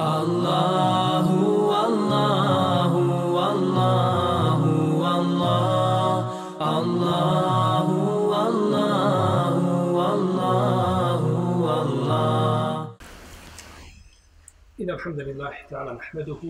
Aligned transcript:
الله 0.00 1.26
والله 1.70 2.92
والله 3.36 4.60
والله 5.02 6.18
الله 6.78 7.86
والله 8.32 9.54
والله 9.98 11.22
والله 11.66 12.96
إن 14.80 14.90
الحمد 14.90 15.20
لله 15.20 15.54
تعالى 15.70 15.92
نحمده 15.92 16.42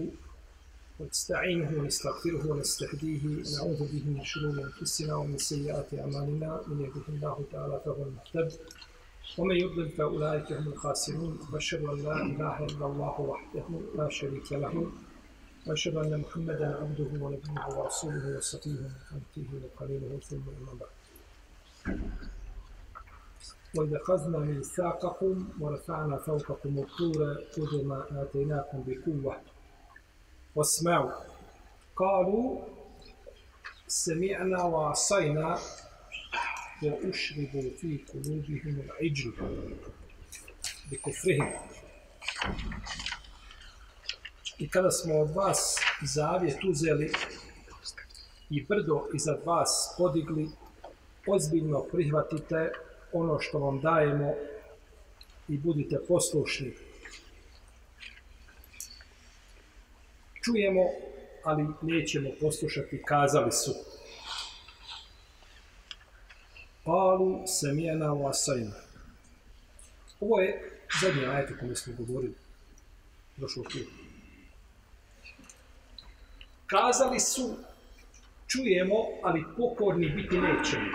ونستعينه 1.01 1.71
ونستغفره 1.79 2.47
ونستهديه 2.51 3.23
ونعوذ 3.29 3.81
به 3.93 4.05
من 4.17 4.25
شرور 4.25 4.57
أنفسنا 4.65 5.15
ومن 5.15 5.39
سيئات 5.39 5.95
أعمالنا. 5.95 6.61
من 6.67 6.81
يهده 6.81 7.07
الله 7.09 7.45
تعالى 7.53 7.81
فهو 7.85 8.03
المهتد 8.09 8.53
ومن 9.39 9.57
يضلل 9.57 9.89
فأولئك 9.89 10.53
هم 10.53 10.69
الخاسرون. 10.69 11.39
وأشهد 11.53 11.85
أن 11.85 11.99
لا 12.03 12.17
إله 12.23 12.65
إلا 12.65 12.87
الله 12.87 13.21
وحده 13.21 13.65
لا 13.99 14.09
شريك 14.09 14.53
له. 14.53 14.93
وأشهد 15.67 15.97
أن 15.97 16.21
محمدا 16.21 16.77
عبده 16.81 17.25
ونبيه 17.25 17.67
ورسوله 17.77 18.37
وصفيه 18.37 18.71
من 18.71 18.95
خلقه 19.11 19.49
وقليله 19.65 20.21
ثم 20.29 20.37
أما 20.37 20.75
بعد. 20.81 20.95
وإذا 23.77 23.97
أخذنا 24.03 24.39
ميثاقكم 24.39 25.49
ورفعنا 25.61 26.17
فوقكم 26.17 26.79
الطور 26.79 27.19
خذوا 27.57 27.85
ما 27.85 28.23
آتيناكم 28.23 28.85
بقوة. 28.87 29.37
واسمعوا. 30.57 31.13
قالوا 31.97 32.61
سمعنا 33.89 34.63
وعصينا 34.63 35.59
وأشربوا 36.84 37.70
في 37.82 38.00
قلوبهم 38.14 38.82
العجل 38.86 39.34
بكفرهم 40.92 41.54
I 44.60 44.70
kada 44.70 44.92
smo 44.92 45.20
od 45.20 45.32
vas 45.32 45.76
zavjet 46.02 46.64
uzeli 46.64 47.12
i 48.50 48.66
brdo 48.66 49.08
iznad 49.14 49.40
vas 49.46 49.96
podigli, 49.98 50.50
ozbiljno 51.28 51.84
prihvatite 51.84 52.72
ono 53.14 53.40
što 53.40 53.60
vam 53.60 53.82
dajemo 53.82 54.34
i 55.48 55.58
budite 55.58 55.98
poslušni. 56.08 56.74
Čujemo, 60.44 60.82
ali 61.44 61.66
nećemo 61.82 62.30
poslušati, 62.42 63.02
kazali 63.06 63.52
su. 63.52 63.93
Palu 66.85 67.43
semijena 67.47 68.13
vasajna. 68.13 68.75
Ovo 70.21 70.41
je 70.41 70.71
zadnji 71.01 71.27
ajet 71.27 71.51
o 71.51 71.55
kome 71.61 71.77
smo 71.77 71.95
govorili. 71.99 72.35
Došlo 73.37 73.63
tu. 73.63 73.79
Kazali 76.67 77.21
su, 77.21 77.57
čujemo, 78.47 78.97
ali 79.23 79.45
pokorni 79.57 80.09
biti 80.09 80.39
nećemo. 80.39 80.87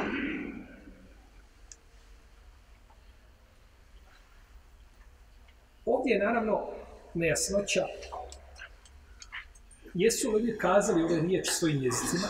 Ovdje 5.86 6.14
je 6.14 6.26
naravno 6.26 6.68
nejasnoća 7.14 7.86
jesu 9.94 10.32
li 10.32 10.58
kazali 10.58 11.04
ove 11.04 11.22
riječi 11.22 11.52
svojim 11.52 11.84
jezicima, 11.84 12.28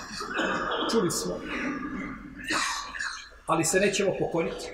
čuli 0.92 1.12
smo, 1.12 1.40
ali 3.50 3.66
se 3.66 3.80
nećemo 3.80 4.14
pokoriti. 4.20 4.70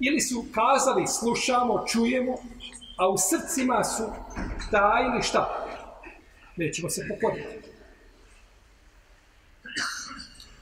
Ili 0.00 0.20
su 0.20 0.44
kazali, 0.54 1.06
slušamo, 1.06 1.84
čujemo, 1.86 2.36
a 2.96 3.08
u 3.08 3.18
srcima 3.18 3.84
su 3.84 4.02
tajili 4.70 5.22
šta? 5.22 5.66
Nećemo 6.56 6.90
se 6.90 7.06
pokoriti. 7.08 7.68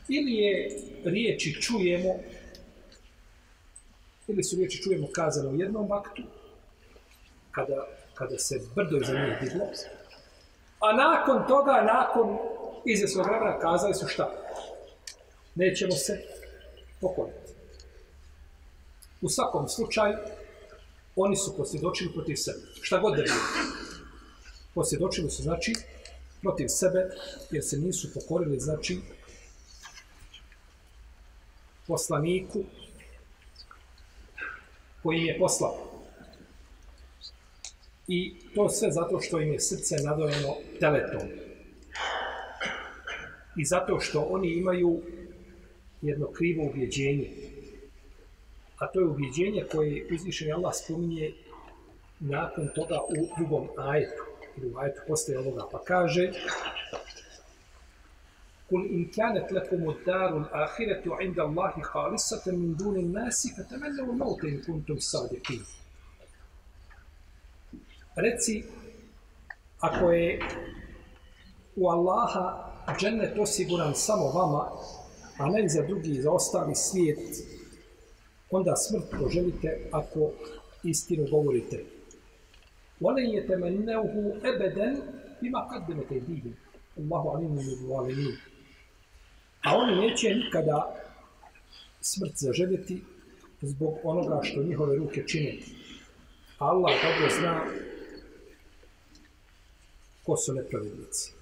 Ili 0.08 0.32
je 0.32 0.80
riječi 1.04 1.62
čujemo, 1.62 2.14
ili 4.28 4.44
su 4.44 4.56
riječi 4.56 4.82
čujemo 4.82 5.08
kazane 5.12 5.48
u 5.48 5.60
jednom 5.60 5.88
vaktu, 5.88 6.22
kada, 7.50 7.86
kada 8.14 8.38
se 8.38 8.60
brdo 8.74 8.96
iza 8.96 9.12
njih 9.12 9.38
diglo, 9.40 9.66
a 10.80 10.92
nakon 10.92 11.46
toga, 11.48 11.72
nakon 11.72 12.38
izvjesnog 12.84 13.26
vremena, 13.26 13.58
kazali 13.58 13.94
su 13.94 14.06
šta? 14.06 14.30
Nećemo 15.54 15.92
se 15.92 16.37
pokoriti. 17.00 17.52
U 19.20 19.28
svakom 19.28 19.68
slučaju, 19.68 20.16
oni 21.16 21.36
su 21.36 21.56
posvjedočili 21.56 22.12
protiv 22.12 22.36
sebe. 22.36 22.58
Šta 22.82 22.98
god 22.98 23.16
da 23.16 23.22
bilo. 23.22 23.36
Posvjedočili 24.74 25.30
su, 25.30 25.42
znači, 25.42 25.74
protiv 26.40 26.68
sebe, 26.68 27.10
jer 27.50 27.64
se 27.64 27.76
nisu 27.76 28.14
pokorili, 28.14 28.60
znači, 28.60 29.00
poslaniku 31.86 32.64
koji 35.02 35.18
im 35.18 35.26
je 35.26 35.38
poslao. 35.38 35.76
I 38.08 38.34
to 38.54 38.68
sve 38.68 38.92
zato 38.92 39.20
što 39.20 39.40
im 39.40 39.52
je 39.52 39.60
srce 39.60 39.96
nadojeno 39.96 40.54
teletom. 40.80 41.28
I 43.56 43.64
zato 43.64 44.00
što 44.00 44.20
oni 44.20 44.48
imaju 44.48 45.02
jedno 46.02 46.26
krivo 46.26 46.66
ubjeđenje. 46.66 47.30
A 48.78 48.86
to 48.86 49.00
je 49.00 49.06
ubjeđenje 49.06 49.64
koje 49.72 50.06
uzvišen 50.14 50.52
Allah 50.52 50.74
spominje 50.74 51.32
nakon 52.20 52.68
toga 52.74 52.98
u 53.08 53.36
drugom 53.36 53.68
ajetu. 53.76 54.22
Ili 54.56 54.72
u 54.72 54.78
ajetu 54.78 55.00
postoje 55.08 55.38
ovoga. 55.38 55.64
Pa 55.72 55.84
kaže 55.84 56.32
Kul 58.68 58.84
in 58.84 59.08
kanet 59.16 59.50
lekum 59.50 59.86
od 59.88 59.96
darul 60.06 60.44
ahiretu 60.52 61.16
inda 61.20 61.42
Allahi 61.42 61.80
halisate 61.92 62.52
min 62.52 62.74
dunin 62.76 63.12
nasi 63.12 63.48
fatamannavu 63.56 64.12
maute 64.12 64.48
in 64.48 64.62
kuntum 64.64 64.98
sadiqin. 65.00 65.62
Reci, 68.16 68.64
ako 69.80 70.10
je 70.12 70.40
u 71.76 71.88
Allaha 71.88 72.44
džennet 72.98 73.38
osiguran 73.38 73.94
samo 73.94 74.30
vama, 74.30 74.70
a 75.38 75.50
ne 75.50 75.68
za 75.68 75.82
drugi, 75.82 76.22
za 76.22 76.30
ostali 76.30 76.74
svijet, 76.74 77.18
onda 78.50 78.76
smrt 78.76 79.04
poželite 79.22 79.88
ako 79.92 80.30
istinu 80.84 81.26
govorite. 81.30 81.84
Vole 83.00 83.22
je 83.22 83.46
temenneuhu 83.46 84.22
ebeden 84.54 84.96
ima 85.42 85.68
kad 85.70 85.88
demete 85.88 86.20
divim. 86.20 86.56
Allahu 86.98 87.28
alimu 87.28 87.60
i 87.60 87.94
alimu. 87.98 88.30
A 89.64 89.76
oni 89.76 89.96
neće 89.96 90.34
nikada 90.34 90.94
smrt 92.00 92.32
zaželjeti 92.34 93.02
zbog 93.60 93.94
onoga 94.02 94.40
što 94.42 94.62
njihove 94.62 94.96
ruke 94.96 95.26
čine. 95.26 95.58
Allah 96.58 96.94
dobro 97.02 97.30
zna 97.40 97.64
ko 100.22 100.36
su 100.36 100.54
nepravednici. 100.54 101.37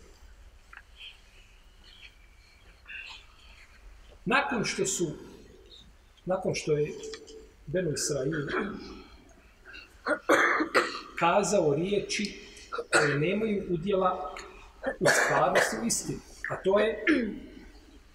Nakon 4.27 4.65
što 4.65 4.87
su, 4.87 5.13
nakon 6.25 6.55
što 6.55 6.73
je 6.73 6.93
Benu 7.67 7.93
Israil 7.93 8.33
kazao 11.19 11.75
riječi 11.75 12.41
koje 12.93 13.19
nemaju 13.19 13.65
udjela 13.71 14.35
u 15.01 15.07
stvarnosti 15.07 15.77
u 15.83 15.87
istinu, 15.87 16.19
a 16.51 16.57
to 16.57 16.79
je 16.79 17.05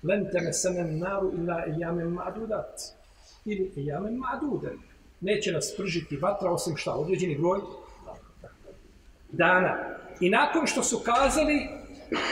len 0.03 0.31
teme 0.31 0.53
semen 0.53 0.99
naru 0.99 1.31
ila 1.37 1.63
ejame 1.67 2.05
madudat 2.05 2.81
ili 3.45 3.71
ejame 3.77 4.09
ma'duden. 4.09 4.77
Neće 5.21 5.51
nas 5.51 5.73
pržiti 5.77 6.17
vatra 6.17 6.51
osim 6.51 6.77
šta, 6.77 6.93
određeni 6.93 7.37
broj 7.37 7.59
dana. 9.31 9.77
I 10.19 10.29
nakon 10.29 10.67
što 10.67 10.83
su 10.83 10.99
kazali 11.05 11.67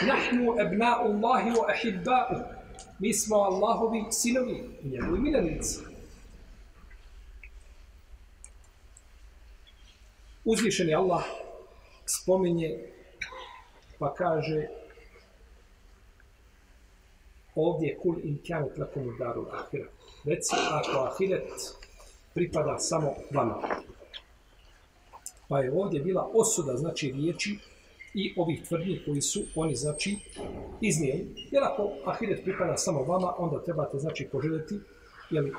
nahnu 0.07 0.54
ebna'u 0.54 1.01
Allahi 1.01 1.50
wa 1.50 1.65
ahibba'u 1.74 2.58
mi 3.00 3.13
smo 3.13 3.36
Allahovi 3.36 4.04
sinovi 4.12 4.63
i 4.84 4.88
njegovi 4.88 5.19
miljenici. 5.19 5.80
Uzvišeni 10.46 10.96
Allah 10.96 11.24
spominje 12.06 12.80
pa 14.00 14.13
kaže 14.13 14.68
ovdje 17.56 17.98
kul 18.01 18.16
in 18.24 18.38
kjanet 18.44 18.78
lakum 18.78 19.16
daru 19.19 19.48
ahira. 19.52 19.90
Reci 20.25 20.56
ako 20.72 21.00
ahiret 21.00 21.52
pripada 22.34 22.80
samo 22.80 23.13
vama. 23.31 23.62
Pa 25.48 25.60
je 25.60 25.72
ovdje 25.74 26.00
bila 26.00 26.30
osuda, 26.34 26.78
znači 26.78 27.12
riječi 27.12 27.60
i 28.13 28.33
ovih 28.38 28.67
tvrdnji 28.67 29.01
koji 29.06 29.21
su 29.21 29.41
oni, 29.56 29.75
znači, 29.75 30.17
iznijeli. 30.81 31.47
Jer 31.51 31.63
ako 31.63 31.91
ahiret 32.06 32.44
pripada 32.44 32.77
samo 32.77 33.03
vama, 33.03 33.33
onda 33.38 33.63
trebate, 33.63 33.97
znači, 33.97 34.29
poželjeti 34.31 34.75
jeli, 35.29 35.53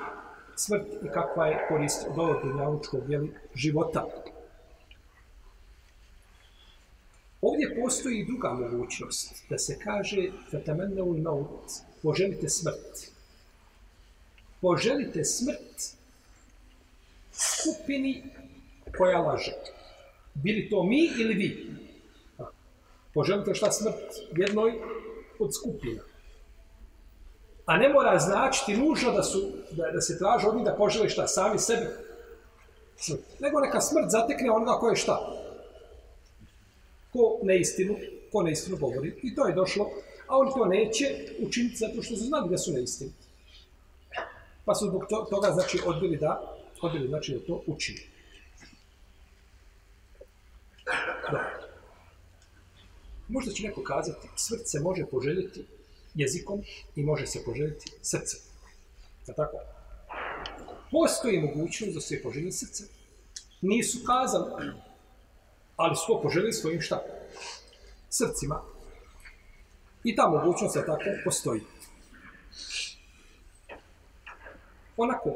smrt 0.55 0.87
i 1.05 1.07
kakva 1.13 1.47
je 1.47 1.65
korist 1.69 2.07
od 2.09 2.19
ovog 2.19 2.35
dunjavučkog 2.43 3.09
jeli, 3.09 3.33
života. 3.55 4.05
Ovdje 7.41 7.81
postoji 7.81 8.19
i 8.19 8.25
druga 8.25 8.53
mogućnost, 8.53 9.45
da 9.49 9.57
se 9.57 9.79
kaže 9.79 10.31
fatamenne 10.51 11.01
u 11.01 11.17
maut, 11.17 11.71
poželite 12.03 12.49
smrt. 12.49 13.11
Poželite 14.61 15.23
smrt 15.23 15.95
skupini 17.31 18.23
koja 18.97 19.19
laže. 19.19 19.53
Bili 20.33 20.69
to 20.69 20.83
mi 20.83 21.09
ili 21.19 21.33
vi? 21.33 21.80
Poželite 23.13 23.55
šta 23.55 23.71
smrt 23.71 23.95
jednoj 24.37 24.73
od 25.39 25.55
skupina. 25.55 26.01
A 27.65 27.77
ne 27.77 27.89
mora 27.89 28.19
značiti 28.19 28.77
nužno 28.77 29.11
da, 29.11 29.23
su, 29.23 29.41
da, 29.71 29.91
da 29.91 30.01
se 30.01 30.17
traže 30.17 30.47
od 30.47 30.55
njih 30.55 30.65
da 30.65 30.75
požele 30.75 31.09
šta, 31.09 31.27
sami 31.27 31.59
sebi. 31.59 31.85
Smrt. 32.97 33.21
Nego 33.39 33.59
neka 33.59 33.81
smrt 33.81 34.09
zatekne 34.09 34.51
onoga 34.51 34.79
ko 34.79 34.89
je 34.89 34.95
šta. 34.95 35.17
Ko 37.13 37.39
neistinu, 37.43 37.95
ko 38.31 38.43
neistinu 38.43 38.77
govori. 38.77 39.13
I 39.23 39.35
to 39.35 39.47
je 39.47 39.53
došlo. 39.53 39.89
A 40.27 40.37
oni 40.37 40.51
to 40.51 40.65
neće 40.65 41.05
učiniti 41.39 41.75
zato 41.75 42.01
što 42.01 42.15
su 42.15 42.23
znali 42.23 42.49
da 42.49 42.57
su 42.57 42.73
neistini. 42.73 43.11
Pa 44.65 44.75
su 44.75 44.87
zbog 44.87 45.05
toga 45.29 45.51
znači 45.51 45.79
odbili 45.85 46.17
da 46.17 46.57
odbili 46.81 47.07
znači 47.07 47.33
da 47.33 47.45
to 47.45 47.63
učini. 47.67 48.10
Možda 53.31 53.51
će 53.51 53.63
neko 53.63 53.83
kazati, 53.83 54.27
smrt 54.35 54.61
se 54.65 54.79
može 54.79 55.05
poželjeti 55.05 55.65
jezikom 56.15 56.61
i 56.95 57.03
može 57.03 57.27
se 57.27 57.43
poželjeti 57.45 57.91
srcem. 58.01 58.39
Je 59.27 59.33
tako? 59.35 59.57
Postoji 60.91 61.39
mogućnost 61.39 61.93
da 61.93 62.01
se 62.01 62.21
poželji 62.23 62.51
srce. 62.51 62.83
Nisu 63.61 63.97
kazali, 64.05 64.71
ali 65.75 65.95
su 65.95 66.03
to 66.07 66.21
poželjeli 66.21 66.53
svojim 66.53 66.81
šta? 66.81 67.03
Srcima. 68.09 68.61
I 70.03 70.15
ta 70.15 70.27
mogućnost 70.27 70.75
je 70.75 70.85
tako 70.85 71.09
postoji. 71.23 71.61
Onako, 74.97 75.29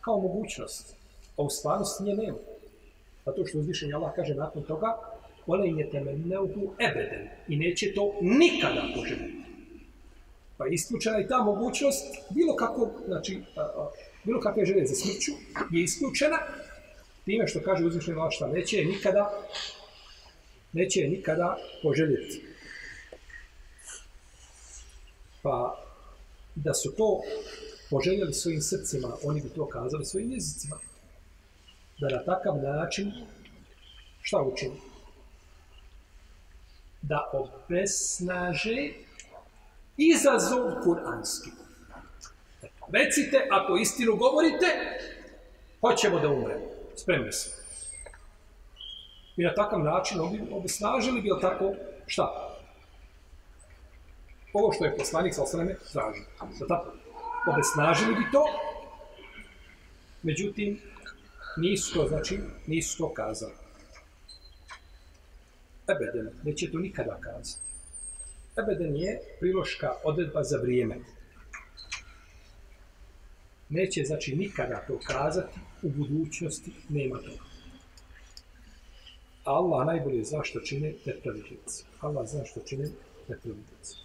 kao 0.00 0.20
mogućnost, 0.20 0.94
a 1.36 1.42
u 1.42 1.50
stvarnosti 1.50 2.04
nje 2.04 2.14
nema. 2.14 2.38
Pa 3.24 3.30
Zato 3.30 3.46
što 3.46 3.58
uzvišenje 3.58 3.94
Allah 3.94 4.12
kaže 4.16 4.34
nakon 4.34 4.62
toga, 4.62 5.17
Ole 5.48 5.68
je 5.68 5.90
temeneuhu 5.90 6.74
ebeden 6.78 7.28
i 7.48 7.56
neće 7.56 7.94
to 7.94 8.14
nikada 8.20 8.84
poželjeti. 8.94 9.38
Pa 10.56 10.66
je 10.66 10.74
isključena 10.74 11.20
i 11.20 11.28
ta 11.28 11.42
mogućnost, 11.42 12.04
bilo 12.30 12.56
kako, 12.56 12.90
znači, 13.06 13.38
a, 13.56 13.60
a, 13.60 13.90
bilo 14.24 14.40
kakve 14.40 14.64
želje 14.64 14.86
za 14.86 14.94
smrću, 14.94 15.32
je 15.72 15.82
isključena 15.82 16.38
time 17.24 17.48
što 17.48 17.60
kaže 17.62 17.84
uzvišenje 17.84 18.16
Allah 18.16 18.32
šta 18.32 18.46
neće 18.46 18.76
je 18.76 18.84
nikada, 18.84 19.30
neće 20.72 21.00
je 21.00 21.08
nikada 21.08 21.56
poželjeti. 21.82 22.42
Pa, 25.42 25.84
da 26.54 26.74
su 26.74 26.92
to 26.96 27.20
poželjeli 27.90 28.34
svojim 28.34 28.60
srcima, 28.60 29.16
oni 29.24 29.40
bi 29.40 29.48
to 29.48 29.68
kazali 29.68 30.04
svojim 30.04 30.32
jezicima. 30.32 30.76
Da 31.98 32.08
na 32.08 32.24
takav 32.24 32.56
način, 32.56 33.12
šta 34.22 34.42
učiniti? 34.42 34.87
Da 37.02 37.30
obesnaže 37.32 38.88
izazov 39.96 40.82
kuranski. 40.84 41.50
Recite, 42.92 43.48
ako 43.50 43.76
istinu 43.76 44.16
govorite, 44.16 44.66
hoćemo 45.80 46.20
da 46.20 46.28
umremo. 46.28 46.66
Spremni 46.96 47.32
smo. 47.32 47.52
I 49.36 49.44
na 49.44 49.54
takav 49.54 49.80
način 49.80 50.20
obi, 50.20 50.42
obesnažili 50.50 51.20
bi 51.20 51.28
tako, 51.40 51.72
šta? 52.06 52.54
Ovo 54.52 54.72
što 54.72 54.84
je 54.84 54.96
poslanik 54.96 55.34
sa 55.34 55.42
osreme 55.42 55.76
tražio. 55.92 56.24
Da 56.60 56.66
tako? 56.66 56.92
obesnažili 57.46 58.14
bi 58.14 58.30
to, 58.32 58.44
međutim, 60.22 60.80
nisu 61.56 61.94
to, 61.94 62.08
znači, 62.08 62.40
nisu 62.66 62.98
to 62.98 63.14
kazali. 63.14 63.52
Ebeden, 65.88 66.30
neće 66.42 66.70
to 66.70 66.78
nikada 66.78 67.20
kazati. 67.20 67.60
Ebeden 68.56 68.96
je 68.96 69.20
priloška 69.40 69.92
odredba 70.04 70.42
za 70.42 70.56
vrijeme. 70.56 70.96
Neće, 73.68 74.04
znači, 74.04 74.36
nikada 74.36 74.84
to 74.86 74.98
kazati, 75.06 75.60
u 75.82 75.88
budućnosti 75.88 76.72
nema 76.88 77.18
toga. 77.18 77.48
Allah 79.44 79.86
najbolje 79.86 80.24
zna 80.24 80.44
što 80.44 80.60
čine 80.60 80.94
nepravilnici. 81.06 81.84
Allah 82.00 82.28
zna 82.28 82.44
što 82.44 82.60
čine 82.60 82.88
nepravilnici. 83.28 83.96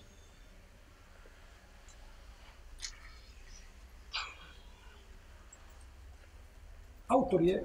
Autor 7.08 7.42
je 7.42 7.64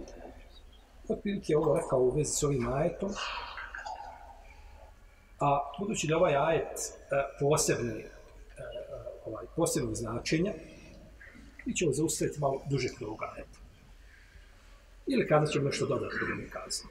otprilike 1.08 1.56
ovo 1.56 1.76
rekao 1.76 2.00
u 2.00 2.10
vezi 2.10 2.32
s 2.32 2.42
ovim 2.42 2.72
ajetom, 2.72 3.10
a 5.40 5.72
budući 5.78 6.06
da 6.06 6.16
ovaj 6.16 6.36
ajet 6.36 6.66
e, 6.66 6.94
posebne, 7.40 7.94
e, 7.94 8.08
ovaj, 9.26 9.46
posebnog 9.56 9.94
značenja, 9.94 10.52
mi 11.66 11.76
ćemo 11.76 11.92
zaustaviti 11.92 12.40
malo 12.40 12.62
duže 12.70 12.88
kod 12.98 13.08
ovog 13.08 13.22
ajeta. 13.22 13.58
Ili 15.06 15.28
kada 15.28 15.46
ćemo 15.46 15.64
nešto 15.64 15.86
dodati 15.86 16.14
da 16.28 16.34
mi 16.34 16.50
kazati. 16.50 16.88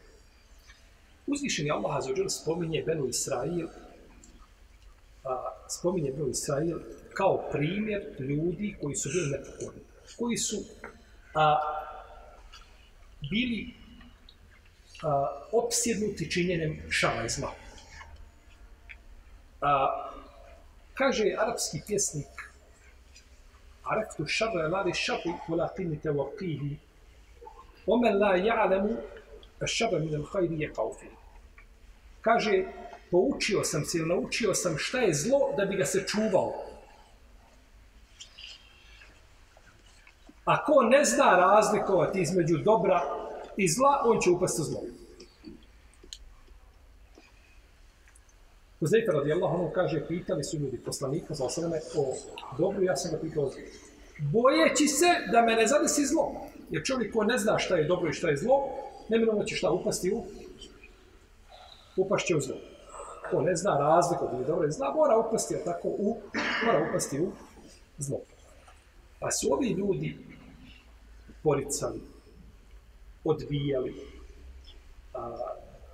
Uzvišeni 1.27 1.71
Allah 1.71 1.95
Azzawajal 1.97 2.29
spominje 2.29 2.83
Benu 2.85 3.07
Israil, 3.07 3.67
a, 5.23 5.51
spominje 5.69 6.11
Benu 6.11 6.29
Israil 6.29 6.79
kao 7.13 7.49
primjer 7.51 8.01
ljudi 8.19 8.75
koji 8.81 8.95
su 8.95 9.09
bili 9.09 9.29
nepokorni, 9.29 9.81
koji 10.17 10.37
su 10.37 10.57
a, 11.33 11.59
bili 13.29 13.73
a, 15.03 15.41
opsjednuti 15.51 16.31
činjenjem 16.31 16.81
šala 16.89 17.25
i 17.25 17.29
zla. 17.29 17.66
A, 19.61 20.09
kaže 20.93 21.35
arapski 21.37 21.81
pjesnik 21.87 22.27
Araftu 23.83 24.25
šarra 24.27 24.67
lari 24.67 24.93
šarri 24.93 25.33
kula 25.45 25.69
qinite 25.77 26.11
wa 26.11 26.25
qihi 26.39 26.75
Omen 27.87 28.19
la 28.19 28.35
ja'lemu 28.35 28.97
šarra 29.65 29.99
minel 29.99 30.23
hajri 30.31 30.59
je 30.59 30.73
kaufi. 30.73 31.07
Kaže, 32.21 32.63
poučio 33.11 33.63
sam 33.63 33.85
se 33.85 33.97
ili 33.97 34.07
naučio 34.07 34.53
sam 34.53 34.77
šta 34.77 34.99
je 34.99 35.13
zlo 35.13 35.53
da 35.57 35.65
bi 35.65 35.75
ga 35.75 35.85
se 35.85 36.03
čuvao. 36.07 36.53
Ako 40.45 40.81
ne 40.81 41.05
zna 41.05 41.37
razlikovati 41.37 42.21
između 42.21 42.57
dobra 42.57 43.01
i 43.57 43.67
zla, 43.69 44.01
on 44.05 44.21
će 44.21 44.29
upasti 44.29 44.61
zlo. 44.61 44.81
Huzeyfe 48.79 49.11
radijallahu 49.13 49.55
anhu 49.55 49.71
kaže, 49.73 50.07
pitali 50.07 50.43
su 50.43 50.57
ljudi 50.57 50.77
poslanika 50.77 51.33
za 51.33 51.45
osreme 51.45 51.79
o 51.95 52.13
dobru, 52.57 52.83
ja 52.83 52.95
sam 52.95 53.11
ga 53.11 53.17
pitao 53.17 53.43
o 53.43 53.49
zlo. 53.49 53.61
Bojeći 54.19 54.87
se 54.87 55.05
da 55.31 55.41
me 55.41 55.55
ne 55.55 55.67
zadesi 55.67 56.05
zlo. 56.05 56.35
Jer 56.69 56.83
čovjek 56.83 57.13
ko 57.13 57.23
ne 57.23 57.37
zna 57.37 57.59
šta 57.59 57.75
je 57.75 57.87
dobro 57.87 58.09
i 58.09 58.13
šta 58.13 58.29
je 58.29 58.37
zlo, 58.37 58.69
neminovno 59.09 59.43
će 59.43 59.55
šta 59.55 59.71
upasti 59.71 60.11
u 60.13 60.23
upašće 61.97 62.35
u 62.35 62.41
zlo. 62.41 62.55
Ko 63.31 63.41
ne 63.41 63.55
zna 63.55 63.77
razliku 63.77 64.27
da 64.31 64.37
je 64.37 64.45
dobro 64.45 64.67
i 64.67 64.71
zla, 64.71 64.93
mora 64.95 65.17
upasti 65.27 65.55
tako 65.65 65.87
u, 65.87 66.17
mora 66.65 66.89
upasti 66.89 67.19
u 67.21 67.31
zlo. 67.97 68.19
Pa 69.19 69.31
su 69.31 69.53
ovi 69.53 69.69
ljudi 69.69 70.17
poricali, 71.43 72.01
odbijali 73.23 73.95
a, 75.13 75.37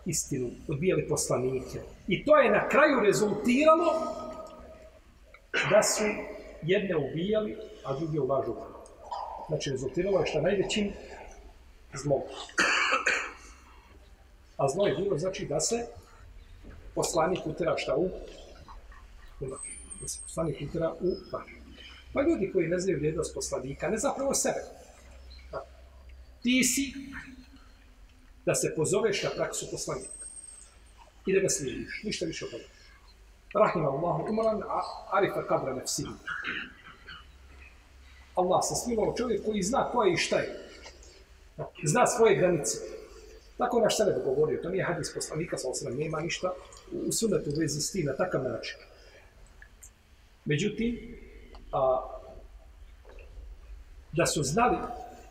istinu, 0.05 0.49
odbijali 0.67 1.07
poslanike. 1.07 1.79
I 2.07 2.25
to 2.25 2.38
je 2.38 2.51
na 2.51 2.69
kraju 2.69 3.00
rezultiralo 3.00 3.93
da 5.69 5.83
su 5.83 6.03
jedne 6.62 6.95
ubijali, 6.95 7.57
a 7.83 8.00
druge 8.00 8.19
ulažu. 8.19 8.53
Znači, 9.48 9.69
rezultiralo 9.69 10.19
je 10.19 10.25
što 10.25 10.41
najvećim 10.41 10.91
zlom. 11.93 12.22
A 14.57 14.67
zlo 14.69 14.88
je 14.88 14.95
bilo, 14.95 15.17
znači, 15.17 15.45
da 15.45 15.60
se 15.60 15.86
poslanik 16.95 17.39
utera 17.45 17.77
šta 17.77 17.95
u? 17.95 18.10
Da 20.01 20.07
se 20.07 20.19
poslanik 20.24 20.57
utera 20.69 20.93
u 21.00 21.10
bar. 21.31 21.43
Pa 22.13 22.22
ljudi 22.22 22.51
koji 22.53 22.67
ne 22.67 22.79
znaju 22.79 22.98
vrijednost 22.98 23.33
poslanika, 23.33 23.89
ne 23.89 23.98
zapravo 23.98 24.33
sebe. 24.33 24.62
Ti 26.41 26.63
si 26.63 26.93
da 28.45 28.55
se 28.55 28.74
pozoveš 28.75 29.24
na 29.24 29.29
praksu 29.29 29.67
poslanika 29.72 30.23
i 31.25 31.34
da 31.34 31.39
ga 31.39 31.50
slijediš. 31.50 32.03
Ništa 32.03 32.25
više 32.25 32.46
od 32.46 32.51
toga. 32.51 32.63
Rahim 33.53 33.86
Allahu 33.86 34.25
umaran, 34.30 34.62
arifa 35.12 35.48
kadra 35.48 35.74
nefsi. 35.74 36.03
Allah 38.36 38.60
se 38.63 38.75
smilovao 38.75 39.15
čovjek 39.18 39.46
koji 39.46 39.63
zna 39.63 39.89
ko 39.92 40.03
je 40.03 40.13
i 40.13 40.18
šta 40.18 40.38
je. 40.38 40.70
Zna 41.84 42.08
svoje 42.08 42.36
granice. 42.36 42.77
Tako 43.58 43.80
naš 43.80 43.98
sebe 43.98 44.15
govorio, 44.25 44.60
to 44.63 44.70
nije 44.70 44.84
hadis 44.84 45.13
poslanika, 45.13 45.58
sa 45.58 45.70
osram, 45.70 45.96
nema 45.96 46.20
ništa 46.20 46.53
u 47.08 47.12
sunetu 47.12 47.50
u 47.50 47.60
vezi 47.60 47.82
s 47.82 47.92
tim 47.92 48.06
na 48.06 48.15
takav 48.15 48.44
način. 48.44 48.75
Međutim, 50.46 51.18
a, 51.72 52.10
da 54.12 54.25
su 54.25 54.44
znali 54.44 54.77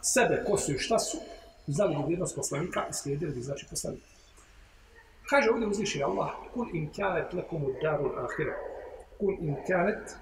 sebe 0.03 0.45
ko 0.47 0.59
su 0.59 0.73
i 0.73 0.79
šta 0.79 0.99
su, 0.99 1.19
znali 1.67 1.97
bi 1.97 2.03
vjernost 2.09 2.37
poslanika 2.37 2.87
i 2.91 2.93
slijedili 2.93 3.35
bi 3.35 3.41
znači 3.41 3.67
poslanika. 3.71 4.12
Kaže 5.33 5.51
ovdje 5.51 5.67
uzviši 5.69 6.03
Allah, 6.03 6.31
kul 6.55 6.67
in 6.77 6.91
kanet 6.93 7.33
lekomu 7.33 7.69
daru 7.83 8.13
ahiret. 8.25 8.61
Kul 9.19 9.35
in 9.41 9.57
kanet 9.69 10.17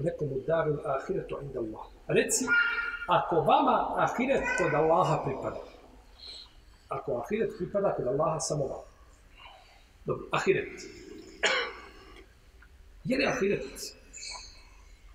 lekomu 0.00 0.40
daru 0.46 0.78
ahiretu 0.84 1.38
inda 1.42 1.58
Allah. 1.60 1.84
Reci, 2.08 2.44
ako 3.08 3.36
vama 3.40 3.94
ahiret 4.04 4.42
kod 4.58 4.74
Allaha 4.74 5.22
pripada, 5.24 5.62
ako 6.88 7.22
ahiret 7.22 7.54
pripada 7.58 7.94
kod 7.94 8.06
Allaha 8.06 8.40
samo 8.40 8.66
vam. 8.66 8.82
Dobro, 10.06 10.26
ahiret. 10.32 10.74
Je 13.04 13.16
li 13.18 13.26
ahiret? 13.26 13.94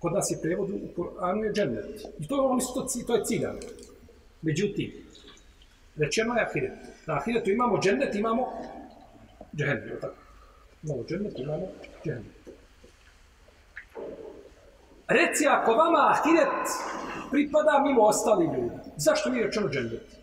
Kod 0.00 0.12
nas 0.12 0.30
je 0.30 0.40
prevod 0.42 0.70
u 0.70 0.88
Koranu 0.96 1.44
je 1.44 1.52
džennet. 1.52 2.00
I 2.18 2.28
to, 2.28 2.46
oni 2.46 2.60
su 2.60 2.74
to, 2.74 2.86
to 3.06 3.16
je 3.16 3.24
ciljan. 3.24 3.56
Međutim, 4.42 4.92
rečeno 5.96 6.34
je 6.34 6.46
ahiret. 6.46 6.78
Na 7.06 7.14
ahiretu 7.14 7.50
imamo 7.50 7.78
džennet, 7.80 8.14
imamo 8.14 8.42
džehennem, 9.56 9.88
Je 9.88 10.00
tako? 10.00 10.14
Imamo 10.82 11.04
džennet, 11.04 11.38
imamo 11.38 11.66
džehennem. 12.04 12.34
Reci, 15.08 15.46
ako 15.46 15.72
vama 15.72 15.98
ahiret 16.10 16.68
pripada 17.30 17.82
mimo 17.86 18.02
ostali 18.02 18.44
ljudi, 18.44 18.74
zašto 18.96 19.30
nije 19.30 19.44
rečeno 19.44 19.68
džennet? 19.68 20.16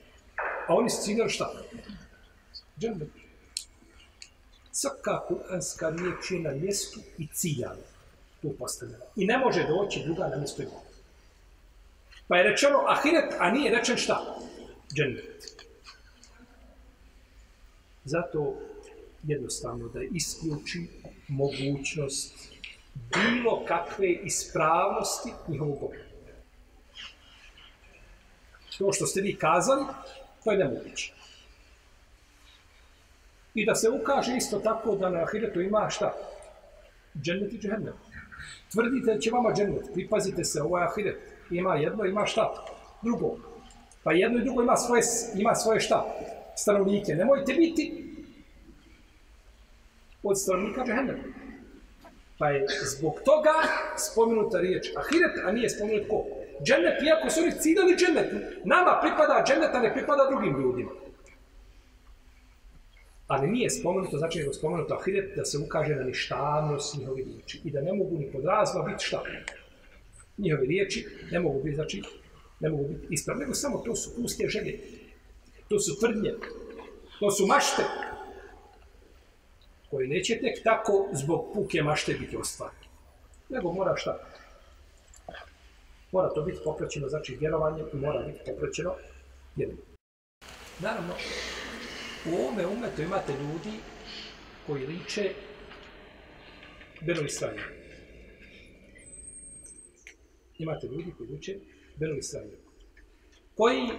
A 0.68 0.76
oni 0.76 0.90
su 0.90 1.04
ciljali 1.04 1.30
šta? 1.30 1.54
Džennet. 2.80 3.10
Svaka 4.72 5.26
kuranska 5.28 5.90
riječ 5.90 6.32
je 6.32 6.40
na 6.40 6.52
mjestu 6.52 7.00
i 7.18 7.28
ciljana 7.28 7.76
tu 8.42 8.56
postavljena. 8.60 9.06
I 9.16 9.26
ne 9.26 9.38
može 9.38 9.68
doći 9.68 10.04
druga 10.06 10.28
na 10.28 10.38
mjesto 10.38 10.62
ima. 10.62 10.72
Pa 12.28 12.38
je 12.38 12.44
rečeno 12.44 12.86
ahiret, 12.88 13.34
a 13.40 13.52
nije 13.52 13.76
rečen 13.78 13.98
šta? 13.98 14.36
Džennet. 14.94 15.66
Zato 18.06 18.56
jednostavno 19.24 19.88
da 19.88 20.00
isključi 20.12 20.88
mogućnost 21.28 22.54
bilo 22.94 23.66
kakve 23.66 24.12
ispravnosti 24.12 25.30
njihovog 25.48 25.80
Boga. 25.80 25.98
To 28.78 28.92
što 28.92 29.06
ste 29.06 29.22
vi 29.22 29.36
kazali, 29.36 29.86
to 30.44 30.52
je 30.52 30.58
nemoguće. 30.58 31.14
I 33.54 33.66
da 33.66 33.76
se 33.76 33.90
ukaže 33.90 34.38
isto 34.38 34.60
tako 34.60 34.96
da 34.96 35.10
na 35.10 35.24
ahiretu 35.24 35.62
ima 35.62 35.90
šta? 35.90 36.14
Džennet 37.22 37.54
i 37.54 37.58
džehennem. 37.58 37.94
Tvrdite 38.72 39.14
da 39.14 39.20
će 39.20 39.32
vama 39.32 39.54
džennet, 39.54 39.86
pripazite 39.94 40.44
se, 40.44 40.62
ovo 40.62 40.78
je 40.78 40.86
ahiret. 40.86 41.18
Ima 41.52 41.76
jedno, 41.76 42.06
ima 42.06 42.26
šta? 42.26 42.66
Drugo. 43.02 43.38
Pa 44.04 44.12
jedno 44.12 44.40
i 44.40 44.44
drugo 44.44 44.62
ima 44.62 44.78
svoje, 44.78 45.02
ima 45.36 45.56
svoje 45.56 45.80
šta? 45.80 46.06
Stanovnike. 46.56 47.16
Nemojte 47.16 47.54
biti 47.54 48.03
od 50.24 50.42
stanovnika 50.42 50.86
džehennema. 50.86 51.24
Pa 52.40 52.50
je 52.50 52.66
zbog 52.84 53.14
toga 53.26 53.54
spomenuta 53.98 54.60
riječ 54.60 54.92
ahiret, 54.96 55.46
a 55.46 55.52
nije 55.52 55.70
spomenut 55.70 56.08
ko? 56.10 56.26
Džennet, 56.64 57.04
iako 57.04 57.30
su 57.30 57.40
oni 57.42 57.52
ciljali 57.60 57.96
džennet, 57.96 58.30
nama 58.66 59.00
pripada 59.02 59.44
džennet, 59.48 59.76
a 59.76 59.80
ne 59.80 59.94
pripada 59.94 60.28
drugim 60.30 60.62
ljudima. 60.62 60.92
Ali 63.28 63.48
nije 63.48 63.70
spomenuto, 63.70 64.18
znači 64.18 64.40
nego 64.40 64.54
spomenuto 64.54 64.94
ahiret, 64.94 65.36
da 65.36 65.46
se 65.46 65.58
ukaže 65.58 65.96
na 65.96 66.04
ništavnost 66.04 66.98
njihove 66.98 67.24
riječi. 67.24 67.62
I 67.64 67.72
da 67.72 67.82
ne 67.82 67.94
mogu 67.94 68.18
ni 68.18 68.32
pod 68.32 68.46
razva 68.46 68.82
biti 68.82 69.06
šta? 69.06 69.24
Njihove 70.38 70.66
riječi 70.66 71.08
ne 71.32 71.40
mogu 71.40 71.64
biti, 71.64 71.76
znači, 71.76 72.02
ne 72.60 72.70
mogu 72.70 72.88
biti 72.88 73.08
ispravne, 73.10 73.42
nego 73.42 73.54
samo 73.54 73.78
to 73.78 73.96
su 73.96 74.16
puste 74.16 74.48
želje. 74.48 74.80
To 75.68 75.80
su 75.80 76.00
tvrdnje. 76.00 76.34
To 77.20 77.32
su 77.32 77.48
mašte. 77.48 77.84
Koje 79.94 80.08
neće 80.08 80.40
tek 80.40 80.64
tako 80.64 81.10
zbog 81.12 81.46
puke 81.54 81.82
mašte 81.82 82.14
biti 82.14 82.38
ostvarne. 82.38 82.80
Nego 83.50 83.72
mora 83.72 83.96
šta? 83.96 84.20
Mora 86.12 86.30
to 86.34 86.42
biti 86.42 86.60
popraćeno, 86.64 87.10
znači 87.10 87.38
vjerovanjem 87.40 87.86
i 87.94 87.96
mora 87.96 88.24
biti 88.24 88.40
popraćeno 88.46 88.96
jednim. 89.56 89.78
Naravno, 90.80 91.14
u 92.26 92.36
ovome 92.42 92.68
umetu 92.68 93.02
imate 93.02 93.34
ljudi 93.34 93.78
koji 94.68 94.88
liče 94.88 95.34
Beno 97.02 97.22
Israel. 97.22 97.58
Imate 100.58 100.88
ljudi 100.88 101.14
koji 101.18 101.30
liče 101.30 101.60
Beno 101.96 102.16
Israel. 102.16 102.50
Koji 103.56 103.90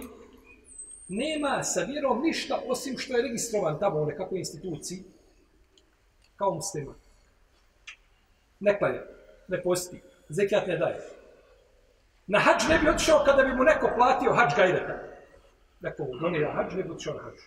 nema 1.07 1.63
sa 1.63 1.83
vjerom 1.83 2.21
ništa 2.21 2.61
osim 2.65 2.97
što 2.97 3.17
je 3.17 3.23
registrovan 3.23 3.79
tamo 3.79 3.99
u 3.99 4.05
nekakvoj 4.05 4.39
instituciji 4.39 5.14
kao 6.35 6.53
musliman. 6.53 6.95
Ne 8.59 8.77
klanja, 8.77 9.01
ne 9.47 9.61
posti, 9.63 10.01
zekijat 10.29 10.67
ne 10.67 10.77
daje. 10.77 10.99
Na 12.27 12.39
hađ 12.39 12.69
ne 12.69 12.79
bi 12.79 12.89
otišao 12.89 13.23
kada 13.25 13.43
bi 13.43 13.55
mu 13.55 13.63
neko 13.63 13.91
platio 13.95 14.33
hađ 14.33 14.55
gajreta. 14.55 14.99
Neko 15.81 16.03
mu 16.03 16.19
donira 16.19 16.53
hađ, 16.53 16.73
ne 16.73 16.83
bi 16.83 16.91
otišao 16.91 17.13
na 17.13 17.21
hađ. 17.23 17.39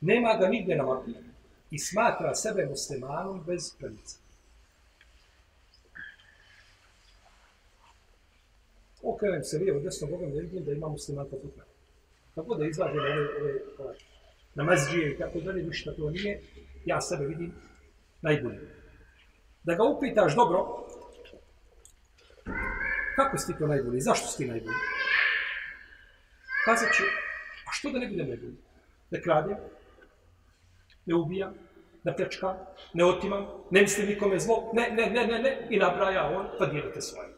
Nema 0.00 0.36
ga 0.36 0.48
nigde 0.48 0.76
na 0.76 0.84
mapi 0.84 1.10
i 1.70 1.78
smatra 1.78 2.34
sebe 2.34 2.66
muslimanom 2.66 3.44
bez 3.46 3.76
pravica. 3.78 4.18
Okrenem 9.02 9.42
se 9.42 9.58
lijevo, 9.58 9.80
desno, 9.80 10.06
Bogom 10.06 10.30
ne 10.30 10.40
vidim 10.40 10.64
da 10.64 10.72
ima 10.72 10.88
musliman 10.88 11.26
poput 11.30 11.56
mene. 11.56 11.70
Kako 12.34 12.54
da 12.54 12.66
izlaže 12.66 12.94
na 12.94 13.02
ove, 13.02 13.28
ove, 13.40 13.60
ove 13.78 13.94
na 14.54 14.64
mazđije 14.64 15.12
i 15.12 15.18
tako 15.18 15.40
dalje, 15.40 15.62
ništa 15.62 15.94
to 15.94 16.10
nije, 16.10 16.42
ja 16.86 17.00
sebe 17.00 17.24
vidim 17.24 17.54
najbolji. 18.22 18.58
Da 19.62 19.74
ga 19.74 19.84
upitaš, 19.84 20.34
dobro, 20.34 20.86
kako 23.16 23.38
si 23.38 23.52
ti 23.52 23.58
to 23.58 23.66
najbolji, 23.66 24.00
zašto 24.00 24.26
si 24.26 24.36
ti 24.36 24.48
najbolji? 24.50 24.76
Kazat 26.64 26.88
ću, 26.96 27.02
a 27.68 27.72
što 27.72 27.90
da 27.90 27.98
ne 27.98 28.08
budem 28.08 28.28
najbolji? 28.28 28.56
Ne 29.10 29.22
kradem, 29.22 29.56
ne 31.06 31.14
ubijam, 31.14 31.54
ne 32.04 32.16
pljačkam, 32.16 32.56
ne 32.94 33.04
otimam, 33.04 33.46
ne 33.70 33.80
mislim 33.80 34.06
nikome 34.06 34.38
zlo, 34.38 34.70
ne, 34.74 34.90
ne, 34.90 35.10
ne, 35.10 35.26
ne, 35.26 35.38
ne, 35.38 35.66
i 35.70 35.78
nabraja 35.78 36.24
on, 36.38 36.46
pa 36.58 36.66
dijelite 36.66 37.00
svoje. 37.00 37.28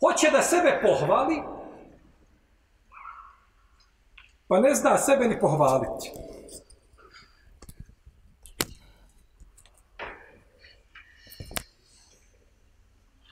Hoće 0.00 0.30
da 0.32 0.42
sebe 0.42 0.80
pohvali, 0.82 1.42
pa 4.48 4.60
ne 4.60 4.74
zna 4.74 4.98
sebe 4.98 5.28
ni 5.28 5.40
pohvaliti. 5.40 6.31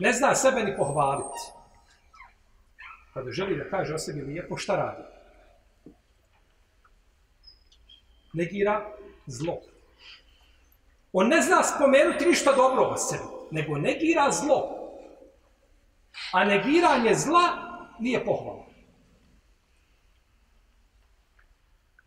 Ne 0.01 0.13
zna 0.13 0.35
sebe 0.35 0.63
ni 0.63 0.77
pohvaliti. 0.77 1.41
Pa 3.15 3.21
Kada 3.21 3.31
želi 3.31 3.57
da 3.57 3.71
kaže 3.71 3.95
o 3.95 3.99
sebi 3.99 4.21
lijepo, 4.21 4.57
šta 4.57 4.77
radi? 4.77 5.03
Negira 8.33 8.87
zlo. 9.27 9.61
On 11.13 11.29
ne 11.29 11.41
zna 11.41 11.63
spomenuti 11.63 12.27
ništa 12.27 12.53
dobro 12.53 12.83
o 12.83 12.97
sebi, 12.97 13.23
nego 13.51 13.79
negira 13.79 14.31
zlo. 14.31 14.77
A 16.33 16.45
negiranje 16.45 17.15
zla 17.15 17.43
nije 17.99 18.25
pohvala. 18.25 18.65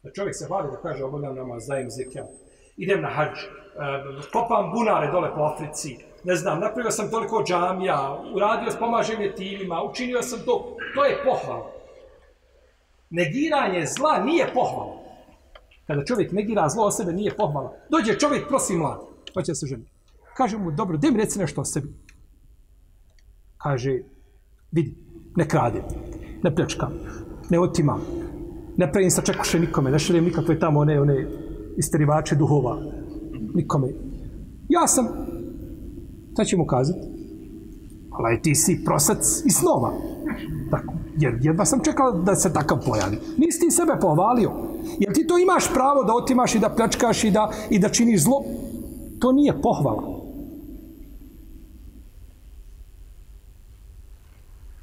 Da 0.03 0.11
čovjek 0.13 0.35
se 0.35 0.45
hvali 0.47 0.71
da 0.71 0.81
kaže 0.81 1.03
obavljam 1.03 1.35
namaz, 1.35 1.67
dajem 1.67 1.89
zekijat, 1.89 2.27
idem 2.77 3.01
na 3.01 3.09
hađ, 3.09 3.37
eh, 3.37 3.49
kopam 4.31 4.71
bunare 4.71 5.11
dole 5.11 5.35
po 5.35 5.41
Africi, 5.41 6.12
ne 6.23 6.35
znam, 6.35 6.59
napravio 6.59 6.91
sam 6.91 7.09
toliko 7.09 7.43
džamija, 7.47 8.23
uradio, 8.35 8.71
pomažem 8.79 9.21
je 9.21 9.35
timima, 9.35 9.83
učinio 9.83 10.21
sam 10.21 10.39
to, 10.45 10.77
to 10.95 11.05
je 11.05 11.23
pohvala. 11.23 11.71
Negiranje 13.09 13.85
zla 13.85 14.23
nije 14.23 14.53
pohvala. 14.53 15.03
Kada 15.87 16.05
čovjek 16.05 16.31
negira 16.31 16.69
zlo 16.69 16.85
o 16.85 16.91
sebe, 16.91 17.13
nije 17.13 17.35
pohvala. 17.35 17.73
Dođe 17.89 18.19
čovjek, 18.19 18.47
prosi 18.47 18.75
mlad, 18.75 18.99
pa 19.33 19.41
hoće 19.41 19.55
se 19.55 19.65
ženi. 19.65 19.85
Kaže 20.37 20.57
mu, 20.57 20.71
dobro, 20.71 20.97
daj 20.97 21.11
mi 21.11 21.17
reci 21.17 21.39
nešto 21.39 21.61
o 21.61 21.65
sebi. 21.65 21.93
Kaže, 23.57 23.99
vidi, 24.71 24.95
ne 25.35 25.47
kradim, 25.47 25.81
ne 26.43 26.55
pljačkam, 26.55 26.93
ne 27.49 27.59
otimam, 27.59 28.01
ne 28.77 28.91
pravim 28.91 29.11
sa 29.11 29.21
čekuše 29.21 29.59
nikome, 29.59 29.91
ne 29.91 29.99
šaljem 29.99 30.25
nikakve 30.25 30.59
tamo 30.59 30.79
one, 30.79 31.01
one 31.01 31.27
isterivače 31.77 32.35
duhova, 32.35 32.77
nikome. 33.53 33.87
Ja 34.69 34.87
sam, 34.87 35.07
šta 36.33 36.43
ćemo 36.43 36.67
kazati? 36.67 36.99
Ali 38.11 38.41
ti 38.41 38.55
si 38.55 38.81
prosac 38.85 39.41
i 39.45 39.49
snova. 39.49 39.93
Tako. 40.71 40.93
Jer 41.17 41.39
jedva 41.41 41.65
sam 41.65 41.79
čekao 41.83 42.11
da 42.11 42.35
se 42.35 42.53
takav 42.53 42.77
pojavi. 42.85 43.17
Nisi 43.37 43.59
ti 43.59 43.71
sebe 43.71 43.91
pohvalio. 44.01 44.51
Jer 44.99 45.13
ti 45.13 45.27
to 45.27 45.37
imaš 45.37 45.73
pravo 45.73 46.03
da 46.03 46.13
otimaš 46.13 46.55
i 46.55 46.59
da 46.59 46.69
pljačkaš 46.69 47.23
i 47.23 47.31
da, 47.31 47.51
i 47.69 47.79
da 47.79 47.89
činiš 47.89 48.23
zlo. 48.23 48.43
To 49.19 49.31
nije 49.31 49.61
pohvala. 49.61 50.03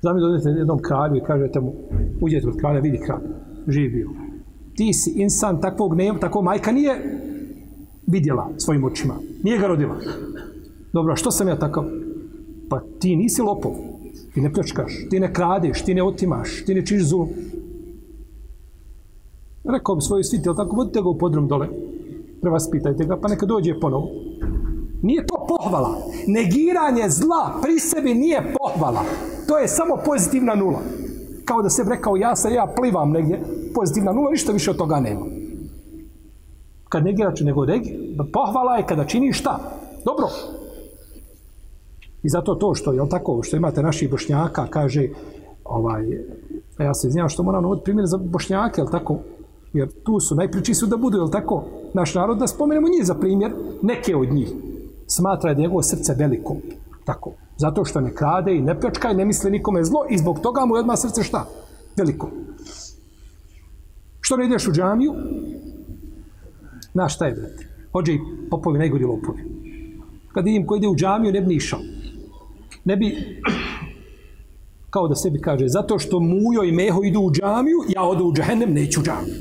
Zami 0.02 0.20
dođete 0.20 0.48
jednom 0.48 0.78
kralju 0.82 1.16
i 1.16 1.24
kažete 1.26 1.60
mu, 1.60 1.72
uđete 2.20 2.48
od 2.48 2.56
kralja, 2.56 2.80
vidi 2.80 3.00
kralj, 3.06 3.22
živi 3.68 3.88
bio. 3.88 4.10
Ti 4.76 4.92
si 4.92 5.10
insan 5.10 5.60
takvog 5.60 5.94
nema, 5.94 6.18
tako 6.18 6.42
majka 6.42 6.72
nije 6.72 7.20
vidjela 8.06 8.48
svojim 8.56 8.84
očima. 8.84 9.14
Nije 9.42 9.58
ga 9.58 9.66
rodila. 9.66 9.96
Dobro, 10.92 11.16
što 11.16 11.30
sam 11.30 11.48
ja 11.48 11.58
takav? 11.58 11.84
Pa 12.68 12.80
ti 12.98 13.16
nisi 13.16 13.42
lopov. 13.42 13.72
Ti 14.34 14.40
ne 14.40 14.52
pljačkaš, 14.52 14.92
ti 15.10 15.20
ne 15.20 15.32
kradeš, 15.32 15.84
ti 15.84 15.94
ne 15.94 16.02
otimaš, 16.02 16.64
ti 16.66 16.74
ne 16.74 16.86
čiš 16.86 17.02
zulom. 17.02 17.28
Rekao 19.64 19.94
bi 19.94 20.02
svoju 20.02 20.24
sviti, 20.24 20.48
ali 20.48 20.56
tako, 20.56 20.76
vodite 20.76 21.02
ga 21.02 21.08
u 21.08 21.18
podrum 21.18 21.48
dole. 21.48 21.68
Prevaspitajte 22.40 23.04
ga, 23.04 23.16
pa 23.16 23.28
neka 23.28 23.46
dođe 23.46 23.80
ponovo. 23.80 24.08
Nije 25.02 25.26
to 25.26 25.46
pohvala. 25.48 25.98
Negiranje 26.26 27.08
zla 27.08 27.58
pri 27.62 27.78
sebi 27.78 28.14
nije 28.14 28.54
pohvala. 28.58 29.04
To 29.48 29.58
je 29.58 29.68
samo 29.68 29.98
pozitivna 30.04 30.54
nula. 30.54 30.78
Kao 31.44 31.62
da 31.62 31.70
se 31.70 31.84
rekao, 31.88 32.16
ja 32.16 32.36
se 32.36 32.52
ja 32.52 32.72
plivam 32.76 33.10
negdje, 33.10 33.40
pozitivna 33.74 34.12
nula, 34.12 34.30
ništa 34.30 34.52
više 34.52 34.70
od 34.70 34.76
toga 34.76 35.00
nema. 35.00 35.26
Kad 36.88 37.04
negiraš 37.04 37.40
nego 37.40 37.64
regi, 37.64 38.16
pohvala 38.32 38.76
je 38.76 38.86
kada 38.86 39.04
činiš 39.04 39.38
šta? 39.38 39.58
Dobro. 40.04 40.26
I 42.22 42.28
zato 42.28 42.54
to 42.54 42.74
što 42.74 42.92
je 42.92 43.08
tako, 43.08 43.42
što 43.42 43.56
imate 43.56 43.82
naših 43.82 44.10
bošnjaka, 44.10 44.66
kaže, 44.70 45.08
ovaj, 45.64 46.06
ja 46.78 46.94
se 46.94 47.08
iznijem 47.08 47.28
što 47.28 47.42
moram 47.42 47.62
navoditi 47.62 47.84
primjer 47.84 48.06
za 48.06 48.18
bošnjake, 48.18 48.80
jel 48.80 48.90
tako? 48.90 49.18
Jer 49.72 49.88
tu 50.04 50.20
su, 50.20 50.34
najpriči 50.34 50.74
su 50.74 50.86
da 50.86 50.96
budu, 50.96 51.18
jel 51.18 51.30
tako? 51.30 51.64
Naš 51.94 52.14
narod, 52.14 52.38
da 52.38 52.46
spomenemo 52.46 52.88
njih 52.88 53.06
za 53.06 53.14
primjer, 53.14 53.52
neke 53.82 54.16
od 54.16 54.32
njih 54.32 54.52
smatra 55.06 55.54
da 55.54 55.60
je 55.60 55.62
njegovo 55.62 55.82
srce 55.82 56.14
veliko. 56.18 56.56
Tako. 57.04 57.32
Zato 57.56 57.84
što 57.84 58.00
ne 58.00 58.14
krade 58.14 58.54
i 58.54 58.62
ne 58.62 58.80
pljačka 58.80 59.10
i 59.10 59.14
ne 59.14 59.24
misli 59.24 59.50
nikome 59.50 59.84
zlo 59.84 60.06
i 60.10 60.18
zbog 60.18 60.40
toga 60.40 60.64
mu 60.66 60.76
je 60.76 60.80
odmah 60.80 60.98
srce 60.98 61.22
šta? 61.22 61.46
Veliko. 61.96 62.30
Što 64.20 64.36
ne 64.36 64.46
ideš 64.46 64.68
u 64.68 64.72
džamiju? 64.72 65.14
Na 66.94 67.08
šta 67.08 67.26
je, 67.26 67.34
brate? 67.34 67.66
Hođe 67.92 68.12
i 68.12 68.20
popovi 68.50 68.78
najgori 68.78 69.04
lopovi. 69.04 69.44
Kad 70.32 70.44
vidim 70.44 70.66
ko 70.66 70.76
ide 70.76 70.88
u 70.88 70.96
džamiju, 70.96 71.32
ne 71.32 71.40
bi 71.40 71.54
išao. 71.54 71.80
Ne 72.84 72.96
bi, 72.96 73.40
kao 74.90 75.08
da 75.08 75.14
sebi 75.14 75.40
kaže, 75.40 75.68
zato 75.68 75.98
što 75.98 76.20
Mujo 76.20 76.64
i 76.64 76.72
Meho 76.72 77.02
idu 77.04 77.20
u 77.20 77.32
džamiju, 77.32 77.78
ja 77.88 78.02
odu 78.02 78.24
u 78.24 78.32
džahennem, 78.32 78.72
neću 78.72 79.00
u 79.00 79.02
džamiju. 79.02 79.34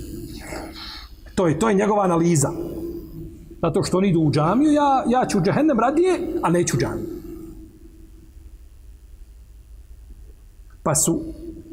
To 1.36 1.48
je, 1.48 1.60
to 1.60 1.70
je 1.70 1.76
njegova 1.76 2.04
analiza. 2.04 2.52
Zato 3.62 3.84
što 3.84 3.98
oni 3.98 4.10
idu 4.10 4.20
u 4.20 4.32
džamiju, 4.32 4.72
ja, 4.72 5.04
ja 5.08 5.26
ću 5.26 5.38
u 5.38 5.42
džahennem 5.42 5.80
radije, 5.80 6.20
a 6.42 6.50
neću 6.50 6.78
u 6.78 6.80
džamiju. 6.80 7.08
Pa 10.84 10.96
su 10.96 11.22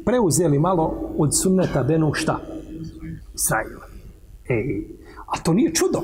preuzeli 0.05 0.59
malo 0.59 1.13
od 1.17 1.29
sunneta 1.41 1.83
Benu 1.83 2.13
šta? 2.13 2.39
Israila. 3.33 3.85
Ej, 4.49 4.87
a 5.27 5.39
to 5.43 5.53
nije 5.53 5.73
čudo. 5.73 6.01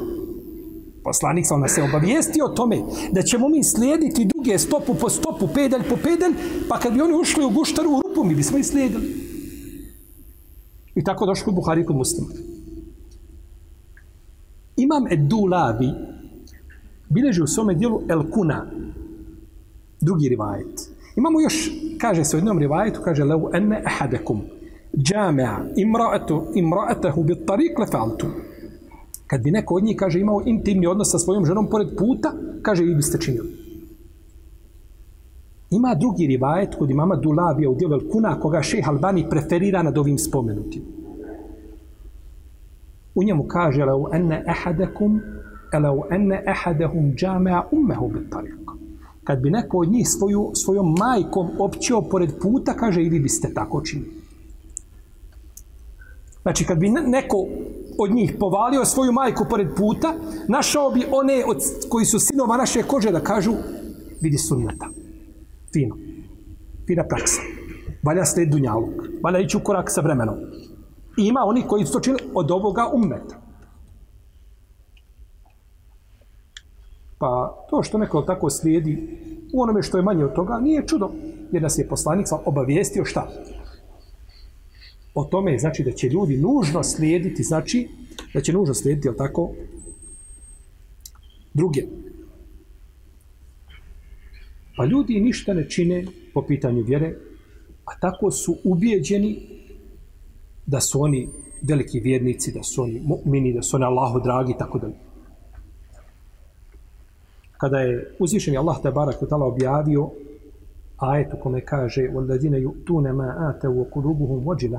Poslanik 1.03 1.45
sam 1.47 1.61
nas 1.61 1.71
se 1.71 1.83
obavijestio 1.83 2.45
o 2.45 2.49
tome 2.49 2.81
da 3.11 3.21
ćemo 3.21 3.49
mi 3.49 3.63
slijediti 3.63 4.29
duge 4.35 4.57
stopu 4.57 4.95
po 4.95 5.09
stopu, 5.09 5.47
pedalj 5.53 5.81
po 5.89 5.95
pedalj, 5.95 6.33
pa 6.69 6.79
kad 6.79 6.93
bi 6.93 7.01
oni 7.01 7.13
ušli 7.13 7.45
u 7.45 7.49
guštaru 7.49 7.89
u 7.89 8.01
rupu, 8.01 8.23
mi 8.23 8.35
bismo 8.35 8.57
i 8.57 8.63
slijedili. 8.63 9.23
I 10.95 11.03
tako 11.03 11.25
došlo 11.25 11.51
u 11.51 11.55
Buhari 11.55 11.85
kod 11.85 11.95
muslima. 11.95 12.27
Imam 14.77 15.11
Edu 15.11 15.45
Labi 15.45 15.89
bileži 17.09 17.41
u 17.41 17.47
svome 17.47 17.73
dijelu 17.73 18.01
El 18.09 18.23
Kuna, 18.31 18.65
drugi 20.01 20.29
rivajet. 20.29 20.89
Imamo 21.15 21.41
još, 21.41 21.71
kaže 21.97 22.25
se 22.25 22.35
u 22.35 22.39
jednom 22.39 22.59
rivajetu, 22.59 23.01
kaže 23.03 23.23
leu 23.23 23.49
enne 23.53 23.83
ahadekum 23.85 24.41
džamea 24.97 25.65
imra'atu 25.75 26.53
imra'atahu 26.53 27.23
bit 27.23 27.45
tariq 27.47 27.79
lefaltum. 27.79 28.31
Kad 29.33 29.41
bi 29.41 29.51
neko 29.51 29.75
od 29.75 29.83
njih, 29.83 29.95
kaže, 29.97 30.19
imao 30.19 30.41
intimni 30.45 30.87
odnos 30.87 31.11
sa 31.11 31.19
svojom 31.19 31.45
ženom 31.45 31.67
pored 31.69 31.87
puta, 31.97 32.33
kaže, 32.61 32.83
vi 32.83 32.95
biste 32.95 33.17
činili. 33.17 33.49
Ima 35.71 35.95
drugi 35.95 36.27
rivajet 36.27 36.75
kod 36.75 36.91
imama 36.91 37.15
Dulavija 37.15 37.69
u 37.69 37.75
dijelu 37.75 37.99
Kuna, 38.11 38.39
koga 38.39 38.61
šeha 38.61 38.91
Albani 38.91 39.25
preferira 39.29 39.83
nad 39.83 39.97
ovim 39.97 40.17
spomenutim. 40.17 40.83
U 43.15 43.23
njemu 43.23 43.43
kaže, 43.47 43.85
lau 43.85 44.05
enne 44.13 44.43
ehadekum, 44.47 45.21
lau 45.83 46.03
enne 46.11 46.43
ehadehum 46.47 47.13
džamea 47.15 47.63
ummehu 47.71 48.07
bit 48.07 48.29
tariq. 48.29 48.77
Kad 49.23 49.41
bi 49.41 49.49
neko 49.49 49.77
od 49.77 49.91
njih 49.91 50.09
svoju, 50.09 50.51
svojom 50.53 50.95
majkom 50.99 51.49
općio 51.59 52.01
pored 52.01 52.29
puta, 52.41 52.73
kaže, 52.73 53.03
i 53.03 53.09
vi 53.09 53.19
biste 53.19 53.53
tako 53.53 53.81
činili. 53.81 54.11
Znači, 56.41 56.65
kad 56.65 56.77
bi 56.77 56.89
neko 56.89 57.37
od 57.99 58.11
njih 58.11 58.35
povalio 58.39 58.85
svoju 58.85 59.11
majku 59.11 59.45
pored 59.49 59.67
puta, 59.77 60.13
našao 60.47 60.91
bi 60.91 61.05
one 61.11 61.43
od, 61.47 61.57
koji 61.89 62.05
su 62.05 62.19
sinova 62.19 62.57
naše 62.57 62.83
kože 62.83 63.11
da 63.11 63.19
kažu, 63.19 63.53
vidi 64.21 64.37
sunnata. 64.37 64.89
Fino. 65.73 65.95
Fina 66.87 67.03
praksa. 67.07 67.41
Valja 68.03 68.25
sled 68.25 68.49
dunjaluk. 68.49 68.93
Valja 69.23 69.39
ići 69.39 69.57
u 69.57 69.59
korak 69.59 69.91
sa 69.91 70.01
vremenom. 70.01 70.35
I 71.17 71.27
ima 71.27 71.39
oni 71.45 71.63
koji 71.67 71.85
su 71.85 71.93
to 71.93 71.99
činili 71.99 72.23
od 72.33 72.51
ovoga 72.51 72.89
ummeta. 72.93 73.41
Pa 77.19 77.57
to 77.69 77.83
što 77.83 77.97
neko 77.97 78.21
tako 78.21 78.49
slijedi 78.49 79.19
u 79.53 79.61
onome 79.61 79.83
što 79.83 79.97
je 79.97 80.03
manje 80.03 80.25
od 80.25 80.33
toga, 80.33 80.59
nije 80.59 80.87
čudo. 80.87 81.09
Jer 81.51 81.63
nas 81.63 81.77
je 81.77 81.87
poslanik 81.87 82.27
obavijestio 82.45 83.05
šta? 83.05 83.27
O 85.13 85.23
tome 85.23 85.57
znači 85.57 85.83
da 85.83 85.91
će 85.91 86.09
ljudi 86.09 86.37
nužno 86.37 86.83
slijediti, 86.83 87.43
znači 87.43 87.87
da 88.33 88.41
će 88.41 88.53
nužno 88.53 88.73
slijediti, 88.73 89.07
jel 89.07 89.15
tako, 89.17 89.51
druge. 91.53 91.81
Pa 94.77 94.85
ljudi 94.85 95.19
ništa 95.19 95.53
ne 95.53 95.69
čine 95.69 96.05
po 96.33 96.41
pitanju 96.41 96.83
vjere, 96.83 97.15
a 97.85 97.99
tako 97.99 98.31
su 98.31 98.57
ubijeđeni 98.63 99.39
da 100.65 100.81
su 100.81 101.01
oni 101.01 101.29
veliki 101.61 101.99
vjernici, 101.99 102.51
da 102.51 102.63
su 102.63 102.81
oni 102.83 103.01
mu'mini, 103.05 103.53
da 103.53 103.61
su 103.61 103.75
oni 103.75 103.85
Allahu 103.85 104.19
dragi, 104.19 104.53
tako 104.59 104.79
da. 104.79 104.89
Kada 107.57 107.79
je 107.79 108.15
uzvišen 108.19 108.57
Allah 108.57 108.81
te 108.83 108.91
barak 108.91 109.15
objavio 109.31 110.09
ajet 111.02 111.34
u 111.34 111.36
kome 111.42 111.60
kaže 111.64 112.02
وَالَّذِينَ 112.14 112.54
يُؤْتُونَ 112.54 113.12
مَا 113.12 113.28
آتَوْا 113.50 113.74
وَقُلُوبُهُمْ 113.80 114.38
وَجِلَ 114.48 114.74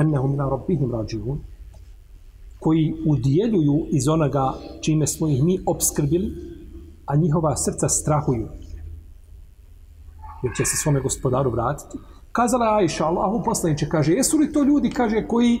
أَنَّهُمْ 0.00 0.30
مِنَا 0.32 0.46
رَبِّهِمْ 0.48 0.90
رَاجِعُونَ 0.92 1.38
koji 2.62 2.94
udjeljuju 3.06 3.86
iz 3.90 4.08
onoga 4.08 4.52
čime 4.80 5.06
smo 5.06 5.28
ih 5.28 5.42
mi 5.42 5.58
obskrbili, 5.66 6.32
a 7.06 7.16
njihova 7.16 7.56
srca 7.56 7.88
strahuju, 7.88 8.48
jer 10.42 10.52
će 10.56 10.64
se 10.64 10.76
svome 10.76 11.00
gospodaru 11.00 11.50
vratiti. 11.50 11.98
Kazala 12.32 12.66
je 12.66 12.76
Aisha, 12.76 13.04
Allahu 13.04 13.42
poslaniče, 13.44 13.88
kaže, 13.88 14.12
jesu 14.12 14.38
li 14.38 14.52
to 14.52 14.62
ljudi, 14.62 14.90
kaže, 14.90 15.26
koji 15.26 15.58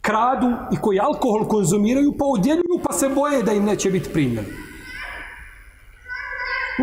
kradu 0.00 0.50
i 0.72 0.76
koji 0.76 0.98
alkohol 1.00 1.48
konzumiraju, 1.48 2.14
pa 2.18 2.24
udjeljuju, 2.24 2.80
pa 2.84 2.92
se 2.92 3.08
boje 3.08 3.42
da 3.42 3.52
im 3.52 3.64
neće 3.64 3.90
biti 3.90 4.10
primljeni. 4.12 4.48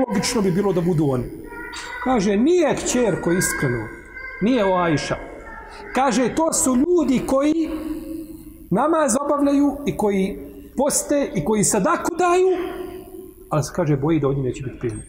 Logično 0.08 0.42
bi 0.42 0.52
bilo 0.52 0.74
da 0.74 0.82
budu 0.82 1.06
oni. 1.10 1.43
Kaže, 2.05 2.37
nije 2.37 2.77
kćerko 2.77 3.33
iskreno. 3.33 3.89
Nije 4.43 4.65
o 4.65 4.77
Ajša. 4.77 5.17
Kaže, 5.95 6.35
to 6.35 6.53
su 6.53 6.77
ljudi 6.77 7.23
koji 7.27 7.71
namaz 8.71 9.17
obavljaju 9.25 9.77
i 9.87 9.97
koji 9.97 10.39
poste 10.77 11.33
i 11.35 11.45
koji 11.45 11.65
sadaku 11.65 12.17
daju, 12.19 12.49
ali 13.49 13.63
se 13.63 13.73
kaže, 13.75 13.97
boji 13.97 14.21
da 14.21 14.29
od 14.29 14.37
njih 14.37 14.45
neće 14.45 14.63
biti 14.63 14.79
primjer. 14.79 15.09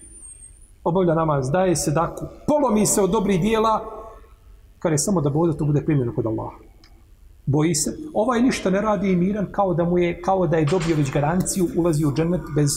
Obavlja 0.84 1.14
namaz, 1.14 1.52
daje 1.52 1.76
sadaku, 1.76 2.26
polomi 2.48 2.86
se 2.86 3.02
od 3.02 3.10
dobrih 3.10 3.42
dijela, 3.42 3.86
kaže, 4.80 4.98
samo 4.98 5.22
da 5.22 5.30
bude 5.30 5.58
to 5.58 5.66
bude 5.66 5.86
primjer 5.86 6.16
kod 6.16 6.26
Allaha. 6.26 6.58
Boji 7.46 7.76
se. 7.76 7.98
Ovaj 8.14 8.42
ništa 8.42 8.70
ne 8.70 8.82
radi 8.82 9.12
i 9.12 9.16
miran 9.16 9.48
kao 9.52 9.74
da 9.74 9.84
mu 9.84 9.98
je, 9.98 10.22
kao 10.22 10.48
da 10.48 10.58
je 10.58 10.66
dobio 10.66 10.96
već 10.96 11.12
garanciju, 11.12 11.68
ulazi 11.78 12.06
u 12.06 12.14
džennet 12.14 12.42
bez 12.56 12.70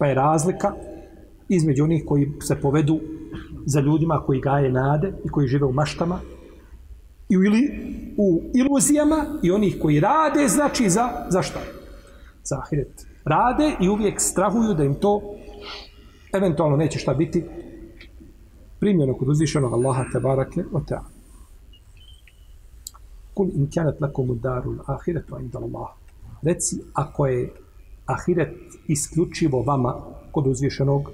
Pa 0.00 0.06
je 0.06 0.14
razlika 0.14 0.72
između 1.48 1.84
onih 1.84 2.04
koji 2.06 2.32
se 2.40 2.60
povedu 2.60 3.00
za 3.66 3.80
ljudima 3.80 4.22
koji 4.26 4.40
gaje 4.40 4.72
nade 4.72 5.12
i 5.24 5.28
koji 5.28 5.48
žive 5.48 5.66
u 5.66 5.72
maštama 5.72 6.20
i 7.28 7.36
u, 7.36 7.44
ili, 7.44 7.62
u 8.16 8.42
iluzijama 8.54 9.24
i 9.42 9.50
onih 9.50 9.76
koji 9.82 10.00
rade, 10.00 10.48
znači 10.48 10.90
za, 10.90 11.08
za 11.28 11.42
šta? 11.42 11.60
Za 12.44 12.58
ahiret. 12.58 13.06
Rade 13.24 13.76
i 13.80 13.88
uvijek 13.88 14.20
strahuju 14.20 14.74
da 14.74 14.84
im 14.84 14.94
to 14.94 15.20
eventualno 16.32 16.76
neće 16.76 16.98
šta 16.98 17.14
biti 17.14 17.44
primljeno 18.78 19.14
kod 19.14 19.28
uzvišenog 19.28 19.72
Allaha 19.72 20.04
tebarake 20.12 20.64
o 20.72 20.80
te 20.80 20.96
Kul 23.34 23.48
in 23.54 23.70
kanat 23.74 24.00
lakum 24.00 24.38
darul 24.42 24.78
ahiretu 24.86 25.38
inda 25.40 25.58
Allah. 25.58 25.88
Reci, 26.42 26.76
ako 26.94 27.26
je 27.26 27.52
ahiret 28.12 28.56
isključivo 28.88 29.62
vama 29.62 29.94
kod 30.32 30.46
uzvišenog 30.46 31.10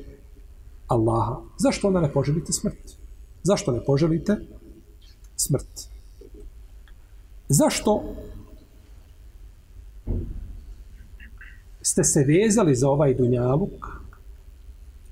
Allaha, 0.86 1.36
zašto 1.58 1.88
onda 1.88 2.00
ne 2.00 2.12
poželite 2.12 2.52
smrt? 2.52 2.96
Zašto 3.42 3.72
ne 3.72 3.84
poželite 3.84 4.36
smrt? 5.36 5.88
Zašto 7.48 8.02
ste 11.82 12.04
se 12.04 12.24
vezali 12.24 12.74
za 12.74 12.88
ovaj 12.88 13.14
dunjaluk 13.14 13.86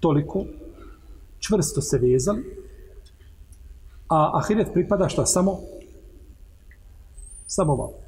toliko 0.00 0.44
čvrsto 1.38 1.80
se 1.80 1.98
vezali 1.98 2.64
a 4.08 4.38
ahiret 4.38 4.72
pripada 4.72 5.08
šta 5.08 5.26
samo 5.26 5.58
samo 7.46 7.74
vam 7.74 8.03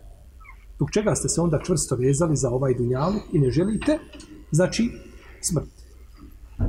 dok 0.78 0.90
čega 0.90 1.14
ste 1.14 1.28
se 1.28 1.40
onda 1.40 1.60
čvrsto 1.62 1.96
vezali 1.96 2.36
za 2.36 2.50
ovaj 2.50 2.74
dunjalu 2.74 3.16
i 3.32 3.38
ne 3.38 3.50
želite 3.50 3.98
znači 4.50 4.90
smrt 5.40 5.68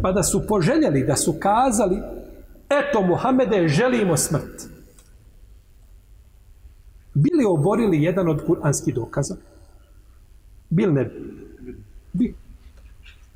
pa 0.02 0.12
da 0.12 0.24
su 0.24 0.42
poželjeli 0.48 1.06
da 1.06 1.16
su 1.16 1.36
kazali 1.40 1.98
eto 2.70 3.02
Muhammede 3.02 3.68
želimo 3.68 4.18
smrt 4.18 4.70
bili 7.14 7.46
oborili 7.48 8.04
jedan 8.04 8.30
od 8.30 8.46
kuranskih 8.46 8.96
dokaza 8.96 9.36
bil 10.70 10.94
ne 10.94 11.12
bi 12.14 12.36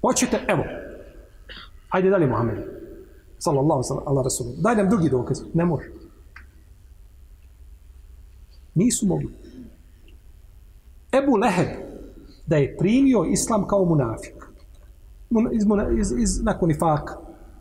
hoćete 0.01 0.45
evo 0.47 0.63
Hajde 1.91 2.09
dalje, 2.09 2.27
Muhammed. 2.27 2.57
Sallallahu 3.39 3.83
sallam, 3.83 4.03
Allah 4.07 4.23
rasulun. 4.23 4.55
Daj 4.57 4.75
nam 4.75 4.89
drugi 4.89 5.09
dokaz. 5.09 5.41
Ne 5.53 5.65
može. 5.65 5.89
Nisu 8.75 9.07
mogli. 9.07 9.29
Ebu 11.11 11.35
Leheb, 11.35 11.67
da 12.45 12.55
je 12.57 12.77
primio 12.77 13.23
islam 13.23 13.67
kao 13.67 13.85
munafik. 13.85 14.35
Iz, 15.51 15.63
iz, 15.99 16.11
iz, 16.19 16.43
nakon 16.43 16.71
ifaka. 16.71 17.15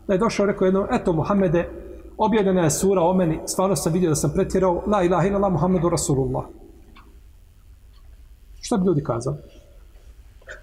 Da 0.07 0.13
je 0.13 0.19
došao 0.19 0.45
rekao 0.45 0.65
jedno, 0.65 0.87
eto 0.91 1.13
Muhammede, 1.13 1.69
objavljena 2.17 2.63
je 2.63 2.71
sura 2.71 3.01
o 3.01 3.13
meni, 3.13 3.39
stvarno 3.45 3.75
sam 3.75 3.93
vidio 3.93 4.09
da 4.09 4.15
sam 4.15 4.31
pretjerao, 4.33 4.83
la 4.87 5.03
ilaha 5.03 5.27
ila 5.27 5.39
la 5.39 5.49
Muhammedu 5.49 5.89
Rasulullah. 5.89 6.43
Šta 8.61 8.77
bi 8.77 8.85
ljudi 8.85 9.03
kazali? 9.03 9.37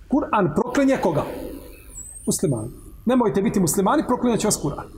Kur'an 0.09 0.55
proklinje 0.55 0.99
koga? 1.03 1.23
Muslimani 2.27 2.89
nemojte 3.09 3.43
biti 3.43 3.61
muslimani, 3.61 4.03
proklinje 4.07 4.39
će 4.39 4.47
vas 4.47 4.61
Kur'an. 4.63 4.89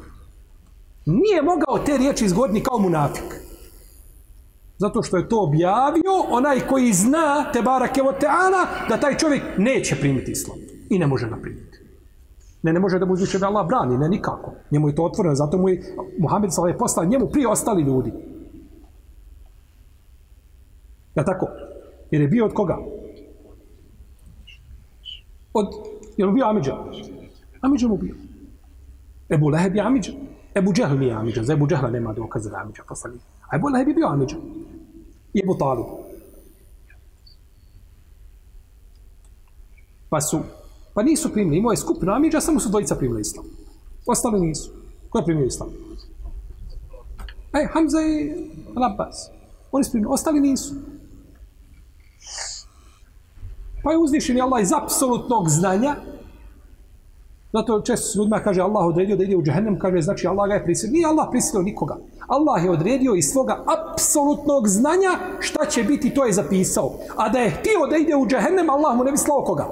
Nije 1.07 1.42
mogao 1.42 1.79
te 1.87 1.98
riječi 1.98 2.24
izgodni 2.24 2.62
kao 2.62 2.79
munafik. 2.79 3.39
Zato 4.81 5.03
što 5.03 5.16
je 5.16 5.29
to 5.29 5.43
objavio 5.43 6.12
onaj 6.31 6.61
koji 6.61 6.93
zna 6.93 7.53
te 7.53 7.62
barake 7.62 8.03
od 8.03 8.19
teana 8.19 8.62
da 8.88 8.97
taj 8.97 9.16
čovjek 9.16 9.43
neće 9.59 9.97
primiti 10.01 10.33
islam. 10.33 10.59
I 10.90 10.99
ne 10.99 11.07
može 11.07 11.27
naprimiti. 11.27 11.79
Ne, 12.62 12.73
ne 12.73 12.81
može 12.81 12.99
da 12.99 13.07
mu 13.07 13.12
uzviše 13.12 13.38
da 13.38 13.47
Allah 13.47 13.66
brani, 13.66 13.99
ne 13.99 14.09
nikako. 14.09 14.53
Njemu 14.71 14.88
je 14.88 14.95
to 14.95 15.05
otvoreno, 15.05 15.35
zato 15.35 15.59
mu 15.59 15.69
je 15.69 15.83
Muhammed 16.19 16.55
sa 16.55 16.69
je 16.69 16.79
postao 16.79 17.05
njemu 17.05 17.27
prije 17.27 17.49
ostali 17.49 17.83
ljudi. 17.83 18.12
Ja 21.14 21.25
tako? 21.25 21.47
Jer 22.11 22.23
je 22.23 22.29
bio 22.29 22.45
od 22.45 22.55
koga? 22.55 22.79
Od, 25.53 25.66
je 26.16 26.27
li 26.27 26.33
bio 26.33 26.47
Amidža? 26.47 26.77
Amidža 27.61 27.88
mu 27.88 27.97
bio. 27.97 28.14
Ebu 29.29 29.49
Leheb 29.49 29.77
je 29.77 29.83
Amidža. 29.83 30.12
Ebu 30.55 30.73
Džehl 30.73 30.99
nije 30.99 31.14
Amidža. 31.14 31.43
Za 31.43 31.53
Ebu 31.53 31.66
Džehla 31.66 31.90
nema 31.90 32.12
dokaza 32.12 32.51
da 32.51 32.57
je 32.57 32.62
Amidža 32.62 32.83
poslanik. 32.88 33.21
A 33.49 33.57
Ebu 33.57 33.69
Leheb 33.69 33.88
je 33.88 33.95
bio 33.95 34.07
Amidža. 34.07 34.37
I 35.35 35.40
Ebu 35.45 35.55
Talib. 35.59 35.87
Pa 40.09 40.21
su, 40.21 40.40
pa 40.95 41.03
nisu 41.03 41.33
primili. 41.33 41.59
Imao 41.59 41.71
je 41.71 41.77
skupinu 41.77 42.12
Amidža, 42.12 42.40
samo 42.40 42.61
su 42.61 42.69
dvojica 42.69 42.97
primili 42.97 43.21
islam. 43.21 43.45
Ostali 44.07 44.40
nisu. 44.40 44.71
Ko 45.11 45.19
je 45.19 45.25
primio 45.25 45.47
islam? 45.47 45.69
Ej, 47.53 47.66
Hamza 47.73 47.99
i 48.03 48.33
Labbas. 48.77 49.31
Oni 49.73 49.85
su 49.85 49.90
primili. 49.90 50.12
Ostali 50.12 50.40
nisu. 50.40 50.75
Pa 53.83 53.93
je 53.93 53.99
uzvišen 53.99 54.40
Allah 54.40 54.62
iz 54.62 54.73
apsolutnog 54.73 55.49
znanja 55.49 55.97
Zato 57.53 57.81
često 57.81 58.07
s 58.07 58.14
ljudima 58.14 58.38
kaže 58.38 58.61
Allah 58.61 58.87
odredio 58.87 59.16
da 59.16 59.25
ide 59.25 59.37
u 59.37 59.43
džahennem, 59.43 59.79
kaže 59.79 60.01
znači 60.01 60.27
Allah 60.27 60.49
ga 60.49 60.55
je 60.55 60.64
prisilio. 60.64 60.93
Nije 60.93 61.07
Allah 61.07 61.29
prisilio 61.31 61.62
nikoga. 61.62 61.97
Allah 62.31 62.64
je 62.64 62.71
odredio 62.71 63.14
iz 63.14 63.25
svoga 63.33 63.64
apsolutnog 63.66 64.69
znanja 64.69 65.11
šta 65.40 65.66
će 65.66 65.83
biti, 65.83 66.14
to 66.14 66.25
je 66.25 66.33
zapisao. 66.33 66.93
A 67.16 67.29
da 67.29 67.38
je 67.38 67.51
htio 67.51 67.87
da 67.90 67.97
ide 67.97 68.16
u 68.16 68.27
džehennem, 68.27 68.71
Allah 68.71 68.97
mu 68.97 69.05
ne 69.05 69.11
bi 69.11 69.19
slao 69.19 69.45
koga? 69.45 69.66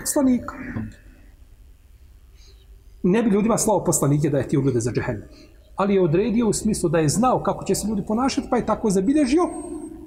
Poslanika. 0.00 0.54
Ne 3.02 3.22
bi 3.22 3.30
ljudima 3.30 3.58
slao 3.58 3.84
poslanike 3.84 4.30
da 4.30 4.38
je 4.38 4.44
htio 4.44 4.60
ljude 4.60 4.80
za 4.80 4.92
džehennem. 4.92 5.28
Ali 5.76 5.94
je 5.94 6.02
odredio 6.02 6.48
u 6.48 6.52
smislu 6.52 6.88
da 6.88 6.98
je 6.98 7.08
znao 7.08 7.42
kako 7.42 7.64
će 7.64 7.74
se 7.74 7.88
ljudi 7.88 8.02
ponašati, 8.06 8.48
pa 8.50 8.56
je 8.56 8.66
tako 8.66 8.90
zabilježio 8.90 9.42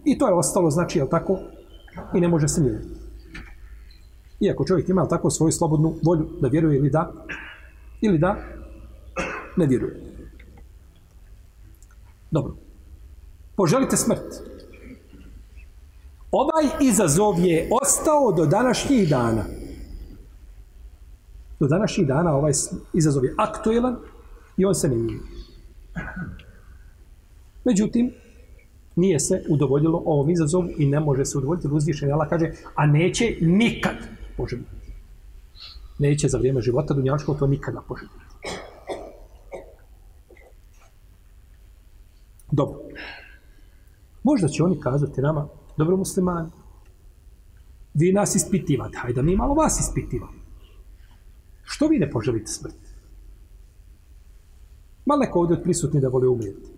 i 0.06 0.18
to 0.18 0.28
je 0.28 0.34
ostalo, 0.34 0.72
znači, 0.72 1.00
je 1.00 1.10
tako? 1.10 1.40
I 2.16 2.22
ne 2.22 2.28
može 2.28 2.48
se 2.48 2.62
mijenjati. 2.62 2.88
Iako 4.40 4.66
čovjek 4.66 4.90
ima 4.90 5.08
tako 5.08 5.30
svoju 5.30 5.52
slobodnu 5.52 5.96
volju 6.04 6.30
da 6.42 6.48
vjeruje 6.48 6.78
ili 6.78 6.90
da, 6.90 7.12
ili 8.02 8.18
da 8.18 8.36
ne 9.58 9.66
vjeruje. 9.66 10.13
Dobro. 12.34 12.56
Poželite 13.56 13.98
smrt. 13.98 14.42
Ovaj 16.32 16.64
izazov 16.82 17.40
je 17.40 17.70
ostao 17.82 18.32
do 18.32 18.46
današnjih 18.46 19.10
dana. 19.10 19.44
Do 21.60 21.68
današnjih 21.68 22.08
dana 22.08 22.36
ovaj 22.36 22.52
izazov 22.94 23.26
je 23.26 23.36
aktuelan 23.38 23.98
i 24.58 24.66
on 24.66 24.76
se 24.76 24.90
ne 24.90 24.96
mijenja. 24.96 25.24
Međutim, 27.66 28.12
nije 28.96 29.20
se 29.20 29.44
udovoljilo 29.50 30.04
ovom 30.06 30.30
izazovu 30.30 30.70
i 30.78 30.86
ne 30.86 31.00
može 31.00 31.26
se 31.26 31.38
udovoljiti. 31.38 31.68
Uzvišen 31.68 32.14
Allah 32.14 32.30
kaže, 32.30 32.52
a 32.76 32.86
neće 32.86 33.38
nikad 33.42 33.96
može. 34.38 34.58
Neće 36.00 36.28
za 36.28 36.38
vrijeme 36.38 36.62
života 36.62 36.94
dunjačkog 36.94 37.40
to 37.40 37.48
nikada 37.48 37.82
može 37.90 38.06
Dobro. 42.54 42.80
Možda 44.24 44.48
će 44.48 44.64
oni 44.64 44.80
kazati 44.80 45.22
nama, 45.22 45.48
dobro 45.78 45.98
muslimani, 45.98 46.50
vi 47.94 48.12
nas 48.12 48.36
ispitivate, 48.36 48.98
hajde 48.98 49.22
mi 49.22 49.36
malo 49.36 49.54
vas 49.54 49.80
ispitivamo. 49.80 50.44
Što 51.64 51.88
vi 51.88 52.00
ne 52.00 52.12
poželite 52.12 52.52
smrt? 52.52 52.76
Malo 55.06 55.22
neko 55.22 55.40
ovdje 55.40 55.58
od 55.58 55.64
prisutni 55.64 56.02
da 56.02 56.08
vole 56.08 56.28
umrijeti. 56.28 56.70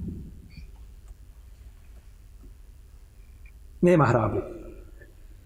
Nema 3.82 4.06
hrabri. 4.06 4.42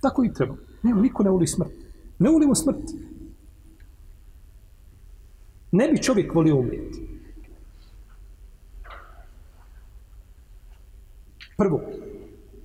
Tako 0.01 0.23
i 0.23 0.33
treba. 0.33 0.55
Nema, 0.83 1.01
niko 1.01 1.23
ne 1.23 1.29
voli 1.29 1.47
smrt. 1.47 1.73
Ne 2.19 2.29
volimo 2.29 2.55
smrt. 2.55 2.83
Ne 5.71 5.87
bi 5.87 6.03
čovjek 6.03 6.35
volio 6.35 6.55
umrijeti. 6.55 7.08
Prvo, 11.59 11.79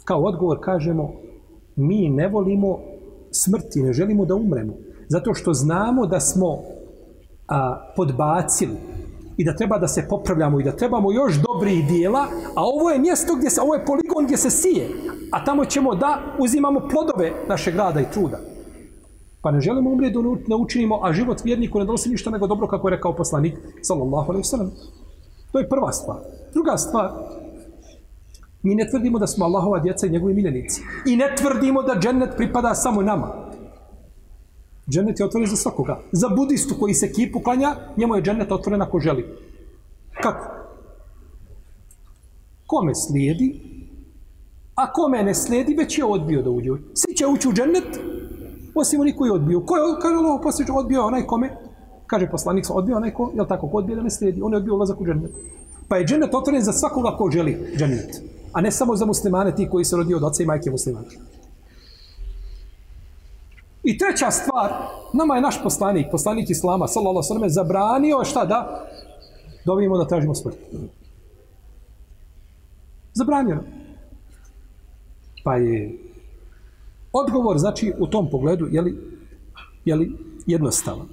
kao 0.04 0.22
odgovor 0.22 0.58
kažemo, 0.60 1.12
mi 1.76 2.08
ne 2.08 2.28
volimo 2.28 2.78
smrti, 3.30 3.82
ne 3.82 3.92
želimo 3.92 4.24
da 4.24 4.34
umremo. 4.34 4.72
Zato 5.08 5.34
što 5.34 5.54
znamo 5.54 6.06
da 6.06 6.20
smo 6.20 6.58
a, 7.48 7.92
podbacili 7.96 8.76
i 9.36 9.44
da 9.44 9.56
treba 9.56 9.78
da 9.78 9.88
se 9.88 10.06
popravljamo 10.08 10.60
i 10.60 10.64
da 10.64 10.72
trebamo 10.72 11.12
još 11.12 11.34
dobrih 11.42 11.88
dijela, 11.88 12.26
a 12.54 12.62
ovo 12.64 12.90
je 12.90 12.98
mjesto 12.98 13.34
gdje 13.34 13.50
se, 13.50 13.60
ovo 13.60 13.74
je 13.74 13.84
poligon 13.84 14.24
gdje 14.24 14.36
se 14.36 14.50
sije, 14.50 14.88
a 15.32 15.44
tamo 15.44 15.64
ćemo 15.64 15.94
da 15.94 16.18
uzimamo 16.38 16.88
plodove 16.90 17.32
našeg 17.48 17.76
rada 17.76 18.00
i 18.00 18.10
truda. 18.12 18.38
Pa 19.42 19.50
ne 19.50 19.60
želimo 19.60 19.90
umrijeti 19.90 20.18
da 20.18 20.56
ne 20.56 20.62
učinimo, 20.62 21.00
a 21.02 21.12
život 21.12 21.44
vjerniku 21.44 21.78
ne 21.78 21.84
donosi 21.84 22.08
ništa 22.08 22.30
nego 22.30 22.46
dobro, 22.46 22.66
kako 22.66 22.88
je 22.88 22.96
rekao 22.96 23.16
poslanik, 23.16 23.54
sallallahu 23.82 24.30
alaihi 24.30 24.44
sallam. 24.44 24.70
To 25.52 25.58
je 25.58 25.68
prva 25.68 25.92
stvar. 25.92 26.18
Druga 26.52 26.76
stvar, 26.76 27.10
mi 28.64 28.74
ne 28.74 28.88
tvrdimo 28.90 29.18
da 29.18 29.26
smo 29.26 29.44
Allahova 29.44 29.78
djeca 29.80 30.06
i 30.06 30.10
njegovi 30.10 30.34
miljenici. 30.34 30.82
I 31.06 31.16
ne 31.16 31.34
tvrdimo 31.36 31.82
da 31.82 32.00
džennet 32.00 32.30
pripada 32.36 32.74
samo 32.74 33.02
nama. 33.02 33.50
Džennet 34.90 35.20
je 35.20 35.26
otvoren 35.26 35.48
za 35.48 35.56
svakoga. 35.56 36.00
Za 36.12 36.28
budistu 36.28 36.74
koji 36.80 36.94
se 36.94 37.12
kipu 37.12 37.40
klanja, 37.40 37.76
njemu 37.96 38.16
je 38.16 38.22
džennet 38.22 38.52
otvoren 38.52 38.82
ako 38.82 39.00
želi. 39.00 39.24
Kako? 40.22 40.44
Kome 42.66 42.94
slijedi? 42.94 43.60
A 44.74 44.92
kome 44.92 45.22
ne 45.22 45.34
slijedi, 45.34 45.74
već 45.74 45.98
je 45.98 46.04
odbio 46.04 46.42
da 46.42 46.50
uđe. 46.50 46.70
Svi 46.94 47.16
će 47.16 47.26
ući 47.26 47.48
u 47.48 47.52
džennet, 47.52 48.00
Osim 48.74 49.00
oni 49.00 49.16
koji 49.16 49.28
je 49.28 49.32
odbio. 49.32 49.60
Ko 49.60 49.76
je, 49.76 49.82
kaže 50.02 50.16
Allah 50.16 50.40
posljedno, 50.42 50.74
odbio 50.74 51.06
onaj 51.06 51.26
kome? 51.26 51.50
Kaže 52.06 52.30
poslanik, 52.30 52.64
odbio 52.70 52.96
onaj 52.96 53.14
ko, 53.14 53.30
jel 53.34 53.46
tako, 53.46 53.68
ko 53.68 53.76
odbio 53.76 53.96
da 53.96 54.02
ne 54.02 54.10
slijedi? 54.10 54.42
On 54.42 54.52
je 54.52 54.56
odbio 54.56 54.74
ulazak 54.74 55.00
u 55.00 55.06
džennet. 55.06 55.30
Pa 55.88 55.96
je 55.96 56.06
džennet 56.06 56.34
otvoren 56.34 56.62
za 56.62 56.72
svakoga 56.72 57.16
ko 57.16 57.30
želi 57.30 57.58
džennet. 57.76 58.22
A 58.54 58.60
ne 58.60 58.70
samo 58.70 58.96
za 58.96 59.06
muslimane, 59.06 59.56
ti 59.56 59.68
koji 59.70 59.84
se 59.84 59.96
rodio 59.96 60.16
od 60.16 60.24
oca 60.24 60.42
i 60.42 60.46
majke 60.46 60.70
muslimana. 60.70 61.06
I 63.84 63.98
treća 63.98 64.30
stvar, 64.30 64.72
nama 65.12 65.34
je 65.34 65.40
naš 65.40 65.62
poslanik, 65.62 66.06
poslanik 66.10 66.50
Islama, 66.50 66.88
sallallahu 66.88 67.22
sallam, 67.22 67.50
zabranio 67.50 68.24
šta 68.24 68.44
da? 68.44 68.86
Dobijemo 69.64 69.98
da 69.98 70.06
tražimo 70.08 70.34
smrt. 70.34 70.56
Zabranjeno. 73.14 73.62
Pa 75.44 75.56
je 75.56 75.98
odgovor, 77.12 77.58
znači, 77.58 77.92
u 77.98 78.06
tom 78.06 78.30
pogledu, 78.30 78.66
je 78.70 78.82
li, 78.82 78.98
je 79.84 79.94
li 79.94 80.12
jednostavan. 80.46 81.08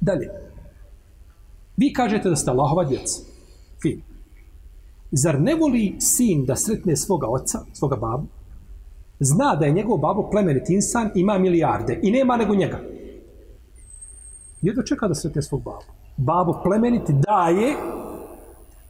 Dalje. 0.00 0.30
Vi 1.76 1.92
kažete 1.92 2.28
da 2.28 2.36
ste 2.36 2.50
Allahova 2.50 2.84
djeca. 2.84 3.22
Fino. 3.82 4.13
Zar 5.16 5.40
ne 5.40 5.54
voli 5.54 5.96
sin 6.00 6.44
da 6.44 6.56
sretne 6.56 6.96
svoga 6.96 7.26
oca, 7.28 7.58
svoga 7.72 7.96
babu? 7.96 8.26
Zna 9.20 9.54
da 9.56 9.64
je 9.64 9.72
njegov 9.72 9.98
babo 9.98 10.30
plemenit 10.30 10.70
insan, 10.70 11.10
ima 11.14 11.38
milijarde 11.38 12.00
i 12.02 12.10
nema 12.10 12.36
nego 12.36 12.54
njega. 12.54 12.80
Jedno 14.62 14.82
čeka 14.82 15.08
da 15.08 15.14
sretne 15.14 15.42
svog 15.42 15.62
babu. 15.62 15.84
Babo 16.16 16.60
plemenit 16.62 17.10
daje 17.10 17.74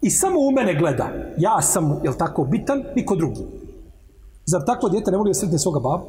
i 0.02 0.10
samo 0.10 0.40
u 0.40 0.50
mene 0.50 0.74
gleda. 0.78 1.08
Ja 1.38 1.62
sam, 1.62 2.00
jel 2.04 2.14
tako, 2.18 2.44
bitan, 2.44 2.82
niko 2.96 3.16
drugi. 3.16 3.40
Zar 4.46 4.64
tako 4.64 4.88
djete 4.88 5.10
ne 5.10 5.16
voli 5.16 5.30
da 5.30 5.34
sretne 5.34 5.58
svoga 5.58 5.80
babu? 5.80 6.04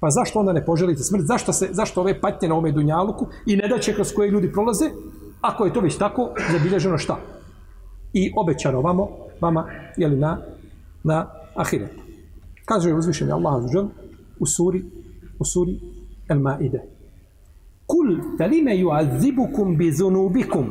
Pa 0.00 0.10
zašto 0.10 0.38
onda 0.38 0.52
ne 0.52 0.64
poželite 0.64 1.02
smrt? 1.02 1.26
Zašto, 1.26 1.52
se, 1.52 1.68
zašto 1.72 2.00
ove 2.00 2.20
patnje 2.20 2.48
na 2.48 2.54
ome 2.54 2.72
dunjaluku 2.72 3.26
i 3.46 3.56
ne 3.56 3.68
daće 3.68 3.94
kroz 3.94 4.12
koje 4.12 4.30
ljudi 4.30 4.52
prolaze? 4.52 4.90
Ako 5.40 5.64
je 5.64 5.72
to 5.72 5.80
već 5.80 5.98
tako, 5.98 6.30
zabilježeno 6.52 6.98
šta? 6.98 7.16
I 8.12 8.32
obećano 8.36 8.80
vamo, 8.80 9.08
vama, 9.40 9.66
jeli 9.96 10.16
na, 10.16 10.38
na 11.04 11.26
ahiret. 11.54 11.90
Kaže 12.64 12.94
uzvišeni 12.94 13.32
Allah 13.32 13.54
azuđel 13.54 13.86
u 14.38 14.46
suri, 14.46 14.84
u 15.38 15.44
suri 15.44 15.80
El 16.28 16.38
Maide. 16.38 16.82
Kul 17.86 18.16
felime 18.38 18.76
yu'azibukum 18.76 19.76
bi 19.76 19.92
zunubikum 19.92 20.66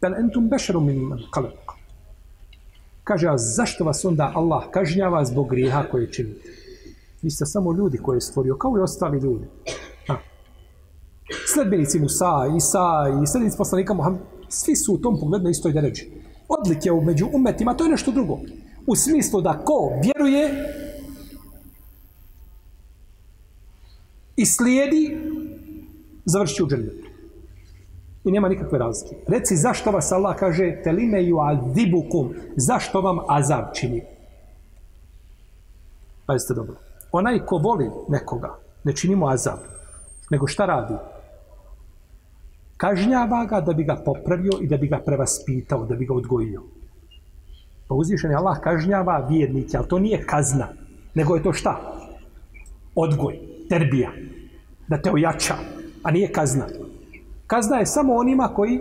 bel 0.00 0.14
entum 0.14 0.48
bešerum 0.48 0.86
min 0.86 1.10
kalak. 1.30 1.52
Kaže, 3.04 3.28
a 3.28 3.38
zašto 3.38 3.84
vas 3.84 4.04
onda 4.04 4.32
Allah 4.34 4.62
kažnjava 4.70 5.24
zbog 5.24 5.48
grijeha 5.50 5.82
koje 5.90 6.12
činite? 6.12 6.48
Vi 7.22 7.30
ste 7.30 7.46
samo 7.46 7.72
ljudi 7.72 7.98
koje 7.98 8.16
je 8.16 8.20
stvorio, 8.20 8.56
kao 8.56 8.78
i 8.78 8.80
ostali 8.80 9.18
ljudi. 9.18 9.46
Ha. 10.06 10.16
Sledbenici 11.54 12.00
Musa, 12.00 12.46
Isa 12.56 13.20
i 13.22 13.26
sledbenici 13.26 13.58
poslanika 13.58 13.94
Muhammed, 13.94 14.20
svi 14.52 14.76
su 14.76 14.94
u 14.94 14.98
tom 14.98 15.20
pogledu 15.20 15.44
na 15.44 15.50
istoj 15.50 15.72
deređi. 15.72 16.10
Odlike 16.48 16.90
među 16.92 17.28
umetima, 17.32 17.74
to 17.74 17.84
je 17.84 17.90
nešto 17.90 18.12
drugo. 18.12 18.38
U 18.86 18.96
smislu 18.96 19.40
da 19.40 19.58
ko 19.64 19.92
vjeruje 20.02 20.50
i 24.36 24.46
slijedi, 24.46 25.18
završi 26.24 26.62
u 26.62 26.66
džennetu. 26.66 27.06
I 28.24 28.30
nema 28.30 28.48
nikakve 28.48 28.78
razlike. 28.78 29.16
Reci 29.28 29.56
zašto 29.56 29.90
vas 29.90 30.12
Allah 30.12 30.36
kaže 30.36 30.82
telime 30.84 31.24
ju 31.24 31.38
adibukum, 31.40 32.34
zašto 32.56 33.00
vam 33.00 33.18
azab 33.28 33.64
čini? 33.74 34.02
Pazite 36.26 36.54
dobro. 36.54 36.76
Onaj 37.12 37.38
ko 37.46 37.56
voli 37.56 37.90
nekoga, 38.08 38.58
ne 38.84 38.96
čini 38.96 39.16
mu 39.16 39.28
azab, 39.28 39.58
nego 40.30 40.46
šta 40.46 40.66
radi? 40.66 40.94
Kažnjava 42.82 43.44
ga 43.44 43.60
da 43.60 43.72
bi 43.72 43.84
ga 43.84 43.94
popravio 44.04 44.52
i 44.60 44.66
da 44.66 44.76
bi 44.76 44.88
ga 44.90 44.98
prevaspitao, 45.06 45.84
da 45.86 45.94
bi 45.94 46.06
ga 46.06 46.14
odgojio. 46.14 46.62
Pa 47.88 47.94
uzvišen 47.94 48.30
je 48.30 48.36
Allah 48.36 48.58
kažnjava 48.60 49.26
vjernike, 49.28 49.76
ali 49.76 49.88
to 49.88 49.98
nije 49.98 50.24
kazna, 50.26 50.68
nego 51.14 51.36
je 51.36 51.42
to 51.42 51.52
šta? 51.52 51.76
Odgoj, 52.94 53.38
terbija, 53.68 54.10
da 54.88 54.98
te 55.02 55.12
ojača, 55.12 55.54
a 56.02 56.10
nije 56.10 56.32
kazna. 56.32 56.66
Kazna 57.46 57.78
je 57.78 57.86
samo 57.86 58.14
onima 58.14 58.48
koji 58.48 58.80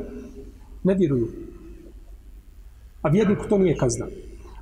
ne 0.84 0.94
vjeruju. 0.94 1.28
A 3.02 3.10
vjerniku 3.10 3.46
to 3.50 3.58
nije 3.58 3.78
kazna. 3.78 4.08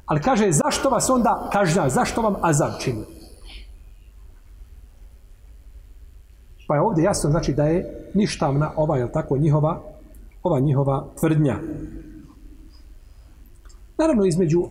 Ali 0.05 0.21
kaže, 0.21 0.51
zašto 0.51 0.89
vas 0.89 1.09
onda 1.09 1.49
kažnja, 1.53 1.89
zašto 1.89 2.21
vam 2.21 2.35
azab 2.41 2.71
čini? 2.81 3.03
Pa 6.67 6.75
je 6.75 6.81
ovdje 6.81 7.03
jasno 7.03 7.29
znači 7.29 7.53
da 7.53 7.63
je 7.63 7.98
ništavna 8.13 8.71
ova, 8.75 8.97
je 8.97 9.11
tako, 9.11 9.37
njihova, 9.37 9.81
ova 10.43 10.59
njihova 10.59 11.07
tvrdnja. 11.19 11.59
Naravno, 13.97 14.25
između 14.25 14.63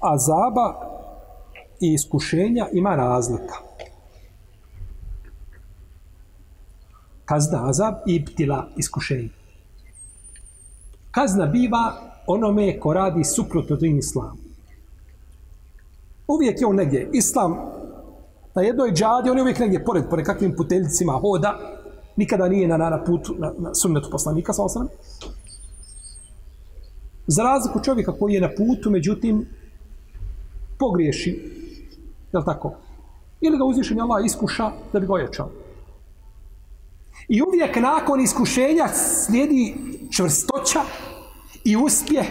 azaba 0.00 0.74
i 1.80 1.92
iskušenja 1.92 2.66
ima 2.72 2.96
razlika. 2.96 3.54
Kazna, 7.24 7.68
azab 7.68 7.94
i 8.06 8.24
ptila 8.24 8.68
iskušenje. 8.76 9.28
Kazna 11.10 11.46
biva 11.46 11.92
onome 12.26 12.80
ko 12.80 12.92
radi 12.92 13.24
suprotno 13.24 13.76
din 13.76 13.98
islamu. 13.98 14.38
Uvijek 16.28 16.60
je 16.60 16.66
on 16.66 16.76
negdje. 16.76 17.10
Islam 17.12 17.56
na 18.54 18.62
jednoj 18.62 18.92
džadi, 18.92 19.30
on 19.30 19.36
je 19.36 19.42
uvijek 19.42 19.58
negdje 19.58 19.84
pored, 19.84 20.04
pored 20.10 20.26
kakvim 20.26 20.54
puteljicima 20.56 21.12
hoda, 21.12 21.58
nikada 22.16 22.48
nije 22.48 22.68
na, 22.68 22.76
na 22.76 23.04
putu, 23.04 23.34
na, 23.38 23.52
na 23.58 23.74
sunnetu 23.74 24.10
poslanika, 24.10 24.52
sa 24.52 24.62
osram. 24.62 24.88
Za 27.26 27.42
razliku 27.42 27.80
čovjeka 27.84 28.12
koji 28.18 28.34
je 28.34 28.40
na 28.40 28.48
putu, 28.48 28.90
međutim, 28.90 29.46
pogriješi, 30.78 31.30
je 32.32 32.38
li 32.38 32.44
tako? 32.44 32.74
Ili 33.40 33.58
ga 33.58 33.64
uzvišen 33.64 34.00
Allah 34.00 34.24
iskuša 34.24 34.70
da 34.92 35.00
bi 35.00 35.06
ga 35.06 35.12
ojačao. 35.12 35.50
I 37.28 37.42
uvijek 37.42 37.76
nakon 37.76 38.20
iskušenja 38.20 38.88
slijedi 38.88 39.74
čvrstoća 40.10 40.80
i 41.64 41.76
uspjeh 41.76 42.26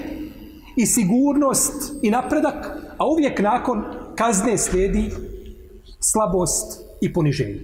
i 0.75 0.85
sigurnost 0.85 1.93
i 2.01 2.11
napredak, 2.11 2.77
a 2.97 3.07
uvijek 3.07 3.39
nakon 3.39 3.83
kazne 4.15 4.57
slijedi 4.57 5.11
slabost 5.99 6.81
i 7.01 7.13
poniženje. 7.13 7.59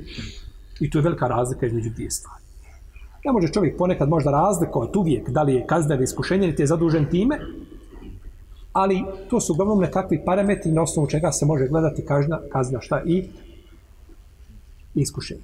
I 0.79 0.89
to 0.89 0.97
je 0.97 1.01
velika 1.01 1.27
razlika 1.27 1.65
između 1.65 1.89
dvije 1.89 2.11
stvari. 2.11 2.43
Ne 3.25 3.31
može 3.31 3.47
čovjek 3.47 3.77
ponekad 3.77 4.09
možda 4.09 4.31
razlikovati 4.31 4.97
uvijek 4.97 5.29
da 5.29 5.43
li 5.43 5.53
je 5.53 5.67
kazna 5.67 5.95
ili 5.95 6.03
iskušenje, 6.03 6.47
ili 6.47 6.55
je 6.59 6.67
zadužen 6.67 7.09
time, 7.09 7.39
ali 8.73 9.03
to 9.29 9.39
su 9.39 9.53
uglavnom 9.53 9.79
nekakvi 9.79 10.21
parametri 10.25 10.71
na 10.71 10.81
osnovu 10.81 11.07
čega 11.07 11.31
se 11.31 11.45
može 11.45 11.67
gledati 11.67 12.05
kazna, 12.05 12.39
kazna 12.51 12.81
šta 12.81 13.01
i 13.05 13.29
iskušenje. 14.95 15.41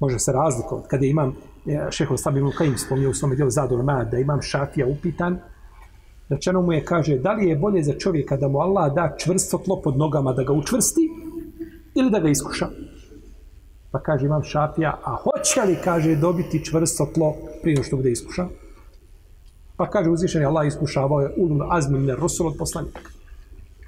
Može 0.00 0.18
se 0.18 0.32
razlikovati. 0.32 0.88
Kada 0.88 1.06
imam 1.06 1.36
e, 1.66 1.86
šeho 1.90 2.16
Stabim 2.16 2.44
Mukaim 2.44 2.78
spomnio 2.78 3.10
u 3.10 3.14
svom 3.14 3.34
dijelu 3.34 3.50
Zador 3.50 3.82
Mad, 3.82 4.10
da 4.10 4.18
imam 4.18 4.42
šafija 4.42 4.86
upitan, 4.86 5.38
Rečeno 6.28 6.62
mu 6.62 6.72
je, 6.72 6.84
kaže, 6.84 7.18
da 7.18 7.32
li 7.32 7.48
je 7.48 7.56
bolje 7.56 7.82
za 7.82 7.92
čovjeka 7.98 8.36
da 8.36 8.48
mu 8.48 8.58
Allah 8.58 8.94
da 8.94 9.14
čvrsto 9.18 9.58
tlo 9.58 9.80
pod 9.82 9.96
nogama 9.96 10.32
da 10.32 10.42
ga 10.42 10.52
učvrsti 10.52 11.08
ili 11.94 12.10
da 12.10 12.20
ga 12.20 12.28
iskuša? 12.28 12.68
Pa 13.90 14.02
kaže, 14.02 14.26
imam 14.26 14.42
šafija, 14.42 14.98
a 15.04 15.16
hoće 15.16 15.62
li, 15.62 15.76
kaže, 15.84 16.16
dobiti 16.16 16.64
čvrsto 16.64 17.06
tlo 17.14 17.34
prije 17.62 17.82
što 17.82 17.96
bude 17.96 18.10
iskušan? 18.10 18.48
Pa 19.76 19.90
kaže, 19.90 20.10
uzvišen 20.10 20.40
je 20.42 20.46
Allah 20.46 20.66
iskušavao 20.66 21.20
je 21.20 21.34
ulul 21.36 21.72
azmin 21.72 22.04
ne 22.04 22.16
rusul 22.16 22.46
od 22.46 22.54
poslanika. 22.58 23.00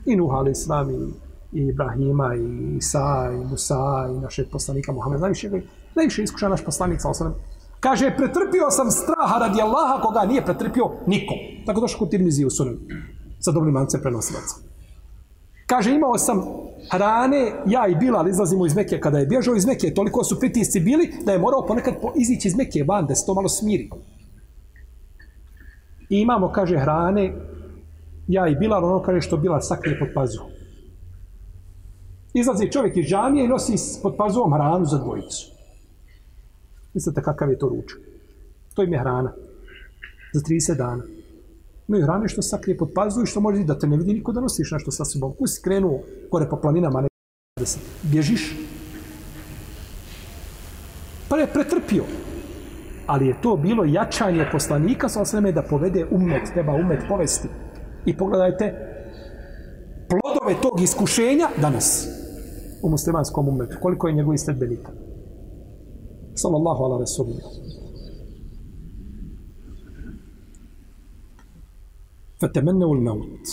I 0.06 0.16
Nuh 0.16 0.30
ali 0.32 0.50
islam 0.50 0.90
i, 0.90 1.12
i 1.52 1.66
Ibrahima 1.68 2.34
i 2.34 2.76
Isa 2.76 3.30
i 3.34 3.44
Musa 3.44 4.08
i 4.16 4.20
našeg 4.20 4.46
poslanika 4.52 4.92
Muhammed. 4.92 5.20
Najviše, 5.20 5.50
najviše 5.94 6.22
iskuša 6.22 6.48
naš 6.48 6.64
poslanik, 6.64 7.00
sa 7.00 7.32
Kaže, 7.80 8.14
pretrpio 8.16 8.70
sam 8.70 8.90
straha 8.90 9.38
radi 9.38 9.60
Allaha 9.60 10.02
koga 10.02 10.24
nije 10.24 10.44
pretrpio 10.44 10.90
nikom. 11.06 11.36
Tako 11.66 11.80
došao 11.80 11.98
kod 11.98 12.10
Tirmizi 12.10 12.44
u 12.44 12.50
sunem. 12.50 12.78
Sa 13.40 13.52
dobrim 13.52 13.74
mancem 13.74 14.00
prenosilaca. 14.00 14.54
Kaže, 15.66 15.94
imao 15.94 16.18
sam 16.18 16.42
hrane, 16.90 17.52
ja 17.66 17.88
i 17.88 17.94
Bilal 17.94 18.28
izlazimo 18.28 18.66
iz 18.66 18.74
Mekije 18.76 19.00
kada 19.00 19.18
je 19.18 19.26
bježao 19.26 19.54
iz 19.54 19.66
Mekije. 19.66 19.94
Toliko 19.94 20.24
su 20.24 20.40
pritisci 20.40 20.80
bili 20.80 21.12
da 21.24 21.32
je 21.32 21.38
morao 21.38 21.66
ponekad 21.66 21.94
izići 22.16 22.48
iz 22.48 22.56
Mekije 22.56 22.84
van, 22.84 23.06
da 23.06 23.14
se 23.14 23.26
to 23.26 23.34
malo 23.34 23.48
smiri. 23.48 23.90
I 26.08 26.20
imamo, 26.20 26.52
kaže, 26.52 26.78
hrane, 26.78 27.32
ja 28.28 28.48
i 28.48 28.54
Bilal, 28.54 28.84
ono 28.84 29.02
kaže 29.02 29.20
što 29.20 29.36
Bilal 29.36 29.60
sakrije 29.60 29.98
pod 29.98 30.08
pazuhom. 30.14 30.50
Izlazi 32.34 32.72
čovjek 32.72 32.96
iz 32.96 33.06
džamije 33.06 33.44
i 33.44 33.48
nosi 33.48 33.72
pod 34.02 34.14
pazuhom 34.16 34.52
hranu 34.52 34.84
za 34.84 34.98
dvojicu. 34.98 35.50
Mislite 36.94 37.22
kakav 37.22 37.50
je 37.50 37.58
to 37.58 37.68
ručak? 37.68 38.00
To 38.74 38.82
im 38.82 38.92
je 38.92 38.98
hrana. 38.98 39.32
Za 40.34 40.40
30 40.40 40.76
dana. 40.76 41.02
Imaju 41.90 42.05
hrane 42.05 42.29
što 42.29 42.42
sakrije 42.42 42.76
pod 42.79 42.90
pazu 42.94 43.22
i 43.22 43.26
što 43.26 43.40
može 43.40 43.64
da 43.64 43.79
te 43.79 43.87
ne 43.87 43.96
vidi 43.96 44.12
niko 44.12 44.33
da 44.33 44.40
nosiš 44.40 44.70
nešto 44.72 44.90
sa 44.90 45.05
sobom. 45.05 45.33
Kusi 45.38 45.55
si 45.55 45.62
krenuo 45.62 46.00
gore 46.31 46.46
po 46.50 46.57
planinama, 46.57 47.00
ne 47.00 47.09
da 47.59 47.66
se 47.66 47.79
bježiš. 48.03 48.57
Pa 51.29 51.37
je 51.37 51.46
pretrpio. 51.53 52.05
ali 53.07 53.26
je 53.26 53.40
to 53.42 53.57
bilo 53.57 53.85
jačanje 53.85 54.46
poslanika 54.53 55.09
sa 55.09 55.22
osreme 55.22 55.53
da 55.53 55.62
povede 55.62 56.07
umet, 56.11 56.53
treba 56.55 56.74
umet 56.74 57.00
povesti. 57.09 57.48
I 58.07 58.16
pogledajte 58.16 58.74
plodove 60.09 60.61
tog 60.62 60.81
iskušenja 60.81 61.48
danas 61.61 62.09
u 62.83 62.90
muslimanskom 62.90 63.48
umetu. 63.48 63.76
Koliko 63.83 64.09
je 64.09 64.14
njegovih 64.14 64.40
sledbenika. 64.40 64.92
Sallallahu 66.35 66.85
ala 66.85 66.98
rasulina. 66.98 67.42
Fatemenne 72.40 72.87
ul 72.87 73.00
maut. 73.00 73.48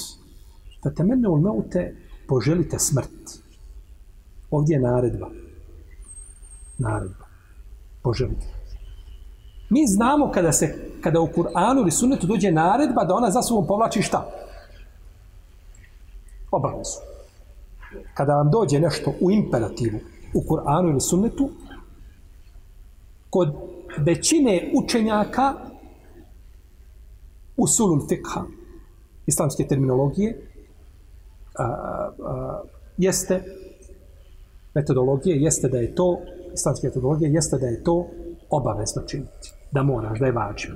Fatemenne 0.84 1.30
ul 1.30 1.42
maute 1.42 1.96
poželite 2.28 2.80
smrt. 2.80 3.40
Ovdje 4.52 4.76
je 4.76 4.80
naredba. 4.80 5.30
Naredba. 6.78 7.26
Poželite. 8.02 8.48
Mi 9.70 9.88
znamo 9.88 10.32
kada 10.32 10.52
se 10.52 10.76
kada 11.02 11.20
u 11.20 11.28
Kur'anu 11.28 11.82
ili 11.82 11.92
sunnetu 11.92 12.28
dođe 12.28 12.52
naredba 12.52 13.04
da 13.04 13.16
ona 13.16 13.32
za 13.32 13.42
sobom 13.42 13.68
povlači 13.68 14.02
šta? 14.02 14.30
Obavezu. 16.52 17.00
Kada 18.14 18.36
vam 18.36 18.52
dođe 18.52 18.80
nešto 18.80 19.14
u 19.22 19.32
imperativu 19.32 20.00
u 20.34 20.42
Kur'anu 20.42 20.90
ili 20.90 21.02
sunnetu, 21.02 21.50
kod 23.30 23.56
većine 23.98 24.72
učenjaka 24.76 25.54
usulul 27.58 28.08
fikha, 28.10 28.44
islamske 29.28 29.68
terminologije, 29.68 30.42
a, 31.60 31.64
a, 31.64 32.62
jeste 32.98 33.44
metodologije, 34.74 35.42
jeste 35.42 35.70
da 35.70 35.78
je 35.78 35.96
to, 35.96 36.20
islamske 36.54 36.88
metodologije, 36.88 37.32
jeste 37.32 37.58
da 37.58 37.68
je 37.68 37.84
to 37.84 38.08
obavezno 38.50 39.02
činiti 39.02 39.54
da 39.72 39.84
moraš, 39.84 40.20
da 40.20 40.26
je 40.26 40.32
vađiv. 40.32 40.72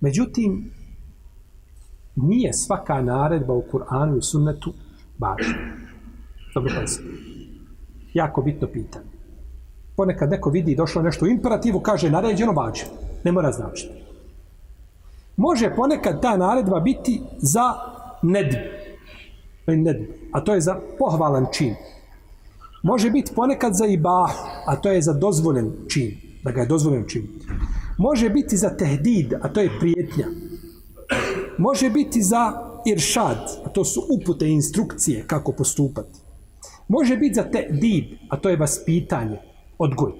Međutim, 0.00 0.70
nije 2.16 2.52
svaka 2.52 3.02
naredba 3.02 3.54
u 3.54 3.64
Kur'anu 3.72 4.18
i 4.18 4.22
sunnetu 4.22 4.72
važna. 5.18 5.54
Dobro 6.54 6.72
pazite. 6.80 7.04
Jako 8.14 8.42
bitno 8.42 8.68
pitanje. 8.72 9.06
Ponekad 9.96 10.30
neko 10.30 10.50
vidi 10.50 10.74
došlo 10.76 11.02
nešto 11.02 11.24
u 11.24 11.28
imperativu, 11.28 11.80
kaže 11.80 12.10
naređeno 12.10 12.52
vađiv. 12.52 12.86
Ne 13.24 13.32
mora 13.32 13.52
značiti. 13.52 14.05
Može 15.36 15.74
ponekad 15.76 16.22
ta 16.22 16.36
naredba 16.36 16.80
biti 16.80 17.22
za 17.38 17.74
nedb. 18.22 18.54
E, 19.66 19.76
nedb. 19.76 20.02
A 20.32 20.40
to 20.40 20.54
je 20.54 20.60
za 20.60 20.80
pohvalan 20.98 21.46
čin 21.52 21.74
može 22.86 23.10
biti 23.10 23.34
ponekad 23.34 23.74
za 23.74 23.86
ibah, 23.86 24.30
a 24.66 24.76
to 24.76 24.90
je 24.90 25.02
za 25.02 25.12
dozvoljen 25.12 25.72
čin, 25.88 26.10
da 26.44 26.50
ga 26.50 26.60
je 26.60 26.66
dozvoljen 26.66 27.04
čin. 27.08 27.28
Može 27.98 28.30
biti 28.30 28.56
za 28.56 28.70
tehdid, 28.76 29.34
a 29.42 29.48
to 29.48 29.60
je 29.60 29.78
prijetnja. 29.80 30.26
Može 31.58 31.90
biti 31.90 32.22
za 32.22 32.52
iršad, 32.86 33.38
a 33.64 33.68
to 33.68 33.84
su 33.84 34.02
upute 34.10 34.46
i 34.46 34.52
instrukcije 34.52 35.24
kako 35.26 35.52
postupati. 35.52 36.18
Može 36.88 37.16
biti 37.16 37.34
za 37.34 37.42
tehdid, 37.42 38.04
a 38.30 38.36
to 38.36 38.48
je 38.48 38.56
vaspitanje, 38.56 39.38
odgoj. 39.78 40.12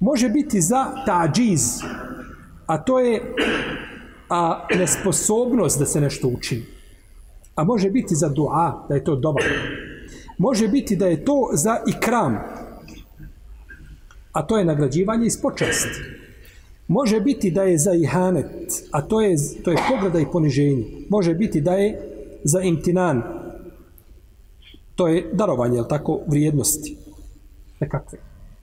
Može 0.00 0.28
biti 0.28 0.60
za 0.60 0.86
tađiz, 1.06 1.62
a 2.66 2.78
to 2.84 2.98
je 2.98 3.34
a, 4.28 4.66
nesposobnost 4.78 5.78
da 5.78 5.86
se 5.86 6.00
nešto 6.00 6.28
učini. 6.28 6.62
A 7.54 7.64
može 7.64 7.90
biti 7.90 8.14
za 8.14 8.28
dua, 8.28 8.86
da 8.88 8.94
je 8.94 9.04
to 9.04 9.16
dobar 9.16 9.44
može 10.38 10.68
biti 10.68 10.96
da 10.96 11.06
je 11.06 11.24
to 11.24 11.50
za 11.52 11.76
ikram, 11.86 12.38
a 14.32 14.46
to 14.46 14.58
je 14.58 14.64
nagrađivanje 14.64 15.26
iz 15.26 15.40
počasti. 15.42 16.00
Može 16.88 17.20
biti 17.20 17.50
da 17.50 17.62
je 17.62 17.78
za 17.78 17.92
ihanet, 17.94 18.46
a 18.92 19.02
to 19.02 19.20
je, 19.20 19.36
to 19.64 19.70
je 19.70 19.76
pograda 19.90 20.20
i 20.20 20.26
poniženje. 20.32 20.84
Može 21.08 21.34
biti 21.34 21.60
da 21.60 21.72
je 21.72 22.00
za 22.44 22.60
imtinan, 22.60 23.22
to 24.96 25.08
je 25.08 25.30
darovanje, 25.32 25.76
jel 25.76 25.84
tako, 25.88 26.20
vrijednosti. 26.26 26.96
Nekakve. 27.80 28.18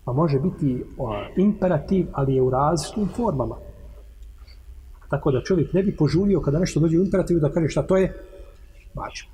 Pa 0.06 0.13
može 0.13 0.39
biti 0.39 0.84
o, 0.97 1.13
imperativ, 1.38 2.08
ali 2.12 2.36
je 2.36 2.41
u 2.41 2.49
različitim 2.49 3.10
formama. 3.15 3.56
Tako 5.09 5.31
da 5.31 5.41
čovjek 5.41 5.73
ne 5.73 5.83
bi 5.83 5.95
požulio 5.95 6.41
kada 6.41 6.59
nešto 6.59 6.79
dođe 6.79 6.99
u 6.99 7.03
imperativu 7.03 7.39
da 7.39 7.51
kaže 7.51 7.69
šta 7.69 7.83
to 7.83 7.97
je 7.97 8.13
važno. 8.93 9.29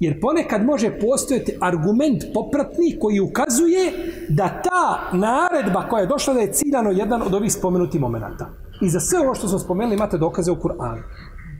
Jer 0.00 0.20
ponekad 0.20 0.64
može 0.64 0.98
postojati 1.00 1.56
argument 1.60 2.24
popratni 2.34 2.96
koji 3.00 3.20
ukazuje 3.20 3.92
da 4.28 4.62
ta 4.62 5.16
naredba 5.16 5.88
koja 5.88 6.00
je 6.00 6.06
došla 6.06 6.34
da 6.34 6.40
je 6.40 6.52
ciljano 6.52 6.90
jedan 6.90 7.22
od 7.22 7.34
ovih 7.34 7.52
spomenutih 7.52 8.00
momenata. 8.00 8.50
I 8.82 8.88
za 8.88 9.00
sve 9.00 9.20
ovo 9.20 9.34
što 9.34 9.48
smo 9.48 9.58
spomenuli 9.58 9.94
imate 9.94 10.18
dokaze 10.18 10.50
u 10.50 10.56
Kur'anu. 10.56 11.02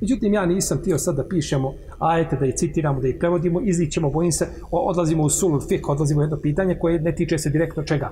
Međutim, 0.00 0.34
ja 0.34 0.46
nisam 0.46 0.78
htio 0.78 0.98
sad 0.98 1.16
da 1.16 1.28
pišemo 1.28 1.74
ajete, 1.98 2.36
da 2.36 2.46
ih 2.46 2.54
citiramo, 2.56 3.00
da 3.00 3.08
ih 3.08 3.16
prevodimo, 3.18 3.60
izlićemo, 3.60 4.10
bojim 4.10 4.32
se, 4.32 4.46
odlazimo 4.70 5.22
u 5.22 5.28
sul, 5.28 5.60
fik, 5.68 5.88
odlazimo 5.88 6.20
u 6.20 6.22
jedno 6.22 6.36
pitanje 6.36 6.78
koje 6.80 7.00
ne 7.00 7.14
tiče 7.14 7.38
se 7.38 7.50
direktno 7.50 7.82
čega? 7.82 8.10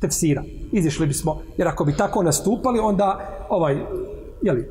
Tefsira. 0.00 0.42
Izišli 0.72 1.06
bismo, 1.06 1.42
jer 1.56 1.68
ako 1.68 1.84
bi 1.84 1.96
tako 1.96 2.22
nastupali, 2.22 2.78
onda, 2.78 3.36
ovaj, 3.48 3.76
jeli, 4.42 4.70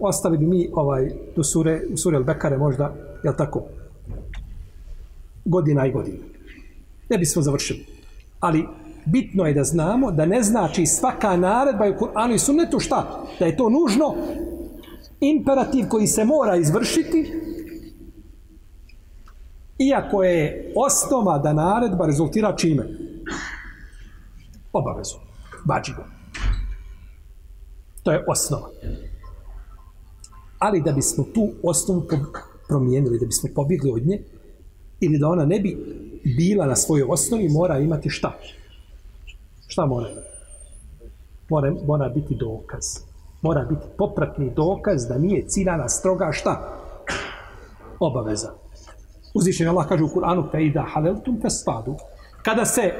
ostali 0.00 0.38
bi 0.38 0.46
mi 0.46 0.70
ovaj, 0.72 1.10
do 1.36 1.44
sure, 1.44 1.80
u 1.92 1.96
sure 1.96 2.18
Al-Bekare 2.18 2.58
možda, 2.58 2.94
jel 3.24 3.34
tako, 3.38 3.62
godina 5.44 5.86
i 5.86 5.92
godina. 5.92 6.18
Ne 7.10 7.18
bismo 7.18 7.42
završili. 7.42 7.86
Ali 8.40 8.66
bitno 9.04 9.46
je 9.46 9.54
da 9.54 9.64
znamo 9.64 10.10
da 10.10 10.26
ne 10.26 10.42
znači 10.42 10.86
svaka 10.86 11.36
naredba 11.36 11.88
u 11.88 12.04
Kur'anu 12.04 12.34
i 12.34 12.38
sunnetu 12.38 12.80
šta? 12.80 13.24
Da 13.38 13.46
je 13.46 13.56
to 13.56 13.70
nužno 13.70 14.14
imperativ 15.20 15.88
koji 15.88 16.06
se 16.06 16.24
mora 16.24 16.56
izvršiti 16.56 17.32
iako 19.78 20.22
je 20.22 20.72
osnova 20.76 21.38
da 21.38 21.52
naredba 21.52 22.06
rezultira 22.06 22.56
čime? 22.56 22.88
Obavezu. 24.72 25.16
Bađivo. 25.64 26.04
To 28.02 28.12
je 28.12 28.24
osnova. 28.28 28.68
Ali 30.58 30.82
da 30.82 30.92
bismo 30.92 31.24
tu 31.34 31.48
osnovu 31.62 32.02
promijenili, 32.68 33.18
da 33.18 33.26
bismo 33.26 33.48
pobjegli 33.54 33.90
od 33.90 34.06
nje, 34.06 34.22
ili 35.00 35.18
da 35.18 35.28
ona 35.28 35.44
ne 35.44 35.60
bi 35.60 35.76
bila 36.36 36.66
na 36.66 36.76
svojoj 36.76 37.06
osnovi, 37.08 37.48
mora 37.48 37.78
imati 37.78 38.10
šta? 38.10 38.38
Šta 39.66 39.86
mora 39.86 40.10
imati? 40.10 40.26
Mora, 41.48 41.74
mora 41.86 42.08
biti 42.08 42.34
dokaz. 42.34 42.84
Mora 43.42 43.64
biti 43.64 43.86
popratni 43.98 44.50
dokaz 44.50 45.06
da 45.08 45.18
nije 45.18 45.48
ciljana 45.48 45.88
stroga 45.88 46.32
šta? 46.32 46.78
Obaveza. 48.00 48.52
Uzvišen 49.34 49.68
Allah 49.68 49.88
kaže 49.88 50.04
u 50.04 50.08
Kur'anu 50.08 50.50
fe 50.50 50.64
ida 50.64 50.86
haleltum 50.92 51.38
fe 51.42 51.50
spadu. 51.50 51.94
Kada 52.42 52.64
se 52.64 52.94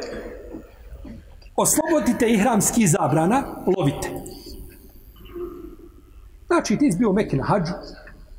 oslobodite 1.57 2.29
ihramski 2.29 2.87
zabrana, 2.87 3.42
lovite. 3.77 4.36
Znači, 6.47 6.77
ti 6.77 6.87
izbio 6.87 7.13
Mekke 7.13 7.37
na 7.37 7.45
hađu, 7.45 7.73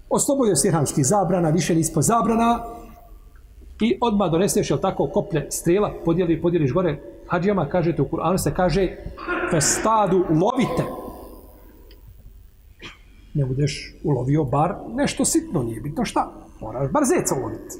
oslobodio 0.10 0.56
si 0.56 0.68
ihramski 0.68 1.04
zabrana, 1.04 1.50
više 1.50 1.76
nispo 1.76 2.02
zabrana, 2.02 2.60
I 3.82 3.98
odmah 4.02 4.32
doneseš, 4.32 4.70
jel 4.70 4.80
tako, 4.80 5.08
koplje 5.08 5.48
strela, 5.52 5.94
podijeli, 6.06 6.42
podijeliš 6.42 6.74
gore 6.74 7.00
hađijama, 7.28 7.70
kažete 7.70 8.02
u 8.02 8.06
Kur'anu 8.06 8.38
se 8.38 8.54
kaže 8.54 8.98
festadu 9.52 10.18
lovite. 10.18 10.84
Ne 13.34 13.46
budeš 13.46 13.96
ulovio 14.04 14.44
bar 14.44 14.76
nešto 14.96 15.26
sitno, 15.26 15.64
nije 15.64 15.82
bitno 15.82 16.06
šta. 16.06 16.32
Moraš 16.62 16.92
bar 16.92 17.04
zeca 17.04 17.36
uloviti. 17.36 17.76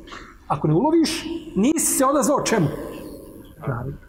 Ako 0.48 0.68
ne 0.68 0.74
uloviš, 0.74 1.26
nisi 1.56 1.98
se 1.98 2.06
odazvao 2.06 2.44
čemu? 2.44 2.68
Naredba. 3.68 4.08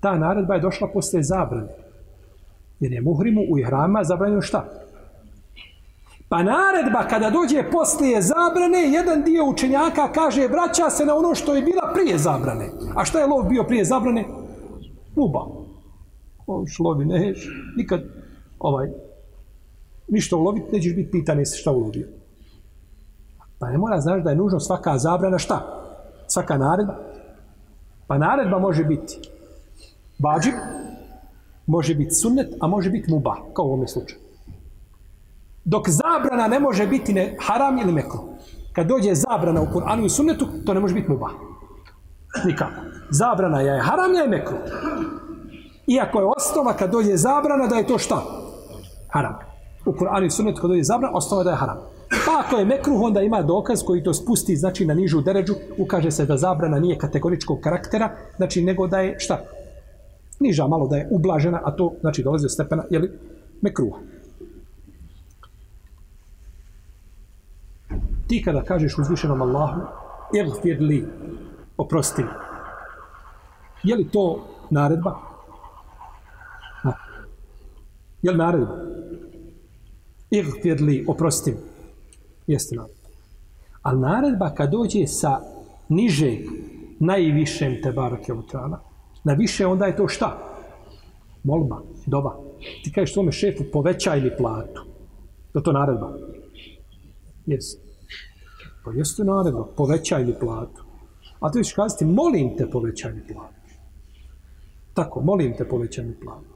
Ta 0.00 0.18
naredba 0.18 0.54
je 0.54 0.60
došla 0.60 0.88
posle 0.92 1.22
zabrane. 1.22 1.83
Jer 2.84 2.92
je 2.92 3.00
muhrimu 3.00 3.40
u 3.50 3.58
ihrama 3.58 4.04
zabranjeno 4.04 4.42
šta? 4.42 4.64
Pa 6.28 6.42
naredba 6.42 7.08
kada 7.10 7.30
dođe 7.30 7.70
poslije 7.72 8.22
zabrane, 8.22 8.82
jedan 8.92 9.22
dio 9.22 9.44
učenjaka 9.44 10.12
kaže 10.12 10.48
vraća 10.48 10.90
se 10.90 11.06
na 11.06 11.14
ono 11.16 11.34
što 11.34 11.54
je 11.54 11.62
bila 11.62 11.92
prije 11.94 12.18
zabrane. 12.18 12.68
A 12.96 13.04
šta 13.04 13.20
je 13.20 13.26
lov 13.26 13.48
bio 13.48 13.64
prije 13.64 13.84
zabrane? 13.84 14.24
Muba. 15.16 15.46
On 16.46 16.66
šlovi 16.66 17.04
neš, 17.04 17.48
nikad 17.76 18.02
ovaj, 18.58 18.90
ništa 20.08 20.36
uloviti, 20.36 20.72
nećeš 20.72 20.94
biti 20.94 21.10
pitan 21.10 21.38
jesi 21.38 21.58
šta 21.58 21.70
ulovio. 21.70 22.06
Pa 23.58 23.70
ne 23.70 23.78
mora 23.78 24.00
znaš 24.00 24.22
da 24.22 24.30
je 24.30 24.36
nužno 24.36 24.60
svaka 24.60 24.98
zabrana 24.98 25.38
šta? 25.38 25.80
Svaka 26.26 26.58
naredba? 26.58 26.96
Pa 28.06 28.18
naredba 28.18 28.58
može 28.58 28.84
biti 28.84 29.18
bađib, 30.18 30.54
može 31.66 31.94
biti 31.94 32.14
sunnet, 32.14 32.46
a 32.60 32.66
može 32.66 32.90
biti 32.90 33.10
muba, 33.10 33.36
kao 33.54 33.64
u 33.64 33.72
ovom 33.72 33.88
slučaju. 33.88 34.20
Dok 35.64 35.88
zabrana 35.88 36.48
ne 36.48 36.60
može 36.60 36.86
biti 36.86 37.12
ne 37.12 37.36
haram 37.40 37.78
ili 37.78 37.92
mekru. 37.92 38.20
Kad 38.72 38.86
dođe 38.86 39.14
zabrana 39.14 39.62
u 39.62 39.66
Kur'anu 39.66 40.06
i 40.06 40.10
sunnetu, 40.10 40.46
to 40.66 40.74
ne 40.74 40.80
može 40.80 40.94
biti 40.94 41.10
muba. 41.10 41.28
Nikako. 42.44 42.80
Zabrana 43.10 43.60
je 43.60 43.82
haram 43.82 44.14
je 44.14 44.28
mekru. 44.28 44.56
Iako 45.86 46.20
je 46.20 46.26
osnova 46.36 46.72
kad 46.72 46.90
dođe 46.90 47.16
zabrana 47.16 47.66
da 47.66 47.76
je 47.76 47.86
to 47.86 47.98
šta? 47.98 48.22
Haram. 49.08 49.38
U 49.86 49.92
Kur'anu 49.92 50.26
i 50.26 50.30
sunnetu 50.30 50.60
kad 50.60 50.70
dođe 50.70 50.82
zabrana, 50.82 51.16
osnova 51.16 51.44
da 51.44 51.50
je 51.50 51.56
haram. 51.56 51.78
Pa 52.26 52.42
ako 52.46 52.56
je 52.56 52.64
mekruh, 52.64 53.00
onda 53.02 53.22
ima 53.22 53.42
dokaz 53.42 53.82
koji 53.82 54.02
to 54.02 54.14
spusti, 54.14 54.56
znači 54.56 54.86
na 54.86 54.94
nižu 54.94 55.20
deređu, 55.20 55.54
ukaže 55.78 56.10
se 56.10 56.26
da 56.26 56.36
zabrana 56.36 56.78
nije 56.78 56.98
kategoričkog 56.98 57.60
karaktera, 57.60 58.10
znači 58.36 58.62
nego 58.62 58.86
da 58.86 58.98
je 58.98 59.16
šta? 59.18 59.40
Niža 60.44 60.66
malo 60.68 60.88
da 60.88 60.96
je 60.96 61.08
ublažena, 61.10 61.60
a 61.64 61.70
to 61.76 61.92
znači 62.00 62.22
dolazi 62.22 62.46
od 62.46 62.52
stepena, 62.52 62.84
jeli, 62.90 63.10
mekruha. 63.62 64.00
Ti 68.28 68.42
kada 68.44 68.62
kažeš 68.62 68.98
uzvišenom 68.98 69.42
Allahu, 69.42 69.80
Igfir 70.34 70.80
li, 70.80 71.04
oprosti 71.76 72.22
mi. 72.22 72.28
Je 73.82 73.96
li 73.96 74.08
to 74.08 74.44
naredba? 74.70 75.14
Ha. 76.82 76.92
Je 78.22 78.30
li 78.30 78.38
naredba? 78.38 78.76
Igfir 80.30 80.82
li, 80.82 81.04
oprosti 81.08 81.52
mi. 81.52 81.58
Jeste 82.46 82.76
naredba. 82.76 83.00
Ali 83.82 84.00
naredba 84.00 84.50
kad 84.50 84.70
dođe 84.70 85.06
sa 85.06 85.40
niže 85.88 86.38
najvišem 87.00 87.82
te 87.82 87.92
barake 87.92 88.32
utrana, 88.32 88.80
na 89.24 89.32
više 89.32 89.66
onda 89.66 89.86
je 89.86 89.96
to 89.96 90.08
šta? 90.08 90.38
Molba, 91.42 91.82
doba. 92.06 92.36
Ti 92.84 92.92
kažeš 92.92 93.12
svome 93.12 93.32
šefu 93.32 93.64
povećaj 93.72 94.20
mi 94.20 94.30
platu. 94.36 94.84
To 95.52 95.60
to 95.60 95.72
naredba. 95.72 96.12
Jes. 97.46 97.64
Pa 98.84 98.90
jeste 98.92 99.24
naredba, 99.24 99.66
povećaj 99.76 100.24
mi 100.24 100.34
platu. 100.40 100.84
A 101.40 101.50
ti 101.50 101.64
ćeš 101.64 101.72
kazati, 101.72 102.04
molim 102.04 102.56
te 102.56 102.70
povećaj 102.70 103.12
mi 103.12 103.26
platu. 103.26 103.54
Tako, 104.94 105.20
molim 105.20 105.56
te 105.56 105.68
povećaj 105.68 106.04
mi 106.04 106.20
platu. 106.20 106.54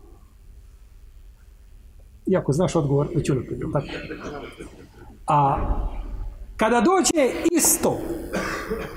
Iako 2.26 2.52
znaš 2.52 2.76
odgovor, 2.76 3.08
već 3.16 3.30
unaprijed, 3.30 3.60
tako. 3.72 3.86
A 5.26 5.56
kada 6.56 6.80
dođe 6.80 7.32
isto, 7.52 7.98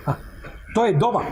a, 0.05 0.13
to 0.75 0.85
je 0.85 0.97
dova. 0.97 1.23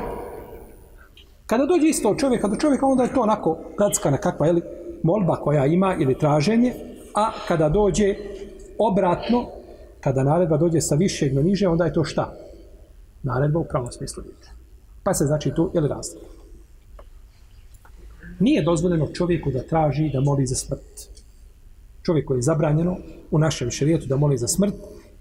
Kada 1.49 1.65
dođe 1.65 1.87
isto 1.87 2.09
od 2.09 2.17
čovjeka 2.17 2.47
do 2.47 2.55
čovjeka, 2.55 2.85
onda 2.85 3.03
je 3.03 3.13
to 3.13 3.21
onako 3.21 3.57
gradska 3.77 4.09
nekakva 4.09 4.45
jeli, 4.45 4.61
molba 5.03 5.35
koja 5.35 5.65
ima 5.65 5.95
ili 5.99 6.17
traženje, 6.17 6.73
a 7.15 7.31
kada 7.47 7.69
dođe 7.69 8.15
obratno, 8.77 9.45
kada 10.01 10.23
naredba 10.23 10.57
dođe 10.57 10.81
sa 10.81 10.95
višeg 10.95 11.33
na 11.33 11.41
niže, 11.41 11.67
onda 11.67 11.85
je 11.85 11.93
to 11.93 12.03
šta? 12.03 12.33
Naredba 13.23 13.59
u 13.59 13.63
pravom 13.63 13.91
smislu 13.91 14.23
vidite. 14.23 14.51
Pa 15.03 15.13
se 15.13 15.25
znači 15.25 15.51
tu, 15.55 15.71
ili 15.73 15.87
razlika. 15.87 16.25
Nije 18.39 18.63
dozvoljeno 18.63 19.07
čovjeku 19.07 19.51
da 19.51 19.63
traži 19.63 20.09
da 20.13 20.21
moli 20.21 20.45
za 20.45 20.55
smrt. 20.55 21.09
Čovjeku 22.03 22.35
je 22.35 22.41
zabranjeno 22.41 22.97
u 23.31 23.39
našem 23.39 23.71
šerijetu 23.71 24.05
da 24.07 24.17
moli 24.17 24.37
za 24.37 24.47
smrt, 24.47 24.75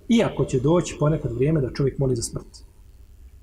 iako 0.09 0.45
će 0.45 0.61
doći 0.61 0.97
ponekad 0.99 1.33
vrijeme 1.33 1.61
da 1.61 1.73
čovjek 1.73 1.99
moli 1.99 2.17
za 2.17 2.23
smrt. 2.23 2.68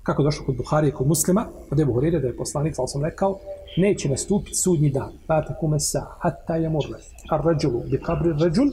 Kako 0.06 0.22
došlo 0.22 0.46
kod 0.46 0.56
Buharije, 0.56 0.90
i 0.90 0.94
kod 0.94 1.06
muslima, 1.06 1.46
od 1.70 1.80
Ebu 1.80 1.92
Horeire 1.92 2.20
da 2.20 2.26
je 2.26 2.36
poslanik, 2.36 2.74
ali 2.78 2.88
sam 2.88 3.04
rekao, 3.04 3.38
neće 3.76 4.08
nastupiti 4.08 4.56
sudnji 4.56 4.90
dan. 4.90 5.12
pa 5.26 5.44
tako 5.44 5.68
me 5.68 5.80
sa, 5.80 6.06
hatta 6.18 6.56
je 6.56 6.68
morle, 6.68 6.98
ar 7.30 7.40
ređulu, 7.44 7.82
bi 7.90 8.00
kabri 8.00 8.32
ređul, 8.38 8.70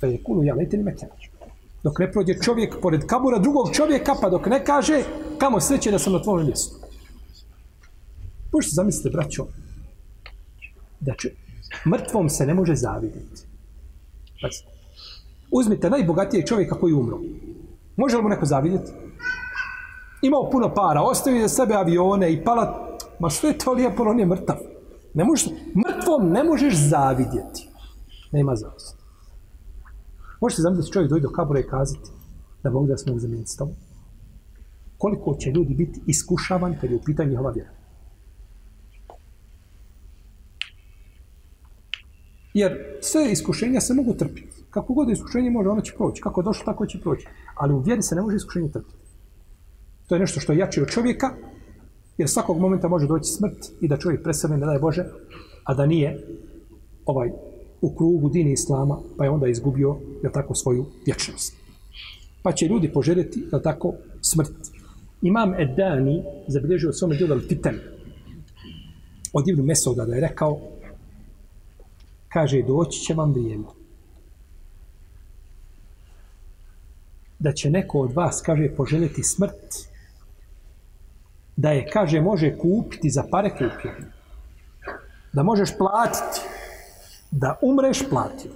fe 0.00 0.06
je 0.08 0.22
kulu, 0.22 0.44
ja 0.44 0.54
letini 0.54 0.82
mekenač 0.82 1.26
dok 1.86 1.98
ne 1.98 2.12
prođe 2.12 2.34
čovjek 2.42 2.80
pored 2.82 3.06
kabura 3.06 3.38
drugog 3.38 3.70
čovjeka, 3.72 4.14
pa 4.20 4.30
dok 4.30 4.46
ne 4.46 4.64
kaže 4.64 5.02
kamo 5.38 5.60
sreće 5.60 5.90
da 5.90 5.98
sam 5.98 6.12
na 6.12 6.22
tvojom 6.22 6.46
mjestu. 6.46 6.76
Možete 8.52 8.74
zamislite, 8.74 9.10
braćo, 9.10 9.46
da 11.00 11.14
će, 11.14 11.30
mrtvom 11.86 12.28
se 12.28 12.46
ne 12.46 12.54
može 12.54 12.74
zavidjeti. 12.74 13.42
Pazite. 14.42 14.68
Uzmite 15.50 15.90
najbogatijeg 15.90 16.46
čovjeka 16.46 16.74
koji 16.80 16.94
umro. 16.94 17.20
Može 17.96 18.16
li 18.16 18.22
mu 18.22 18.28
neko 18.28 18.46
zavidjeti? 18.46 18.92
Imao 20.22 20.50
puno 20.50 20.74
para, 20.74 21.02
ostavio 21.02 21.48
za 21.48 21.54
sebe 21.54 21.74
avione 21.74 22.32
i 22.32 22.44
palat. 22.44 22.86
Ma 23.18 23.30
što 23.30 23.46
je 23.46 23.58
to 23.58 23.72
lijepo, 23.72 24.02
on 24.02 24.20
je 24.20 24.26
mrtav. 24.26 24.56
Ne 25.14 25.24
možeš, 25.24 25.48
mrtvom 25.86 26.30
ne 26.30 26.44
možeš 26.44 26.74
zavidjeti. 26.74 27.68
Nema 28.32 28.56
zavisno. 28.56 28.98
Možete 30.40 30.62
zamisliti 30.62 30.92
čovjek 30.92 31.10
dojde 31.10 31.22
do 31.22 31.32
kabura 31.32 31.60
i 31.60 31.68
kazati 31.68 32.10
da 32.62 32.70
Bog 32.70 32.86
da 32.86 32.96
smo 32.96 33.18
zamijeniti 33.18 33.50
s 33.50 33.56
tobom. 33.56 33.74
Koliko 34.98 35.34
će 35.34 35.50
ljudi 35.50 35.74
biti 35.74 36.00
iskušavan 36.06 36.76
kad 36.80 36.90
je 36.90 36.96
u 36.96 37.02
pitanju 37.04 37.30
njihova 37.30 37.50
vjera. 37.50 37.70
Jer 42.54 42.72
sve 43.00 43.32
iskušenja 43.32 43.80
se 43.80 43.94
mogu 43.94 44.14
trpiti. 44.14 44.64
Kako 44.70 44.94
god 44.94 45.10
iskušenje 45.10 45.50
može, 45.50 45.68
ono 45.68 45.80
će 45.80 45.94
proći. 45.96 46.22
Kako 46.22 46.42
došlo, 46.42 46.64
tako 46.64 46.86
će 46.86 47.00
proći. 47.00 47.26
Ali 47.54 47.74
u 47.74 47.78
vjeri 47.78 48.02
se 48.02 48.14
ne 48.14 48.22
može 48.22 48.36
iskušenje 48.36 48.68
trpiti. 48.68 49.05
To 50.06 50.14
je 50.14 50.20
nešto 50.20 50.40
što 50.40 50.52
je 50.52 50.58
jače 50.58 50.82
od 50.82 50.88
čovjeka, 50.88 51.30
jer 52.18 52.28
svakog 52.28 52.58
momenta 52.58 52.88
može 52.88 53.06
doći 53.06 53.32
smrt 53.32 53.58
i 53.80 53.88
da 53.88 53.96
čovjek 53.96 54.22
presrne, 54.22 54.56
ne 54.56 54.66
daj 54.66 54.78
Bože, 54.78 55.04
a 55.64 55.74
da 55.74 55.86
nije 55.86 56.26
ovaj 57.06 57.30
u 57.80 57.94
krugu 57.94 58.28
dini 58.28 58.52
Islama, 58.52 58.98
pa 59.18 59.24
je 59.24 59.30
onda 59.30 59.48
izgubio, 59.48 59.96
je 60.22 60.32
tako, 60.32 60.54
svoju 60.54 60.86
vječnost. 61.06 61.56
Pa 62.42 62.52
će 62.52 62.66
ljudi 62.66 62.92
poželjeti, 62.92 63.40
je 63.52 63.62
tako, 63.62 63.92
smrt. 64.20 64.52
Imam 65.22 65.54
Edani 65.54 66.22
zabilježio 66.48 66.92
svome 66.92 67.16
djelu 67.16 67.34
Al-Fitan 67.34 67.74
od 69.32 69.48
Ibn 69.48 69.62
Mesoda 69.62 70.04
da 70.04 70.14
je 70.14 70.20
rekao, 70.20 70.60
kaže, 72.28 72.62
doći 72.62 73.00
će 73.00 73.14
vam 73.14 73.32
vrijeme. 73.32 73.64
Da 77.38 77.52
će 77.52 77.70
neko 77.70 78.00
od 78.00 78.12
vas, 78.12 78.42
kaže, 78.46 78.70
poželjeti 78.76 79.22
smrt, 79.22 79.88
da 81.56 81.70
je, 81.70 81.86
kaže, 81.92 82.20
može 82.20 82.58
kupiti 82.58 83.10
za 83.10 83.24
pare 83.30 83.50
kupio. 83.50 83.92
Da 85.32 85.42
možeš 85.42 85.76
platiti 85.78 86.40
da 87.30 87.58
umreš 87.62 88.08
platio. 88.10 88.50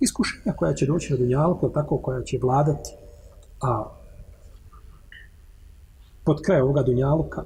Iskušenja 0.00 0.56
koja 0.56 0.74
će 0.74 0.86
doći 0.86 1.12
na 1.12 1.18
dunjalku, 1.18 1.68
tako 1.68 1.98
koja 1.98 2.22
će 2.22 2.38
vladati, 2.42 2.90
a 3.62 3.84
pod 6.24 6.42
kraj 6.46 6.60
ovoga 6.60 6.82
dunjaluka, 6.82 7.42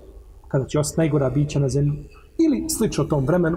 kada 0.49 0.67
će 0.67 0.79
ostati 0.79 1.01
najgora 1.01 1.31
bića 1.31 1.59
na 1.59 1.69
zemlji, 1.69 2.09
ili 2.39 2.69
slično 2.79 3.05
tom 3.05 3.27
vremenu, 3.27 3.57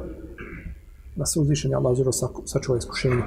da 1.15 1.25
se 1.25 1.39
uzvišenje 1.39 1.75
Allah 1.75 1.97
zuro 1.97 2.11
sačuva 2.45 2.77
iskušenja. 2.77 3.23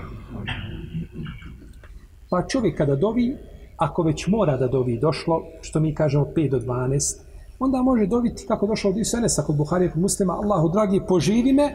Pa 2.31 2.47
čovjek 2.49 2.79
kada 2.79 2.97
dovi, 2.97 3.37
ako 3.77 4.03
već 4.03 4.27
mora 4.27 4.57
da 4.57 4.69
dovi 4.69 4.99
došlo, 4.99 5.43
što 5.61 5.81
mi 5.81 5.95
kažemo 5.95 6.27
5 6.37 6.51
do 6.51 6.59
12, 6.59 7.19
onda 7.59 7.83
može 7.83 8.07
dobiti, 8.07 8.47
kako 8.47 8.67
došlo 8.67 8.91
od 8.91 8.97
Isenesa 8.97 9.43
kod 9.43 9.57
Buharije 9.57 9.91
kod 9.91 10.03
muslima, 10.03 10.33
Allahu 10.33 10.69
dragi, 10.69 11.01
poživi 11.09 11.53
me, 11.53 11.75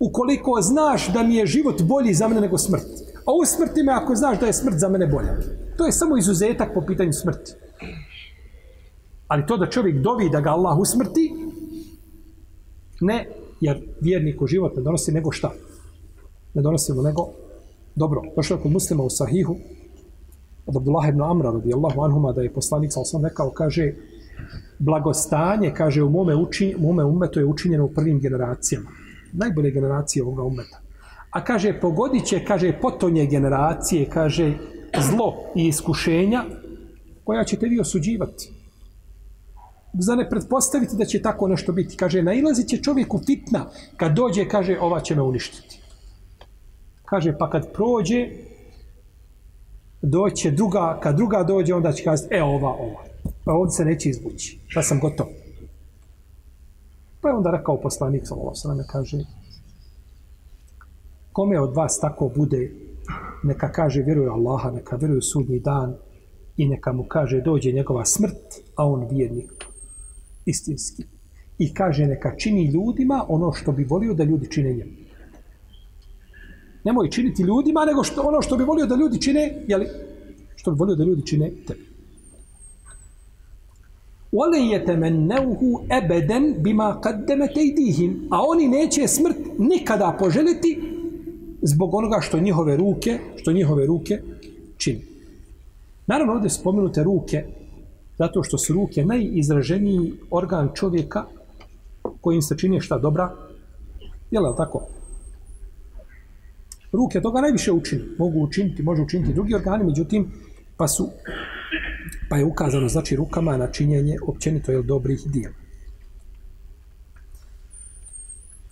ukoliko 0.00 0.60
znaš 0.62 1.12
da 1.12 1.22
mi 1.22 1.34
je 1.34 1.46
život 1.46 1.82
bolji 1.82 2.14
za 2.14 2.28
mene 2.28 2.40
nego 2.40 2.58
smrt. 2.58 2.86
A 3.26 3.32
u 3.42 3.44
smrti 3.44 3.82
me 3.82 3.92
ako 3.92 4.14
znaš 4.14 4.40
da 4.40 4.46
je 4.46 4.52
smrt 4.52 4.78
za 4.78 4.88
mene 4.88 5.06
bolja. 5.06 5.36
To 5.76 5.86
je 5.86 5.92
samo 5.92 6.16
izuzetak 6.16 6.74
po 6.74 6.80
pitanju 6.86 7.12
smrti. 7.12 7.52
Ali 9.28 9.46
to 9.46 9.56
da 9.56 9.70
čovjek 9.70 10.02
dovi 10.02 10.30
da 10.30 10.40
ga 10.40 10.50
Allah 10.50 10.78
usmrti, 10.78 11.32
ne, 13.00 13.28
jer 13.60 13.82
vjerniku 14.00 14.46
život 14.46 14.76
ne 14.76 14.82
donosi 14.82 15.12
nego 15.12 15.32
šta? 15.32 15.50
Ne 16.54 16.62
donosi 16.62 16.92
mu 16.92 17.02
nego 17.02 17.28
dobro. 17.94 18.22
Došlo 18.36 18.56
je 18.56 18.62
kod 18.62 18.72
muslima 18.72 19.02
u 19.02 19.10
sahihu, 19.10 19.56
od 20.68 20.76
Abdullah 20.76 21.08
ibn 21.08 21.22
Amra 21.22 21.50
radijallahu 21.50 22.02
anhuma 22.02 22.32
da 22.32 22.42
je 22.42 22.52
poslanik 22.52 22.92
sa 22.92 23.00
osam 23.00 23.24
rekao, 23.24 23.50
kaže, 23.50 23.92
blagostanje, 24.78 25.72
kaže, 25.74 26.02
u 26.02 26.10
mome, 26.10 26.36
uči, 26.36 26.74
u 26.78 26.82
mome 26.82 27.04
umetu 27.04 27.40
je 27.40 27.46
učinjeno 27.46 27.84
u 27.84 27.92
prvim 27.94 28.20
generacijama. 28.20 28.90
Najbolje 29.32 29.70
generacije 29.70 30.22
ovoga 30.22 30.42
umeta. 30.42 30.80
A 31.30 31.44
kaže, 31.44 31.80
pogodit 31.80 32.26
će, 32.26 32.44
kaže, 32.44 32.72
potonje 32.82 33.26
generacije, 33.26 34.10
kaže, 34.10 34.52
zlo 34.98 35.34
i 35.54 35.66
iskušenja 35.68 36.44
koja 37.24 37.44
ćete 37.44 37.66
vi 37.66 37.80
osuđivati. 37.80 38.52
Za 39.92 40.14
ne 40.14 40.28
pretpostaviti 40.30 40.96
da 40.96 41.04
će 41.04 41.22
tako 41.22 41.48
nešto 41.48 41.72
biti. 41.72 41.96
Kaže, 41.96 42.22
nailazit 42.22 42.68
će 42.68 42.82
čovjeku 42.82 43.20
fitna 43.26 43.66
kad 43.96 44.12
dođe, 44.12 44.48
kaže, 44.48 44.78
ova 44.80 45.00
će 45.00 45.14
me 45.14 45.22
uništiti. 45.22 45.80
Kaže, 47.04 47.34
pa 47.38 47.50
kad 47.50 47.72
prođe, 47.72 48.28
doće 50.02 50.50
druga, 50.50 50.98
kad 51.02 51.16
druga 51.16 51.42
dođe, 51.42 51.74
onda 51.74 51.92
će 51.92 52.04
kazati, 52.04 52.34
e, 52.34 52.42
ova, 52.42 52.70
ova. 52.70 53.04
Pa 53.44 53.52
ovdje 53.52 53.70
se 53.70 53.84
neće 53.84 54.08
izbući. 54.08 54.56
Ja 54.56 54.74
pa 54.74 54.82
sam 54.82 55.00
gotov. 55.00 55.26
Pa 57.20 57.28
je 57.28 57.34
onda 57.34 57.50
rekao 57.50 57.80
poslanik, 57.80 58.22
sallallahu 58.26 58.54
sallam, 58.54 58.78
kaže, 58.90 59.18
kome 61.32 61.60
od 61.60 61.74
vas 61.76 62.00
tako 62.00 62.30
bude, 62.36 62.72
neka 63.42 63.72
kaže, 63.72 64.02
vjeruje 64.02 64.28
Allaha, 64.28 64.70
neka 64.70 64.96
vjeruje 64.96 65.22
sudnji 65.22 65.60
dan, 65.60 65.96
i 66.56 66.68
neka 66.68 66.92
mu 66.92 67.04
kaže 67.04 67.40
dođe 67.40 67.72
njegova 67.72 68.04
smrt, 68.04 68.60
a 68.76 68.86
on 68.86 69.08
vjernik 69.10 69.64
istinski. 70.46 71.04
I 71.58 71.74
kaže 71.74 72.06
neka 72.06 72.36
čini 72.36 72.64
ljudima 72.64 73.24
ono 73.28 73.52
što 73.52 73.72
bi 73.72 73.84
volio 73.84 74.14
da 74.14 74.24
ljudi 74.24 74.50
čine 74.50 74.72
njemu. 74.72 75.07
Nemoj 76.88 77.10
činiti 77.10 77.42
ljudima, 77.42 77.84
nego 77.84 78.04
što, 78.04 78.22
ono 78.22 78.42
što 78.42 78.56
bi 78.56 78.64
volio 78.64 78.86
da 78.86 78.94
ljudi 78.94 79.20
čine, 79.20 79.64
jeli, 79.66 79.86
što 80.56 80.70
bi 80.70 80.78
volio 80.78 80.96
da 80.96 81.04
ljudi 81.04 81.26
čine 81.26 81.50
tebi. 81.66 81.84
Wale 84.32 84.60
yetemennauhu 84.72 85.80
abadan 85.98 86.54
bima 86.58 87.00
qaddamat 87.02 87.56
aydihim. 87.56 88.28
A 88.30 88.42
oni 88.42 88.68
neće 88.68 89.08
smrt 89.08 89.36
nikada 89.58 90.16
poželiti 90.18 90.80
zbog 91.62 91.94
onoga 91.94 92.20
što 92.20 92.40
njihove 92.40 92.76
ruke, 92.76 93.18
što 93.36 93.52
njihove 93.52 93.86
ruke 93.86 94.22
čini. 94.76 95.00
Naravno 96.06 96.32
ovdje 96.32 96.50
spomenute 96.50 97.02
ruke 97.02 97.44
zato 98.18 98.42
što 98.42 98.58
su 98.58 98.72
ruke 98.72 99.04
najizraženiji 99.04 100.12
organ 100.30 100.70
čovjeka 100.74 101.24
kojim 102.20 102.42
se 102.42 102.58
čini 102.58 102.80
šta 102.80 102.98
dobra. 102.98 103.32
Je 104.30 104.40
li 104.40 104.56
tako? 104.56 104.97
Ruke 106.92 107.20
toga 107.20 107.40
najviše 107.40 107.72
učini. 107.72 108.04
Mogu 108.18 108.42
učiniti, 108.42 108.82
može 108.82 109.02
učiniti 109.02 109.32
drugi 109.32 109.54
organi, 109.54 109.84
međutim, 109.84 110.32
pa 110.76 110.88
su 110.88 111.10
pa 112.28 112.36
je 112.36 112.44
ukazano 112.44 112.88
znači 112.88 113.16
rukama 113.16 113.56
na 113.56 113.72
činjenje 113.72 114.16
općenito 114.26 114.72
je 114.72 114.82
dobrih 114.82 115.20
dijela. 115.26 115.54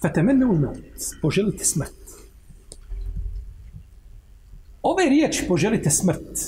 Fatemenne 0.02 0.46
ulmaut, 0.46 0.78
poželite 1.22 1.64
smrt. 1.64 1.94
Ove 4.82 5.08
riječi 5.08 5.44
poželite 5.48 5.90
smrt, 5.90 6.38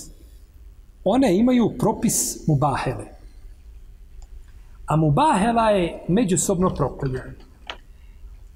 one 1.04 1.36
imaju 1.36 1.74
propis 1.78 2.46
mubahele. 2.46 3.04
A 4.86 4.96
mubahela 4.96 5.70
je 5.70 6.04
međusobno 6.08 6.74
proklinjena. 6.74 7.32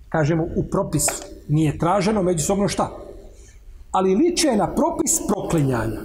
Kažemo 0.08 0.42
u 0.56 0.64
propisu. 0.70 1.22
Nije 1.48 1.78
traženo 1.78 2.22
međusobno 2.22 2.68
šta? 2.68 3.01
Ali 3.92 4.14
liče 4.14 4.56
na 4.56 4.74
propis 4.74 5.20
proklinjanja. 5.28 6.00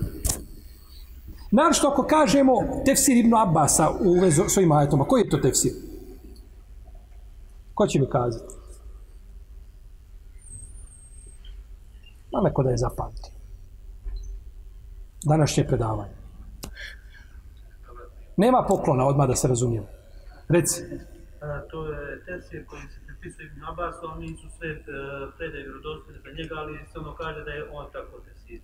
Naravno 1.51 1.89
ako 1.91 2.03
kažemo 2.03 2.53
tefsir 2.85 3.17
Ibn 3.17 3.35
Abbasa 3.35 3.89
u 3.89 4.19
vezu 4.21 4.43
s 4.47 4.57
ovim 4.57 4.71
ajetoma, 4.71 5.05
koji 5.05 5.21
je 5.21 5.29
to 5.29 5.37
tefsir? 5.37 5.71
Ko 7.73 7.87
će 7.87 7.99
mi 7.99 8.09
kazati? 8.09 8.53
Ma 12.31 12.41
neko 12.41 12.63
da 12.63 12.69
je 12.69 12.77
zapamti. 12.77 13.31
Današnje 15.23 15.67
predavanje. 15.67 16.11
Nema 18.37 18.65
poklona 18.67 19.07
odmah 19.07 19.27
da 19.27 19.35
se 19.35 19.47
razumijem. 19.47 19.83
Reci. 20.49 20.81
A, 21.41 21.61
to 21.71 21.85
je 21.85 22.25
tefsir 22.25 22.65
koji 22.65 22.81
se 22.81 23.06
prepisuje 23.27 23.47
Ibn 23.47 23.63
Abbas, 23.65 23.95
oni 24.15 24.27
su 24.27 24.47
sve 24.57 24.71
uh, 24.71 25.33
predaje 25.37 25.63
vjerodostojne 25.63 26.19
za 26.25 26.31
njega, 26.37 26.55
ali 26.57 26.77
se 26.91 26.99
ono 26.99 27.15
kaže 27.15 27.43
da 27.43 27.51
je 27.51 27.63
on 27.71 27.85
tako 27.91 28.19
tefsir. 28.25 28.59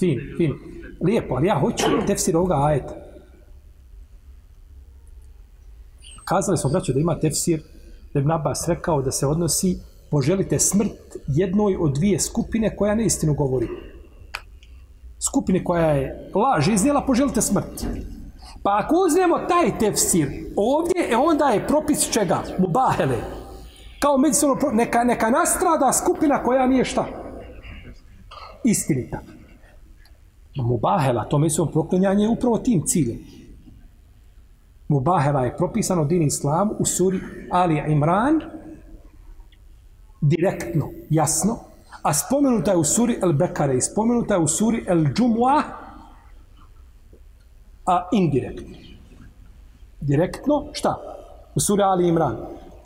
Fin, 0.00 0.20
fin. 0.36 0.52
Lijepo, 1.04 1.34
ali 1.34 1.46
ja 1.46 1.58
hoću 1.60 1.84
tefsir 2.06 2.36
ovoga 2.36 2.54
ajeta. 2.64 2.94
Kazali 6.24 6.58
smo, 6.58 6.70
braćo, 6.70 6.92
da 6.92 7.00
ima 7.00 7.18
tefsir, 7.20 7.62
da 8.14 8.20
Ibn 8.20 8.30
Abbas 8.30 8.68
rekao 8.68 9.02
da 9.02 9.10
se 9.10 9.26
odnosi 9.26 9.78
poželite 10.10 10.58
smrt 10.58 11.16
jednoj 11.26 11.76
od 11.80 11.94
dvije 11.94 12.20
skupine 12.20 12.76
koja 12.76 12.94
neistinu 12.94 13.34
govori. 13.34 13.68
Skupine 15.30 15.64
koja 15.64 15.90
je 15.90 16.30
laž 16.34 16.68
iznijela, 16.68 17.06
poželite 17.06 17.40
smrt. 17.40 17.86
Pa 18.62 18.78
ako 18.84 18.94
uzmemo 19.06 19.38
taj 19.38 19.78
tefsir 19.78 20.28
ovdje, 20.56 21.08
e 21.10 21.16
onda 21.16 21.44
je 21.44 21.66
propis 21.66 22.10
čega? 22.10 22.42
Mubahele. 22.58 23.35
Kao 23.98 24.18
međusobno, 24.18 24.56
pro- 24.56 24.72
neka, 24.72 25.04
neka 25.04 25.30
nastrada 25.30 25.92
skupina 25.92 26.42
koja 26.42 26.66
nije 26.66 26.84
šta? 26.84 27.06
Istinita. 28.64 29.20
Mubahela, 30.56 31.24
to 31.24 31.38
međusobno 31.38 31.72
proklinjanje 31.72 32.24
je 32.24 32.28
upravo 32.28 32.58
tim 32.58 32.82
ciljem. 32.86 33.18
Mubahela 34.88 35.44
je 35.44 35.56
propisano 35.56 36.04
din 36.04 36.22
islam 36.22 36.70
u 36.78 36.84
suri 36.84 37.20
Ali 37.50 37.82
Imran 37.88 38.40
direktno, 40.20 40.90
jasno, 41.10 41.58
a 42.02 42.14
spomenuta 42.14 42.70
je 42.70 42.76
u 42.76 42.84
suri 42.84 43.18
El 43.22 43.32
Bekare 43.32 43.76
i 43.76 43.80
spomenuta 43.80 44.34
je 44.34 44.40
u 44.40 44.48
suri 44.48 44.84
El 44.86 45.04
Džumua 45.14 45.62
a 47.86 48.08
indirektno. 48.12 48.76
Direktno, 50.00 50.64
šta? 50.72 50.96
U 51.54 51.60
suri 51.60 51.82
Ali 51.82 52.08
Imran. 52.08 52.36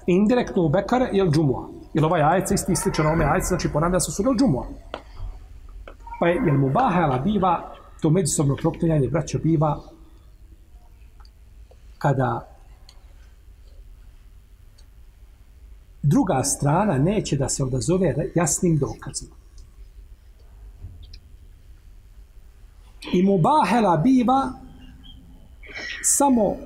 Indirektno 0.07 0.62
u 0.62 0.68
Bekare 0.68 1.09
je 1.12 1.20
El 1.20 1.30
Džumua. 1.30 1.68
Jer 1.94 2.05
ovaj 2.05 2.22
ajet 2.22 2.51
isti 2.51 2.76
sličan 2.76 3.07
ovome 3.07 3.24
ajet, 3.24 3.44
znači 3.44 3.68
ponavlja 3.72 4.01
se 4.01 4.12
sura 4.12 4.30
Džumua. 4.38 4.66
Pa 6.20 6.28
je, 6.28 6.42
jel 6.46 6.59
mubahala 6.59 7.18
biva, 7.18 7.74
to 8.03 8.11
međusobno 8.11 8.57
proklinjanje 8.57 9.09
braća 9.09 9.38
biva 9.38 9.80
kada 11.98 12.51
druga 16.03 16.42
strana 16.44 16.98
neće 16.98 17.36
da 17.36 17.48
se 17.48 17.64
odazove 17.64 18.14
jasnim 18.34 18.78
dokazima. 18.78 19.34
I 23.12 23.22
mubahela 23.22 23.96
biva 23.96 24.53
samo 26.03 26.57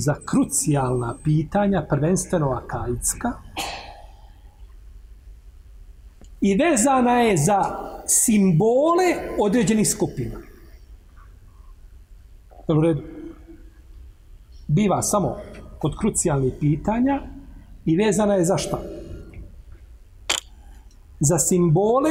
za 0.00 0.14
krucijalna 0.24 1.16
pitanja, 1.24 1.86
prvenstveno 1.88 2.50
akaidska, 2.50 3.32
i 6.40 6.54
vezana 6.56 7.20
je 7.20 7.36
za 7.36 7.62
simbole 8.06 9.04
određenih 9.38 9.88
skupina. 9.88 10.40
Dobro 12.68 12.88
redu? 12.88 13.02
Biva 14.66 15.02
samo 15.02 15.36
kod 15.78 15.92
krucijalnih 16.00 16.52
pitanja 16.60 17.22
i 17.84 17.96
vezana 17.96 18.34
je 18.34 18.44
za 18.44 18.56
šta? 18.56 18.78
Za 21.20 21.38
simbole 21.38 22.10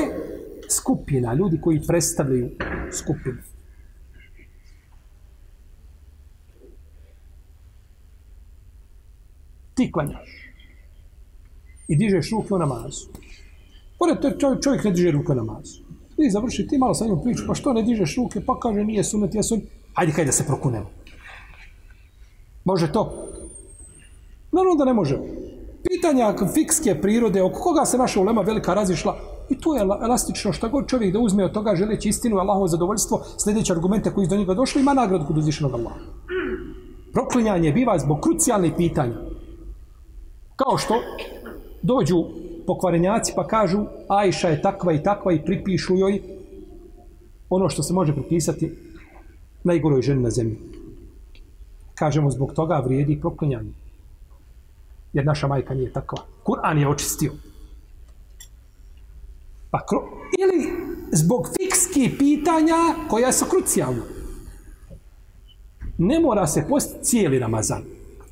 skupina, 0.69 1.33
ljudi 1.33 1.61
koji 1.61 1.81
predstavljaju 1.87 2.49
skupinu. 2.91 3.37
Ti 9.77 9.91
klanjaš 9.91 10.47
i 11.87 11.95
dižeš 11.95 12.31
ruke 12.31 12.53
u 12.53 12.57
namazu. 12.57 13.07
Pored 13.99 14.19
to 14.21 14.31
čovjek, 14.31 14.63
čovjek 14.63 14.83
ne 14.83 14.91
diže 14.91 15.11
ruke 15.11 15.31
u 15.31 15.35
namazu. 15.35 15.81
I 16.17 16.29
završi 16.29 16.67
ti 16.67 16.77
malo 16.77 16.93
sa 16.93 17.05
njom 17.05 17.21
priču, 17.23 17.43
pa 17.47 17.55
što 17.55 17.73
ne 17.73 17.83
dižeš 17.83 18.15
ruke, 18.17 18.41
pa 18.45 18.59
kaže 18.59 18.83
nije 18.83 19.03
sunet, 19.03 19.35
ja 19.35 19.43
sunet. 19.43 19.65
Hajde 19.93 20.11
hajde 20.11 20.29
da 20.29 20.31
se 20.31 20.45
prokunemo. 20.45 20.89
Može 22.65 22.91
to? 22.91 23.27
Naravno 24.51 24.75
da 24.75 24.85
ne 24.85 24.93
može. 24.93 25.19
Pitanja 25.89 26.33
fikske 26.53 26.95
prirode, 27.01 27.43
oko 27.43 27.59
koga 27.59 27.85
se 27.85 27.97
naša 27.97 28.19
ulema 28.19 28.41
velika 28.41 28.73
razišla, 28.73 29.17
i 29.49 29.57
to 29.57 29.75
je 29.75 29.81
elastično, 29.81 30.53
šta 30.53 30.67
god 30.67 30.87
čovjek 30.87 31.13
da 31.13 31.19
uzme 31.19 31.45
od 31.45 31.51
toga 31.51 31.75
želeći 31.75 32.09
istinu, 32.09 32.37
Allahovo 32.37 32.67
zadovoljstvo, 32.67 33.23
sljedeće 33.43 33.73
argumente 33.73 34.13
koji 34.13 34.23
iz 34.23 34.29
do 34.29 34.37
njega 34.37 34.53
došli, 34.53 34.81
ima 34.81 34.93
nagradu 34.93 35.25
kod 35.25 35.37
uzvišenog 35.37 35.73
Allaha. 35.73 35.99
Proklinjanje 37.13 37.71
biva 37.71 37.99
zbog 37.99 38.19
krucijalnih 38.21 38.73
pitanja. 38.77 39.36
Kao 40.57 40.77
što 40.77 41.01
dođu 41.81 42.23
pokvarenjaci 42.67 43.33
pa 43.35 43.47
kažu 43.47 43.85
Ajša 44.07 44.47
je 44.47 44.61
takva 44.61 44.93
i 44.93 45.03
takva 45.03 45.33
i 45.33 45.45
pripišu 45.45 45.95
joj 45.95 46.21
ono 47.49 47.69
što 47.69 47.83
se 47.83 47.93
može 47.93 48.13
pripisati 48.13 48.75
najgoroj 49.63 50.01
ženi 50.01 50.21
na 50.21 50.29
zemlji. 50.29 50.57
Kažemo 51.95 52.31
zbog 52.31 52.53
toga 52.53 52.79
vrijedi 52.85 53.19
proklinjanje. 53.21 53.71
Jer 55.13 55.25
naša 55.25 55.47
majka 55.47 55.73
nije 55.73 55.93
takva. 55.93 56.17
Kur'an 56.43 56.77
je 56.77 56.87
očistio. 56.87 57.31
Pa 59.71 59.85
kro... 59.85 59.99
Ili 60.39 60.71
zbog 61.11 61.47
fikskih 61.57 62.15
pitanja 62.19 62.75
koja 63.09 63.31
su 63.31 63.45
krucijalna. 63.45 64.03
Ne 65.97 66.19
mora 66.19 66.47
se 66.47 66.65
postiti 66.69 67.03
cijeli 67.03 67.39
Ramazan. 67.39 67.83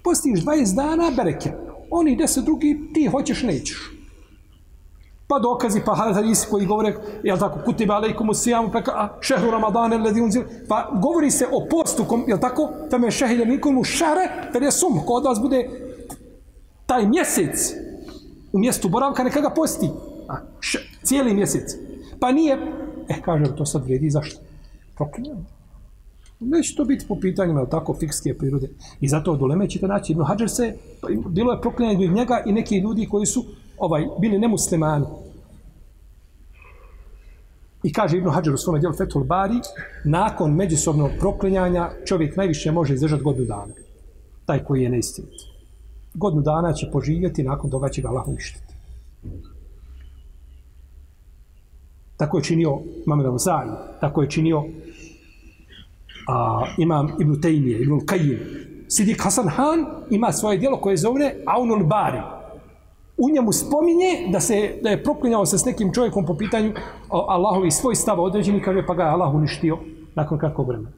Postiš 0.03 0.39
20 0.39 0.75
dana, 0.75 1.11
bereke. 1.15 1.51
Oni 1.91 2.15
deset 2.15 2.43
drugi, 2.45 2.79
ti 2.93 3.05
hoćeš, 3.05 3.43
nećeš. 3.43 3.91
Pa 5.27 5.39
dokazi, 5.39 5.81
pa 5.85 5.95
hadisi 5.95 6.47
koji 6.49 6.65
govore, 6.65 6.95
jel 7.23 7.37
tako, 7.37 7.59
kutiba 7.65 7.95
alejkum 7.95 8.29
usijamu, 8.29 8.69
pa 8.71 8.79
a 8.79 9.17
šehru 9.21 9.51
ramadane, 9.51 9.97
ledi 9.97 10.21
unzil, 10.21 10.43
pa 10.67 10.89
govori 11.01 11.31
se 11.31 11.47
o 11.51 11.67
postu, 11.69 12.05
kom, 12.05 12.23
jel 12.27 12.39
tako, 12.39 12.69
tam 12.89 13.03
je 13.03 13.11
šehide 13.11 13.45
nikomu 13.45 13.83
šare, 13.83 14.29
ter 14.53 14.63
je 14.63 14.71
sum, 14.71 14.99
ko 15.05 15.13
od 15.13 15.25
vas 15.25 15.41
bude 15.41 15.69
taj 16.85 17.07
mjesec 17.07 17.73
u 18.53 18.59
mjestu 18.59 18.89
boravka, 18.89 19.23
neka 19.23 19.41
ga 19.41 19.49
posti. 19.49 19.89
A, 20.27 20.35
š, 20.59 20.79
cijeli 21.03 21.33
mjesec. 21.33 21.75
Pa 22.19 22.31
nije, 22.31 22.57
eh, 23.09 23.21
kaže, 23.21 23.55
to 23.55 23.65
sad 23.65 23.83
vredi, 23.83 24.09
zašto? 24.09 24.41
Proklinjamo. 24.95 25.54
Neće 26.39 26.75
to 26.75 26.85
biti 26.85 27.05
po 27.07 27.15
pitanjima, 27.19 27.65
tako, 27.65 27.95
fikske 27.99 28.37
prirode. 28.37 28.69
I 29.01 29.07
zato 29.07 29.31
od 29.31 29.41
uleme 29.41 29.69
ćete 29.69 29.87
naći, 29.87 30.11
Ibn 30.11 30.23
Hajar 30.23 30.49
se, 30.49 30.77
pa 31.01 31.07
bilo 31.29 31.51
je 31.51 31.61
proklinjanje 31.61 32.07
njega 32.07 32.43
i 32.45 32.51
neki 32.51 32.77
ljudi 32.77 33.07
koji 33.11 33.25
su 33.25 33.45
ovaj 33.77 34.05
bili 34.21 34.39
nemuslimani. 34.39 35.05
I 37.83 37.93
kaže 37.93 38.17
Ibn 38.17 38.29
Hajar 38.29 38.53
u 38.53 38.57
svome 38.57 38.79
djelu 38.79 38.95
Fethul 38.95 39.23
Bari, 39.23 39.59
nakon 40.05 40.55
međusobnog 40.55 41.11
proklinjanja 41.19 41.89
čovjek 42.05 42.35
najviše 42.35 42.71
može 42.71 42.93
izdržati 42.93 43.23
godinu 43.23 43.45
dana. 43.45 43.73
Taj 44.45 44.63
koji 44.63 44.83
je 44.83 44.89
neistinit. 44.89 45.41
Godinu 46.13 46.41
dana 46.41 46.73
će 46.73 46.89
poživjeti, 46.91 47.43
nakon 47.43 47.69
toga 47.69 47.89
će 47.89 48.01
ga 48.01 48.09
Allah 48.09 48.27
uništiti. 48.27 48.73
Tako 52.17 52.37
je 52.37 52.43
činio 52.43 52.79
Mamed 53.05 53.25
Al-Zari, 53.25 53.75
tako 54.01 54.21
je 54.21 54.29
činio 54.29 54.63
a, 56.27 56.65
imam 56.77 57.11
Ibn 57.19 57.41
Taymiye, 57.41 57.79
Ibn 57.79 57.93
Qayyim. 57.93 58.39
Sidik 58.87 59.23
Hasan 59.23 59.47
Han 59.47 59.85
ima 60.09 60.31
svoje 60.31 60.57
dijelo 60.57 60.77
koje 60.77 60.97
zove 60.97 61.33
Aunul 61.45 61.83
Bari. 61.83 62.21
U 63.17 63.29
njemu 63.29 63.51
spominje 63.53 64.27
da 64.31 64.39
se 64.39 64.79
da 64.83 64.89
je 64.89 65.03
proklinjao 65.03 65.45
se 65.45 65.57
s 65.57 65.65
nekim 65.65 65.93
čovjekom 65.93 66.25
po 66.25 66.37
pitanju 66.37 66.73
Allahovi 67.09 67.71
svoj 67.71 67.95
stav 67.95 68.21
određeni, 68.21 68.61
kaže 68.61 68.85
pa 68.87 68.93
ga 68.93 69.03
je 69.03 69.09
Allah 69.09 69.33
uništio 69.33 69.77
nakon 70.15 70.39
kratkog 70.39 70.67
vremena. 70.67 70.91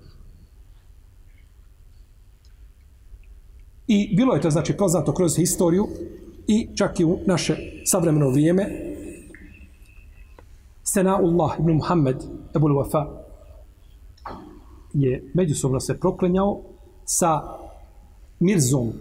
I 3.88 4.16
bilo 4.16 4.34
je 4.34 4.42
to 4.42 4.50
znači 4.50 4.78
poznato 4.78 5.14
kroz 5.14 5.36
historiju 5.38 5.88
i 6.48 6.68
čak 6.76 7.00
i 7.00 7.06
u 7.06 7.20
naše 7.26 7.56
savremeno 7.86 8.30
vrijeme 8.30 8.66
Senaullah 10.84 11.60
ibn 11.60 11.72
Muhammed 11.72 12.24
Ebul 12.56 12.72
Wafa 12.72 13.27
je 14.94 15.24
međusobno 15.34 15.80
se 15.80 16.00
proklenjao 16.00 16.62
sa 17.06 17.42
Mirzom 18.40 18.92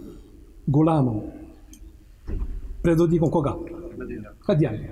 Gulamom 0.65 1.21
predvodnikom 2.83 3.31
koga? 3.31 3.55
Hadijanija. 4.47 4.91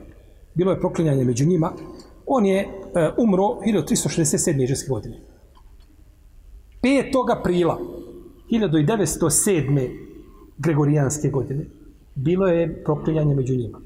Bilo 0.53 0.71
je 0.71 0.79
proklenjanje 0.79 1.23
među 1.23 1.45
njima. 1.45 1.71
On 2.25 2.45
je 2.45 2.59
e, 2.59 2.67
umro 3.17 3.43
1367. 3.43 4.67
žeske 4.67 4.89
godine. 4.89 5.19
5. 6.81 7.39
aprila 7.39 7.79
1907. 8.51 9.89
Gregorijanske 10.57 11.29
godine 11.29 11.65
bilo 12.15 12.47
je 12.47 12.83
proklinjanje 12.83 13.35
među 13.35 13.55
njima. 13.55 13.81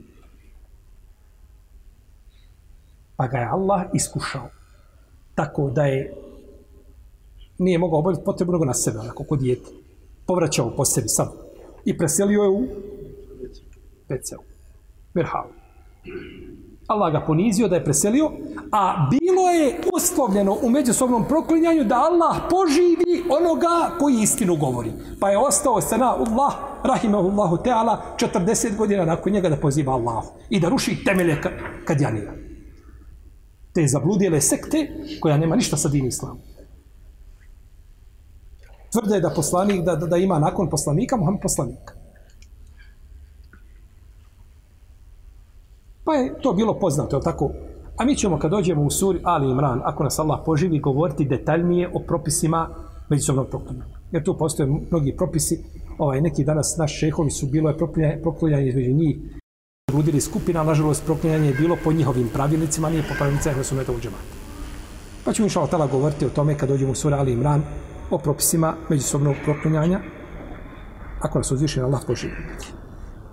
Pa 3.16 3.28
ga 3.28 3.38
je 3.38 3.49
Allah 3.51 3.82
iskušao 3.93 4.49
tako 5.36 5.70
da 5.70 5.84
je 5.86 6.14
nije 7.60 7.78
mogao 7.78 7.99
obaviti 7.99 8.24
potrebu 8.26 8.51
nego 8.51 8.66
na 8.66 8.74
sebe, 8.74 8.99
onako 8.99 9.24
kod 9.24 9.39
dijete. 9.39 9.70
Povraćao 10.26 10.74
po 10.78 10.86
sebi 10.86 11.07
sam. 11.07 11.28
I 11.86 11.97
preselio 11.97 12.41
je 12.41 12.49
u 12.49 12.68
Peceu. 14.07 14.39
Mirhavu. 15.14 15.49
Allah 16.88 17.12
ga 17.12 17.26
ponizio 17.26 17.68
da 17.68 17.76
je 17.76 17.84
preselio, 17.84 18.32
a 18.72 19.10
bilo 19.12 19.49
je 19.49 19.82
uslovljeno 19.93 20.57
u 20.62 20.70
međusobnom 20.70 21.26
proklinjanju 21.28 21.84
da 21.84 21.95
Allah 21.95 22.36
poživi 22.49 23.24
onoga 23.30 23.97
koji 23.99 24.16
istinu 24.22 24.55
govori. 24.55 24.91
Pa 25.20 25.30
je 25.30 25.38
ostao 25.38 25.82
sana 25.82 26.05
na 26.05 26.12
Allah, 26.12 26.53
rahimahullahu 26.84 27.57
teala, 27.57 28.01
40 28.18 28.76
godina 28.76 29.05
nakon 29.05 29.34
njega 29.34 29.49
da 29.49 29.55
poziva 29.55 29.93
Allah 29.93 30.24
i 30.49 30.60
da 30.60 30.70
ruši 30.70 31.03
temelje 31.05 31.38
kad 31.86 32.01
janira. 32.01 32.34
Te 33.74 33.88
zabludjele 33.88 34.41
sekte 34.41 34.88
koja 35.20 35.38
nema 35.38 35.55
ništa 35.55 35.78
sa 35.78 35.89
din 35.89 36.05
islamom 36.05 36.49
tvrde 38.92 39.20
da 39.20 39.30
poslanik 39.30 39.84
da, 39.84 39.96
da, 39.96 40.18
ima 40.18 40.40
nakon 40.40 40.70
poslanika 40.70 41.18
Muhammed 41.18 41.42
poslanika. 41.42 41.94
Pa 46.04 46.14
je 46.14 46.42
to 46.42 46.54
bilo 46.54 46.80
poznato, 46.80 47.18
je 47.18 47.22
tako? 47.22 47.52
A 47.98 48.06
mi 48.06 48.16
ćemo 48.16 48.40
kad 48.40 48.52
dođemo 48.52 48.84
u 48.84 48.90
suri 48.90 49.20
Ali 49.24 49.52
Imran, 49.52 49.82
ako 49.84 50.04
nas 50.04 50.20
Allah 50.20 50.40
poživi, 50.46 50.80
govoriti 50.80 51.26
detaljnije 51.26 51.90
o 51.94 52.00
propisima 52.08 52.70
međusobnog 53.10 53.48
proklinjanja. 53.48 54.00
Jer 54.12 54.24
tu 54.24 54.38
postoje 54.38 54.70
mnogi 54.92 55.16
propisi, 55.18 55.64
ovaj, 55.98 56.22
neki 56.22 56.44
danas 56.44 56.78
naši 56.78 56.98
šehovi 56.98 57.32
su 57.32 57.48
bilo 57.48 57.70
je 57.70 58.22
proklinjanje 58.22 58.68
između 58.68 58.94
njih, 58.94 59.18
ludili 59.94 60.22
skupina, 60.22 60.64
nažalost 60.64 61.06
proklinjanje 61.06 61.48
je 61.48 61.54
bilo 61.54 61.78
po 61.84 61.92
njihovim 61.92 62.30
pravilnicima, 62.34 62.90
nije 62.90 63.04
po 63.04 63.14
pravilnicima 63.18 63.54
koje 63.54 63.64
su 63.64 63.76
u. 63.76 64.18
Pa 65.26 65.34
ćemo 65.34 65.46
inšala 65.46 65.68
tala 65.68 65.88
govoriti 65.88 66.26
o 66.26 66.30
tome 66.30 66.58
kad 66.58 66.70
dođemo 66.70 66.92
u 66.92 66.96
suri 66.96 67.16
Ali 67.16 67.32
Imran, 67.32 67.64
o 68.12 68.18
propisima 68.18 68.76
međusobnog 68.89 69.36
proklinjanja, 69.43 69.99
ako 71.22 71.38
nas 71.38 71.51
uzviše 71.51 71.82
Allah 71.82 72.01
poživi. 72.07 72.34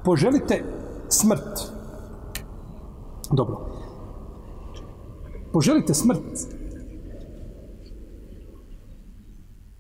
Poželite 0.04 0.64
smrt. 1.08 1.76
Dobro. 3.32 3.56
Poželite 5.52 5.94
smrt. 5.94 6.22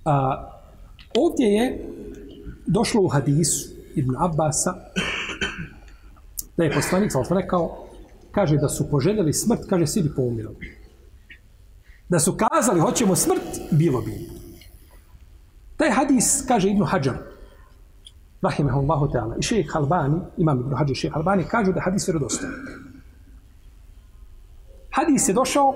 A, 0.04 0.46
ovdje 1.18 1.46
je 1.46 1.88
došlo 2.66 3.02
u 3.02 3.08
hadisu 3.08 3.68
Ibn 3.94 4.16
Abbasa 4.18 4.74
da 6.56 6.64
je 6.64 6.72
poslanik, 6.72 7.12
sam 7.12 7.38
rekao, 7.38 7.86
kaže 8.30 8.56
da 8.56 8.68
su 8.68 8.90
poželjeli 8.90 9.32
smrt, 9.32 9.60
kaže, 9.68 9.86
svi 9.86 10.02
bi 10.02 10.14
poumirali. 10.14 10.56
Da 12.08 12.18
su 12.18 12.36
kazali, 12.36 12.80
hoćemo 12.80 13.16
smrt, 13.16 13.42
bilo 13.70 14.00
bi. 14.00 14.35
Taj 15.76 15.90
hadis, 15.90 16.44
kaže 16.48 16.70
Ibn 16.70 16.84
Hajar, 16.84 17.16
rahimahullahu 18.42 19.12
ta'ala, 19.12 19.36
i 19.38 19.42
šejh 19.42 19.76
Albani, 19.76 20.20
imam 20.36 20.60
Ibn 20.60 20.74
Hajar 20.74 20.96
i 21.04 21.10
Albani, 21.12 21.44
kažu 21.44 21.72
da 21.72 21.80
hadis 21.80 22.08
vjerodostojan. 22.08 22.54
Hadis 24.90 25.28
je 25.28 25.34
došao 25.34 25.74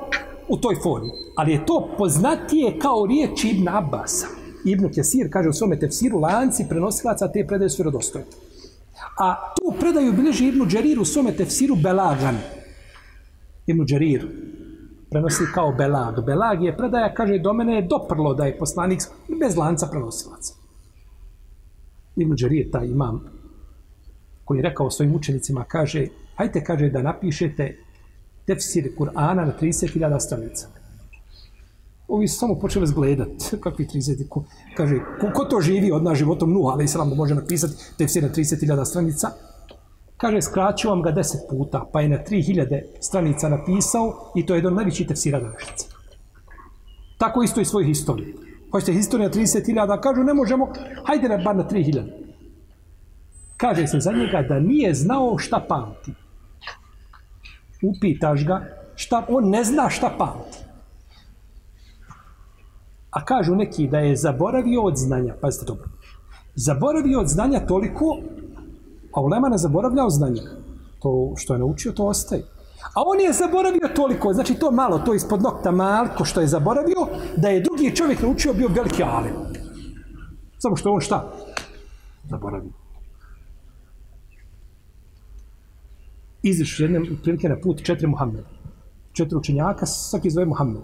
u 0.48 0.56
toj 0.56 0.76
formi, 0.82 1.10
ali 1.36 1.52
je 1.52 1.66
to 1.66 1.90
poznatije 1.98 2.78
kao 2.78 3.06
riječ 3.06 3.44
Ibn 3.44 3.68
Abbasa. 3.68 4.26
Ibn 4.64 4.92
Kesir 4.92 5.32
kaže 5.32 5.48
u 5.48 5.52
svome 5.52 5.78
tefsiru, 5.78 6.18
lanci 6.18 6.66
prenosilaca 6.68 7.28
te 7.32 7.46
predaje 7.46 7.70
su 7.70 7.82
vjerodostojne. 7.82 8.26
A 9.18 9.54
tu 9.56 9.74
predaju 9.80 10.12
bilježi 10.12 10.48
Ibn 10.48 10.68
Đerir 10.68 11.00
u 11.00 11.04
svome 11.04 11.32
tefsiru 11.32 11.76
Belagan. 11.76 12.38
Ibn 13.66 13.84
Đerir, 13.84 14.28
prenosi 15.10 15.44
kao 15.54 15.72
Belag. 15.72 16.24
Belag 16.26 16.62
je 16.62 16.76
predaja, 16.76 17.14
kaže, 17.14 17.38
do 17.38 17.52
mene 17.52 17.74
je 17.74 17.86
doprlo 17.88 18.34
da 18.34 18.44
je 18.44 18.58
poslanik 18.58 19.02
bez 19.40 19.56
lanca 19.56 19.86
prenosilaca. 19.86 20.54
Ibn 22.16 22.34
Đerije, 22.34 22.70
taj 22.70 22.86
imam, 22.86 23.24
koji 24.44 24.58
je 24.58 24.62
rekao 24.62 24.90
svojim 24.90 25.14
učenicima, 25.14 25.64
kaže, 25.64 26.06
hajte, 26.36 26.64
kaže, 26.64 26.90
da 26.90 27.02
napišete 27.02 27.76
tefsir 28.46 28.90
Kur'ana 28.98 29.44
na 29.44 29.52
30.000 29.60 30.20
stranica. 30.20 30.68
Ovi 32.08 32.28
su 32.28 32.38
samo 32.38 32.58
počeli 32.58 32.86
zgledat, 32.86 33.28
kakvi 33.64 33.86
30, 33.86 34.28
ko, 34.28 34.44
kaže, 34.76 34.98
ko, 35.20 35.30
ko 35.34 35.44
to 35.44 35.60
živi 35.60 35.92
od 35.92 36.02
nas 36.02 36.18
životom 36.18 36.52
Nuh, 36.52 36.72
ali 36.72 36.84
i 36.84 37.16
može 37.16 37.34
napisati 37.34 37.74
tefsir 37.98 38.22
na 38.22 38.28
30.000 38.28 38.84
stranica, 38.84 39.30
Kaže, 40.20 40.42
skraću 40.42 40.88
vam 40.88 41.02
ga 41.02 41.10
deset 41.10 41.40
puta, 41.50 41.84
pa 41.92 42.00
je 42.00 42.08
na 42.08 42.18
3000 42.30 42.82
stranica 43.00 43.48
napisao 43.48 44.32
i 44.36 44.46
to 44.46 44.54
je 44.54 44.58
jedan 44.58 44.74
najveći 44.74 45.06
tefsira 45.06 45.40
današnjice. 45.40 45.86
Tako 47.18 47.42
isto 47.42 47.60
i 47.60 47.64
svoju 47.64 47.86
historiju. 47.86 48.34
Hoćete 48.70 48.92
historiju 48.92 49.28
na 49.28 49.34
30.000, 49.34 50.00
kažu, 50.00 50.22
ne 50.22 50.34
možemo, 50.34 50.72
hajde 51.06 51.28
na 51.28 51.36
bar 51.36 51.56
na 51.56 51.64
3000. 51.68 52.02
Kaže 53.56 53.86
se 53.86 54.00
za 54.00 54.12
njega 54.12 54.42
da 54.48 54.60
nije 54.60 54.94
znao 54.94 55.38
šta 55.38 55.64
pamti. 55.68 56.12
Upitaš 57.82 58.46
ga, 58.46 58.66
šta, 58.94 59.26
on 59.28 59.50
ne 59.50 59.64
zna 59.64 59.90
šta 59.90 60.14
pamti. 60.18 60.58
A 63.10 63.24
kažu 63.24 63.54
neki 63.54 63.88
da 63.88 63.98
je 63.98 64.16
zaboravio 64.16 64.82
od 64.82 64.96
znanja, 64.96 65.34
pazite 65.40 65.64
dobro, 65.66 65.88
zaboravio 66.54 67.20
od 67.20 67.28
znanja 67.28 67.66
toliko 67.66 68.18
A 69.12 69.20
ulema 69.20 69.48
ne 69.48 69.58
zaboravljao 69.58 70.10
znanje. 70.10 70.42
To 70.98 71.32
što 71.36 71.54
je 71.54 71.58
naučio, 71.58 71.92
to 71.92 72.06
ostaje. 72.06 72.42
A 72.94 73.02
on 73.06 73.20
je 73.20 73.32
zaboravio 73.32 73.88
toliko, 73.96 74.32
znači 74.32 74.54
to 74.54 74.70
malo, 74.70 74.98
to 74.98 75.14
ispod 75.14 75.42
nokta 75.42 75.70
malko 75.70 76.24
što 76.24 76.40
je 76.40 76.46
zaboravio, 76.46 77.06
da 77.36 77.48
je 77.48 77.60
drugi 77.60 77.96
čovjek 77.96 78.22
naučio 78.22 78.52
bio 78.52 78.68
veliki 78.68 79.02
alim. 79.02 79.32
Samo 80.58 80.76
što 80.76 80.92
on 80.92 81.00
šta? 81.00 81.32
Zaboravio. 82.30 82.70
Iziš 86.42 86.80
jedne 86.80 87.00
prilike 87.22 87.48
na 87.48 87.56
put 87.62 87.82
četiri 87.82 88.06
Muhammeda. 88.06 88.48
Četiri 89.12 89.36
učenjaka, 89.36 89.86
svaki 89.86 90.30
zove 90.30 90.46
Muhammed. 90.46 90.82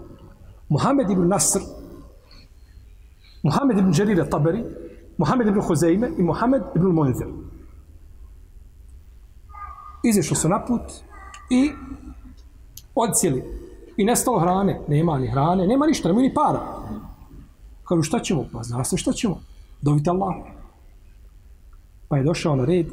Muhammed 0.69 1.09
ibn 1.09 1.27
Nasr, 1.27 1.59
Muhammed 3.43 3.77
ibn 3.77 3.91
Đerira 3.91 4.25
Taberi, 4.25 4.63
Muhammed 5.17 5.47
ibn 5.47 5.61
Huzeime 5.61 6.11
i 6.17 6.23
Muhammed 6.23 6.61
ibn 6.75 6.87
Munzir 6.87 7.27
izišli 10.09 10.35
su 10.35 10.49
na 10.49 10.65
put 10.65 10.81
i 11.49 11.71
odcijeli. 12.95 13.43
I 13.97 14.05
nestalo 14.05 14.39
hrane. 14.39 14.81
Nema 14.87 15.17
ni 15.17 15.27
hrane, 15.27 15.67
nema 15.67 15.85
ništa, 15.85 16.09
nema 16.09 16.21
ni 16.21 16.33
para. 16.33 16.61
Kažu, 17.83 18.01
šta 18.01 18.19
ćemo? 18.19 18.45
Pa 18.53 18.63
zna 18.63 18.83
se 18.83 18.97
šta 18.97 19.11
ćemo. 19.11 19.41
Dovite 19.81 20.09
Allah. 20.09 20.35
Pa 22.07 22.17
je 22.17 22.23
došao 22.23 22.55
na 22.55 22.65
red 22.65 22.87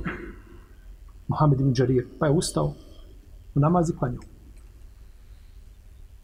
Mohamed 1.29 1.61
ibn 1.61 1.73
Đarir, 1.73 2.07
pa 2.19 2.27
je 2.27 2.33
ustao 2.33 2.75
u 3.55 3.61
namazi 3.61 3.93
klanju. 3.99 4.19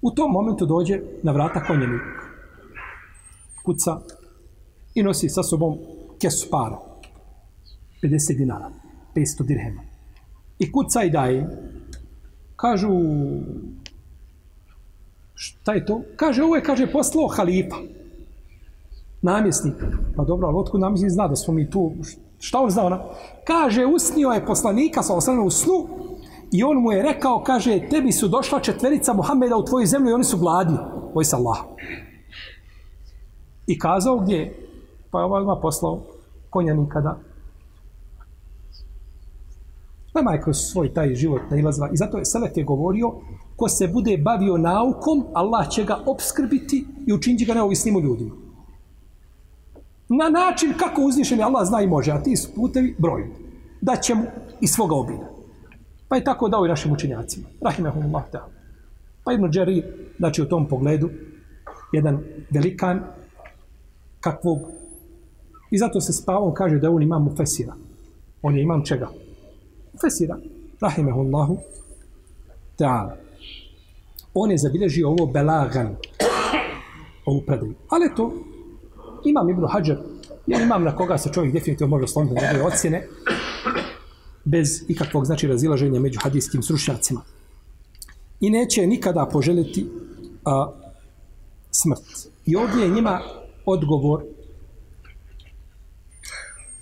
U 0.03 0.11
tom 0.11 0.33
momentu 0.33 0.67
dođe 0.67 1.01
na 1.23 1.33
vrata 1.33 1.65
konjenik. 1.65 2.03
Kuca 3.65 4.01
i 4.95 5.03
nosi 5.03 5.29
sa 5.29 5.43
sobom 5.43 5.79
kesu 6.21 6.49
para. 6.51 6.79
50 8.03 8.37
dinara, 8.37 8.71
500 9.15 9.47
dirhema. 9.47 9.90
I 10.61 10.73
kuca 10.73 11.03
i 11.03 11.11
daje. 11.11 11.47
Kažu, 12.57 12.89
šta 15.35 15.73
je 15.73 15.87
to? 15.87 16.01
Kaže, 16.17 16.43
ovo 16.43 16.57
je, 16.57 16.63
kaže, 16.63 16.93
poslao 16.93 17.29
halifa. 17.29 17.77
Namjesnik. 19.23 19.75
Pa 20.17 20.25
dobro, 20.25 20.49
ali 20.49 20.57
otkud 20.57 20.81
namjesnik 20.81 21.11
zna 21.11 21.29
da 21.29 21.37
smo 21.37 21.55
mi 21.55 21.71
tu, 21.71 21.93
šta 22.39 22.61
on 22.61 22.71
zna 22.71 22.85
ona? 22.85 23.01
Kaže, 23.45 23.87
usnio 23.87 24.29
je 24.29 24.47
poslanika, 24.47 25.03
sa 25.03 25.15
osnovno 25.15 25.45
u 25.45 25.51
snu, 25.51 25.89
i 26.53 26.63
on 26.63 26.77
mu 26.77 26.93
je 26.93 27.03
rekao, 27.03 27.43
kaže, 27.45 27.81
tebi 27.91 28.13
su 28.13 28.29
došla 28.29 28.61
četverica 28.61 29.13
Muhammeda 29.13 29.57
u 29.57 29.65
tvoju 29.65 29.87
zemlju 29.87 30.11
i 30.11 30.13
oni 30.13 30.25
su 30.25 30.39
gladni. 30.39 30.79
Oj 31.15 31.25
sa 31.25 31.37
Allah. 31.37 31.59
I 33.67 33.79
kazao 33.79 34.19
gdje, 34.19 34.55
pa 35.11 35.19
je 35.19 35.25
ovaj 35.25 35.41
odmah 35.41 35.59
poslao 35.63 36.01
konjanika 36.51 37.01
da 37.01 37.19
Nama 40.21 40.33
je 40.33 40.43
kroz 40.43 40.57
svoj 40.57 40.95
taj 40.95 41.15
život 41.15 41.41
nailazila 41.51 41.89
I 41.93 41.97
zato 41.97 42.19
je 42.19 42.25
Selef 42.25 42.57
je 42.57 42.65
govorio, 42.65 43.13
ko 43.57 43.69
se 43.69 43.89
bude 43.89 44.17
bavio 44.17 44.57
naukom, 44.57 45.25
Allah 45.35 45.69
će 45.69 45.85
ga 45.85 45.99
obskrbiti 46.07 46.85
i 47.07 47.13
učiniti 47.13 47.45
ga 47.45 47.55
neovisnim 47.55 47.97
u 47.97 48.01
ljudima. 48.01 48.35
Na 50.09 50.29
način 50.29 50.73
kako 50.79 51.03
uzvišeni 51.03 51.43
Allah 51.43 51.67
zna 51.67 51.83
i 51.83 51.87
može, 51.87 52.13
a 52.13 52.23
ti 52.23 52.37
su 52.37 52.49
putevi 52.55 52.95
brojni. 52.99 53.33
Da 53.81 53.97
će 53.97 54.15
mu 54.15 54.23
i 54.61 54.67
svoga 54.67 54.95
obina. 54.95 55.29
Pa 56.09 56.17
je 56.17 56.25
tako 56.25 56.49
dao 56.49 56.67
i 56.67 56.69
našim 56.69 56.93
učenjacima. 56.93 57.49
Rahimahumullah 57.61 58.25
ta'ala. 58.33 58.53
Pa 59.25 59.33
Ibn 59.33 59.51
Đari, 59.51 59.83
znači 60.19 60.43
u 60.43 60.49
tom 60.49 60.69
pogledu, 60.69 61.11
jedan 61.93 62.21
velikan 62.51 63.01
kakvog 64.21 64.59
i 65.71 65.79
zato 65.79 66.01
se 66.01 66.13
spavom 66.13 66.55
kaže 66.55 66.79
da 66.79 66.91
on 66.91 67.03
imam 67.03 67.25
mufesira. 67.25 67.75
On 68.43 68.57
je 68.57 68.63
imam 68.63 68.85
čega? 68.85 69.09
Fesira, 70.01 70.39
rahimehullahu 70.81 71.59
ta'ala. 72.79 73.17
On 74.35 74.51
je 74.51 74.59
zabilježio 74.59 75.09
ovo 75.09 75.27
belagan 75.27 75.97
ovu 77.27 77.43
predaju. 77.47 77.75
Ali 77.89 78.15
to 78.17 78.33
imam 79.25 79.51
Ibn 79.51 79.67
Hajar, 79.69 79.99
ja 80.47 80.63
imam 80.63 80.85
na 80.85 80.97
koga 80.97 81.19
se 81.19 81.33
čovjek 81.33 81.53
definitivno 81.53 81.91
može 81.91 82.05
osloniti 82.05 82.35
na 82.35 82.41
njegove 82.41 82.75
ocjene, 82.75 83.07
bez 84.45 84.85
ikakvog 84.89 85.27
znači 85.27 85.47
razilaženja 85.47 86.01
među 86.01 86.19
hadijskim 86.23 86.63
stručnjacima. 86.63 87.23
I 88.41 88.51
neće 88.51 88.87
nikada 88.87 89.27
poželiti 89.33 89.87
a, 90.45 90.73
smrt. 91.71 92.29
I 92.47 92.57
ovdje 92.57 92.83
je 92.83 92.91
njima 92.91 93.21
odgovor 93.67 94.25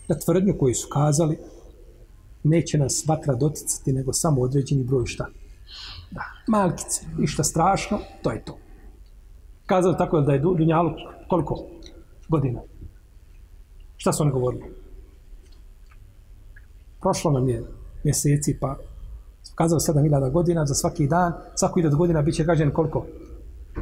na 0.08 0.18
tvrdnju 0.18 0.54
koju 0.58 0.74
su 0.74 0.88
kazali 0.88 1.38
neće 2.48 2.78
nas 2.78 3.04
vatra 3.08 3.34
doticati 3.34 3.92
nego 3.92 4.12
samo 4.12 4.40
određeni 4.40 4.84
broj 4.84 5.06
šta. 5.06 5.26
Da, 6.10 6.22
malkice, 6.48 7.06
ništa 7.18 7.44
strašno, 7.44 7.98
to 8.22 8.30
je 8.30 8.44
to. 8.44 8.58
Kazali 9.66 9.96
tako 9.98 10.20
da 10.20 10.32
je 10.32 10.38
Dunjaluk 10.38 10.96
koliko 11.28 11.66
godina? 12.28 12.60
Šta 13.96 14.12
su 14.12 14.22
oni 14.22 14.32
govorili? 14.32 14.64
Prošlo 17.00 17.30
nam 17.30 17.48
je 17.48 17.64
mjeseci, 18.04 18.58
pa 18.60 18.76
kazali 19.54 19.80
7000 19.80 20.30
godina 20.30 20.66
za 20.66 20.74
svaki 20.74 21.06
dan, 21.06 21.32
svaku 21.54 21.80
1000 21.80 21.96
godina 21.96 22.22
biće 22.22 22.44
će 22.44 22.70
koliko? 22.70 23.06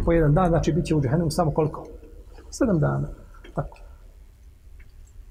Po 0.05 0.13
jedan 0.13 0.35
dan, 0.35 0.49
znači 0.49 0.73
biće 0.73 0.95
u 0.95 1.01
džehennemu 1.01 1.31
samo 1.31 1.51
koliko? 1.51 1.87
7 2.51 2.79
dana. 2.79 3.09
Tako. 3.55 3.86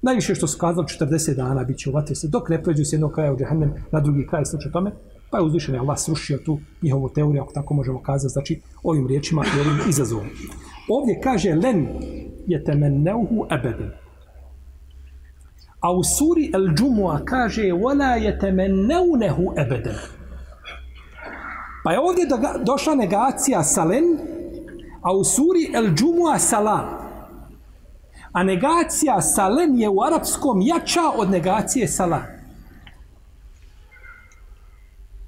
Najviše 0.02 0.34
što 0.34 0.46
su 0.46 0.58
kazali 0.58 0.86
40 0.86 1.34
dana 1.34 1.64
bit 1.64 1.78
će 1.78 1.90
u 1.90 1.92
vatri 1.92 2.14
se, 2.14 2.28
dok 2.28 2.48
ne 2.48 2.62
pređu 2.62 2.84
s 2.84 2.92
jednog 2.92 3.12
kraja 3.12 3.32
u 3.32 3.36
džehennem 3.36 3.72
na 3.92 4.00
drugi 4.00 4.26
kraj 4.26 4.44
slučaj 4.44 4.72
tome, 4.72 4.92
pa 5.30 5.38
je 5.38 5.44
uzvišen 5.44 5.74
je 5.74 5.80
Allah 5.80 5.98
srušio 5.98 6.38
tu 6.38 6.58
njihovu 6.82 7.08
teoriju, 7.08 7.42
ako 7.42 7.52
tako 7.52 7.74
možemo 7.74 8.02
kazati, 8.02 8.32
znači 8.32 8.60
ovim 8.82 9.06
riječima 9.06 9.44
i 9.44 9.60
ovim 9.60 9.80
izazovom. 9.88 10.26
Ovdje 10.88 11.20
kaže 11.20 11.54
len 11.54 11.88
je 12.46 12.64
temenneuhu 12.64 13.46
ebeden. 13.50 13.90
A 15.80 15.92
u 15.92 16.04
suri 16.04 16.50
El 16.54 16.74
Džumua 16.74 17.20
kaže 17.24 17.62
wala 17.62 18.18
yatamannawnahu 18.18 19.60
abadan. 19.60 19.94
Pa 21.84 21.92
je 21.92 22.00
ovdje 22.00 22.26
došla 22.64 22.94
negacija 22.94 23.62
salen, 23.62 24.04
a 25.02 25.12
u 25.12 25.24
suri 25.24 25.70
El 25.74 25.94
Džumua 25.94 26.38
salam. 26.38 26.95
A 28.36 28.42
negacija 28.42 29.20
salen 29.22 29.78
je 29.80 29.88
u 29.88 30.02
arapskom 30.02 30.60
jača 30.60 31.00
od 31.16 31.30
negacije 31.30 31.88
sala. 31.88 32.22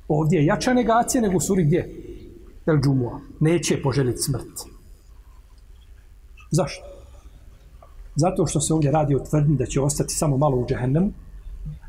Ovdje 0.09 0.39
je 0.39 0.47
jača 0.47 0.75
negacija 0.75 1.23
nego 1.23 1.37
u 1.37 1.41
suri 1.41 1.65
gdje? 1.65 1.89
El 2.67 2.81
Džumua. 2.81 3.21
Neće 3.41 3.83
poželiti 3.83 4.23
smrt. 4.23 4.61
Zašto? 6.51 6.85
Zato 8.17 8.47
što 8.47 8.61
se 8.61 8.75
ovdje 8.75 8.91
radi 8.91 9.15
o 9.15 9.25
tvrdni 9.31 9.57
da 9.57 9.67
će 9.67 9.81
ostati 9.81 10.15
samo 10.15 10.37
malo 10.37 10.57
u 10.57 10.67
džehennemu, 10.67 11.13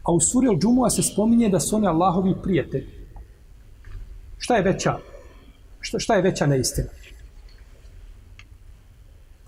a 0.04 0.12
u 0.12 0.20
suri 0.20 0.48
El 0.48 0.60
džumua 0.60 0.90
se 0.90 1.04
spominje 1.04 1.50
da 1.50 1.60
su 1.60 1.76
oni 1.76 1.88
Allahovi 1.88 2.36
prijatelji. 2.44 2.88
Šta 4.38 4.56
je 4.56 4.64
veća? 4.64 4.98
Šta, 5.80 6.00
šta 6.00 6.16
je 6.16 6.22
veća 6.22 6.46
neistina? 6.46 6.88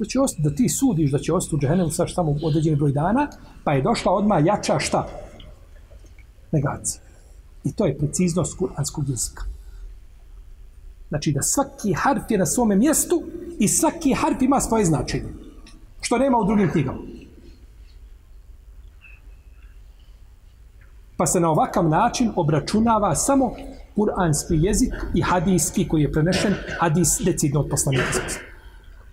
Da, 0.01 0.05
će 0.05 0.19
ostati, 0.19 0.43
da 0.43 0.55
ti 0.55 0.69
sudiš 0.69 1.11
da 1.11 1.19
će 1.19 1.33
ostati 1.33 1.55
u 1.55 1.59
džehennemu 1.59 1.89
sa 1.89 2.07
samo 2.07 2.35
određeni 2.43 2.75
broj 2.75 2.91
dana, 2.91 3.27
pa 3.63 3.73
je 3.73 3.81
došla 3.81 4.11
odmah 4.11 4.45
jača 4.45 4.79
šta? 4.79 5.07
Negacija. 6.51 7.01
I 7.63 7.73
to 7.73 7.85
je 7.85 7.97
preciznost 7.97 8.57
kuranskog 8.57 9.09
jezika. 9.09 9.43
Znači 11.09 11.31
da 11.31 11.41
svaki 11.41 11.93
harf 11.93 12.23
je 12.29 12.37
na 12.37 12.45
svome 12.45 12.75
mjestu 12.75 13.21
i 13.59 13.67
svaki 13.67 14.13
harf 14.13 14.41
ima 14.41 14.59
svoje 14.59 14.85
značenje 14.85 15.33
što 16.01 16.17
nema 16.17 16.37
u 16.37 16.45
drugim 16.45 16.71
knjigama. 16.71 16.99
Pa 21.17 21.25
se 21.25 21.39
na 21.39 21.49
ovakav 21.49 21.89
način 21.89 22.31
obračunava 22.35 23.15
samo 23.15 23.53
kuranski 23.95 24.57
jezik 24.61 24.93
i 25.15 25.21
hadijski 25.21 25.87
koji 25.87 26.01
je 26.01 26.11
prenešen 26.11 26.53
hadis 26.79 27.21
decidno 27.25 27.59
od 27.59 27.69
poslanika. 27.69 28.19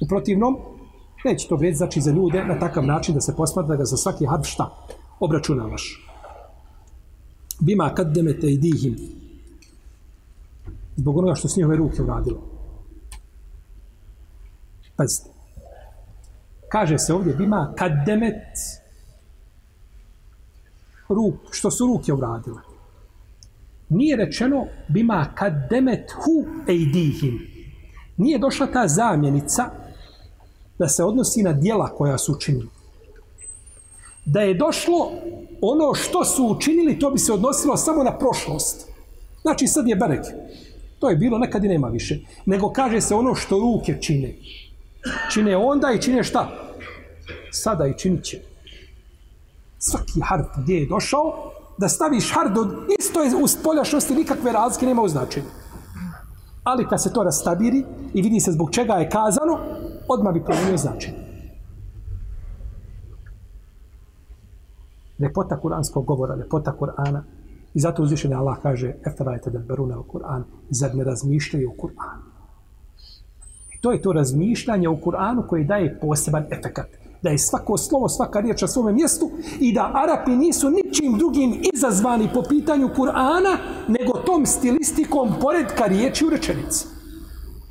U 0.00 0.08
protivnom, 0.08 0.77
neće 1.24 1.48
to 1.48 1.56
vrijediti 1.56 1.78
znači 1.78 2.00
za 2.00 2.10
ljude 2.10 2.44
na 2.44 2.58
takav 2.58 2.86
način 2.86 3.14
da 3.14 3.20
se 3.20 3.36
posmatra 3.36 3.68
da 3.68 3.76
ga 3.76 3.84
za 3.84 3.96
svaki 3.96 4.26
harf 4.26 4.46
šta 4.46 4.70
obračunavaš. 5.20 6.04
Bima 7.60 7.94
kad 7.94 8.14
demete 8.14 8.46
i 8.46 8.58
dihim 8.58 8.96
zbog 10.96 11.18
onoga 11.18 11.34
što 11.34 11.48
s 11.48 11.56
njihove 11.56 11.76
ruke 11.76 12.02
uradilo. 12.02 12.42
Pazite 14.96 15.38
kaže 16.68 16.98
se 16.98 17.14
ovdje 17.14 17.34
bima 17.34 17.72
kad 17.78 17.92
demet 18.06 18.56
ruk, 21.08 21.34
što 21.50 21.70
su 21.70 21.86
ruke 21.86 22.12
uradile. 22.12 22.60
Nije 23.88 24.16
rečeno 24.16 24.66
bima 24.88 25.26
kad 25.34 25.52
demet 25.70 26.10
hu 26.10 26.44
ejdihim. 26.68 27.38
Nije 28.16 28.38
došla 28.38 28.66
ta 28.66 28.88
zamjenica 28.88 29.70
da 30.78 30.88
se 30.88 31.04
odnosi 31.04 31.42
na 31.42 31.52
dijela 31.52 31.88
koja 31.88 32.18
su 32.18 32.32
učinili. 32.32 32.68
Da 34.24 34.40
je 34.40 34.54
došlo 34.54 35.10
ono 35.60 35.94
što 35.94 36.24
su 36.24 36.46
učinili, 36.46 36.98
to 36.98 37.10
bi 37.10 37.18
se 37.18 37.32
odnosilo 37.32 37.76
samo 37.76 38.02
na 38.02 38.18
prošlost. 38.18 38.88
Znači 39.42 39.66
sad 39.66 39.88
je 39.88 39.96
berek. 39.96 40.24
To 40.98 41.10
je 41.10 41.16
bilo, 41.16 41.38
nekad 41.38 41.64
i 41.64 41.68
nema 41.68 41.88
više. 41.88 42.18
Nego 42.46 42.72
kaže 42.72 43.00
se 43.00 43.14
ono 43.14 43.34
što 43.34 43.58
ruke 43.58 43.98
čine 44.00 44.34
čine 45.32 45.56
onda 45.56 45.92
i 45.92 46.02
čine 46.02 46.24
šta? 46.24 46.48
Sada 47.52 47.86
i 47.86 47.98
činit 47.98 48.24
će. 48.24 48.40
Svaki 49.78 50.20
harf 50.28 50.46
gdje 50.56 50.74
je 50.74 50.86
došao, 50.86 51.52
da 51.78 51.88
staviš 51.88 52.32
harf 52.34 52.52
do 52.54 52.66
isto 52.98 53.22
je 53.22 53.36
u 53.42 53.46
spoljašnosti, 53.48 54.14
nikakve 54.14 54.52
razlike 54.52 54.86
nema 54.86 55.02
u 55.02 55.08
značenju. 55.08 55.46
Ali 56.64 56.88
kad 56.88 57.02
se 57.02 57.12
to 57.12 57.22
rastabiri 57.22 57.84
i 58.14 58.22
vidi 58.22 58.40
se 58.40 58.52
zbog 58.52 58.70
čega 58.70 58.94
je 58.94 59.10
kazano, 59.10 59.58
odmah 60.08 60.34
bi 60.34 60.44
promijenio 60.44 60.76
značenje. 60.76 61.18
Lepota 65.18 65.60
kuranskog 65.60 66.04
govora, 66.04 66.34
lepota 66.34 66.76
Kur'ana. 66.80 67.22
I 67.74 67.80
zato 67.80 68.02
uzvišenje 68.02 68.34
Allah 68.34 68.58
kaže, 68.62 68.94
efterajte 69.06 69.50
da 69.50 69.58
berune 69.58 69.96
u 69.96 70.02
Kur'an, 70.02 70.44
zar 70.70 70.94
ne 70.94 71.04
razmišljaju 71.04 71.70
u 71.70 71.82
Kur'anu. 71.82 72.22
To 73.80 73.92
je 73.92 74.02
to 74.02 74.12
razmišljanje 74.12 74.88
u 74.88 74.96
Kur'anu 74.96 75.46
koje 75.46 75.64
daje 75.64 75.98
poseban 76.00 76.44
efekat. 76.50 76.86
Da 77.22 77.30
je 77.30 77.38
svako 77.38 77.76
slovo, 77.76 78.08
svaka 78.08 78.40
riječ 78.40 78.62
na 78.62 78.68
svome 78.68 78.92
mjestu 78.92 79.30
i 79.60 79.72
da 79.74 79.90
Arapi 79.94 80.30
nisu 80.30 80.70
ničim 80.70 81.18
drugim 81.18 81.60
izazvani 81.74 82.28
po 82.34 82.42
pitanju 82.48 82.88
Kur'ana 82.96 83.56
nego 83.88 84.18
tom 84.18 84.46
stilistikom 84.46 85.28
poredka 85.40 85.84
riječi 85.84 86.26
u 86.26 86.30
rečenici. 86.30 86.97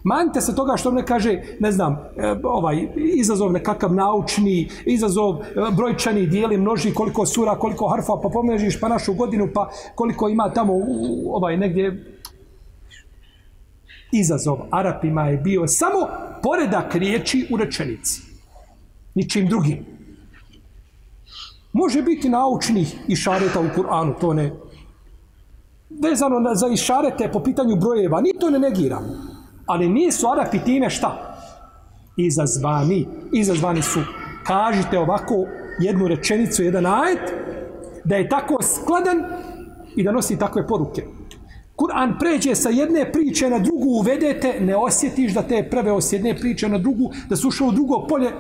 Manite 0.04 0.42
se 0.42 0.56
toga 0.56 0.78
što 0.78 0.92
ne 0.92 1.06
kaže, 1.06 1.42
ne 1.60 1.72
znam, 1.72 1.94
e, 1.94 2.36
ovaj 2.44 2.88
izazov 2.96 3.52
nekakav 3.52 3.94
naučni, 3.94 4.70
izazov 4.86 5.36
e, 5.36 5.44
brojčani, 5.72 6.28
dijeli, 6.28 6.58
množi, 6.58 6.94
koliko 6.94 7.26
sura, 7.26 7.56
koliko 7.56 7.88
harfa, 7.88 8.14
pa 8.24 8.30
pomnožiš 8.30 8.80
pa 8.80 8.88
našu 8.88 9.14
godinu, 9.14 9.50
pa 9.54 9.70
koliko 9.96 10.30
ima 10.30 10.54
tamo 10.54 10.74
u- 10.74 11.36
ovaj 11.36 11.58
negdje 11.58 12.14
izazov 14.12 14.58
Arapima 14.72 15.28
je 15.28 15.38
bio 15.38 15.68
samo 15.68 15.98
poredak 16.44 16.96
riječi 16.96 17.48
u 17.52 17.58
rečenici. 17.58 18.22
Ničim 19.16 19.48
drugim. 19.48 19.86
Može 21.74 22.02
biti 22.02 22.30
naučnih 22.30 22.96
išareta 23.08 23.60
u 23.60 23.70
Kur'anu, 23.78 24.14
to 24.22 24.34
ne. 24.34 24.54
Vezano 26.04 26.40
na, 26.40 26.56
za 26.56 26.68
išarete 26.68 27.32
po 27.32 27.40
pitanju 27.40 27.76
brojeva, 27.76 28.22
ni 28.22 28.34
to 28.40 28.50
ne 28.50 28.60
negiramo. 28.60 29.37
Ali 29.68 29.90
nisu 29.90 30.28
Arapi 30.28 30.60
time 30.60 30.90
šta? 30.90 31.38
Izazvani. 32.18 33.08
Izazvani 33.34 33.82
su, 33.82 34.00
kažite 34.44 35.00
ovako 35.00 35.46
jednu 35.80 36.08
rečenicu, 36.08 36.64
jedan 36.64 36.86
ajet, 36.86 37.34
da 38.04 38.16
je 38.16 38.30
tako 38.30 38.58
skladan 38.64 39.24
i 39.96 40.04
da 40.04 40.12
nosi 40.12 40.40
takve 40.40 40.68
poruke. 40.68 41.04
Kur'an 41.76 42.20
pređe 42.20 42.56
sa 42.56 42.70
jedne 42.70 43.12
priče 43.12 43.50
na 43.50 43.60
drugu, 43.60 43.90
uvedete, 44.00 44.60
ne 44.62 44.76
osjetiš 44.76 45.34
da 45.34 45.42
te 45.42 45.56
je 45.56 45.70
preveo 45.70 46.02
s 46.02 46.14
jedne 46.14 46.38
priče 46.38 46.70
na 46.70 46.78
drugu, 46.78 47.12
da 47.30 47.36
su 47.36 47.48
ušao 47.48 47.68
u 47.68 47.72
drugo 47.72 48.06
polje, 48.10 48.32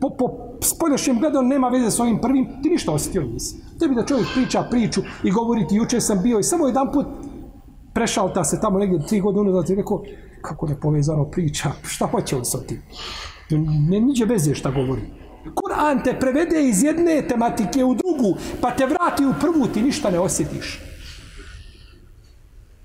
po, 0.00 0.10
po 0.10 0.26
spoljašnjem 0.60 1.18
gledom 1.18 1.48
nema 1.48 1.68
veze 1.68 1.90
s 1.90 2.00
ovim 2.00 2.18
prvim, 2.20 2.48
ti 2.62 2.70
ništa 2.70 2.92
osjetio 2.92 3.22
nisi. 3.22 3.56
Tebi 3.80 3.94
da 3.94 4.06
čovjek 4.06 4.28
priča 4.34 4.66
priču 4.70 5.00
i 5.24 5.30
govori 5.30 5.66
ti, 5.66 5.76
juče 5.76 6.00
sam 6.00 6.22
bio 6.22 6.38
i 6.38 6.42
samo 6.42 6.66
jedan 6.66 6.92
put 6.92 7.06
prešalta 7.96 8.44
se 8.44 8.60
tamo 8.60 8.78
negdje 8.78 9.06
tri 9.06 9.20
godine 9.20 9.50
unazad 9.50 9.70
i 9.70 9.74
rekao, 9.74 10.02
kako 10.42 10.66
ne 10.66 10.80
povezano 10.80 11.24
priča, 11.24 11.70
šta 11.82 12.06
hoće 12.06 12.36
on 12.36 12.44
sa 12.44 12.58
tim? 12.58 12.82
Ne 13.90 14.00
niđe 14.00 14.24
veze 14.24 14.54
šta 14.54 14.70
govori. 14.70 15.02
Kur'an 15.54 16.04
te 16.04 16.16
prevede 16.20 16.68
iz 16.68 16.82
jedne 16.82 17.22
tematike 17.28 17.84
u 17.84 17.94
drugu, 17.94 18.38
pa 18.60 18.70
te 18.70 18.86
vrati 18.86 19.24
u 19.24 19.32
prvu, 19.40 19.66
ti 19.66 19.82
ništa 19.82 20.10
ne 20.10 20.18
osjetiš 20.18 20.80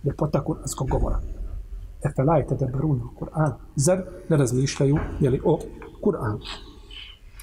ljepota 0.03 0.43
kuranskog 0.43 0.89
govora. 0.89 1.19
Efelajte 2.05 2.55
da 2.55 2.65
berunu 2.65 3.09
Kur'an. 3.19 3.51
Zar 3.75 4.03
ne 4.29 4.37
razmišljaju 4.37 4.97
jeli, 5.19 5.41
o 5.45 5.59
Kur'anu? 6.01 6.39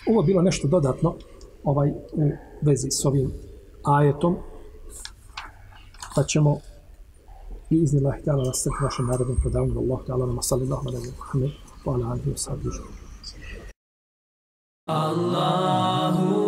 Ovo 0.09 0.23
bilo 0.23 0.43
nešto 0.43 0.69
dodatno 0.69 1.15
ovaj 1.65 1.91
u 2.13 2.31
vezi 2.63 2.91
s 2.91 3.05
ovim 3.05 3.33
ajetom. 3.85 4.37
Pa 6.15 6.23
ćemo 6.23 6.61
i 7.71 7.77
izni 7.83 7.99
Allah 8.01 8.17
ta'ala 8.25 8.45
nastaviti 8.45 8.85
našem 8.85 9.07
narodnom 9.07 9.37
predavanju. 9.43 9.79
Allah 9.79 10.01
ta'ala 10.07 10.27
nama 10.27 10.43
sallallahu 10.43 10.89
alaihi 10.89 11.09
wa 11.09 11.27
sallam. 11.33 11.53
Wa 11.85 11.95
ala 11.95 12.05
alihi 12.13 12.31
wa 12.31 12.39
sahbihi. 12.47 12.81
Allahu 14.89 16.48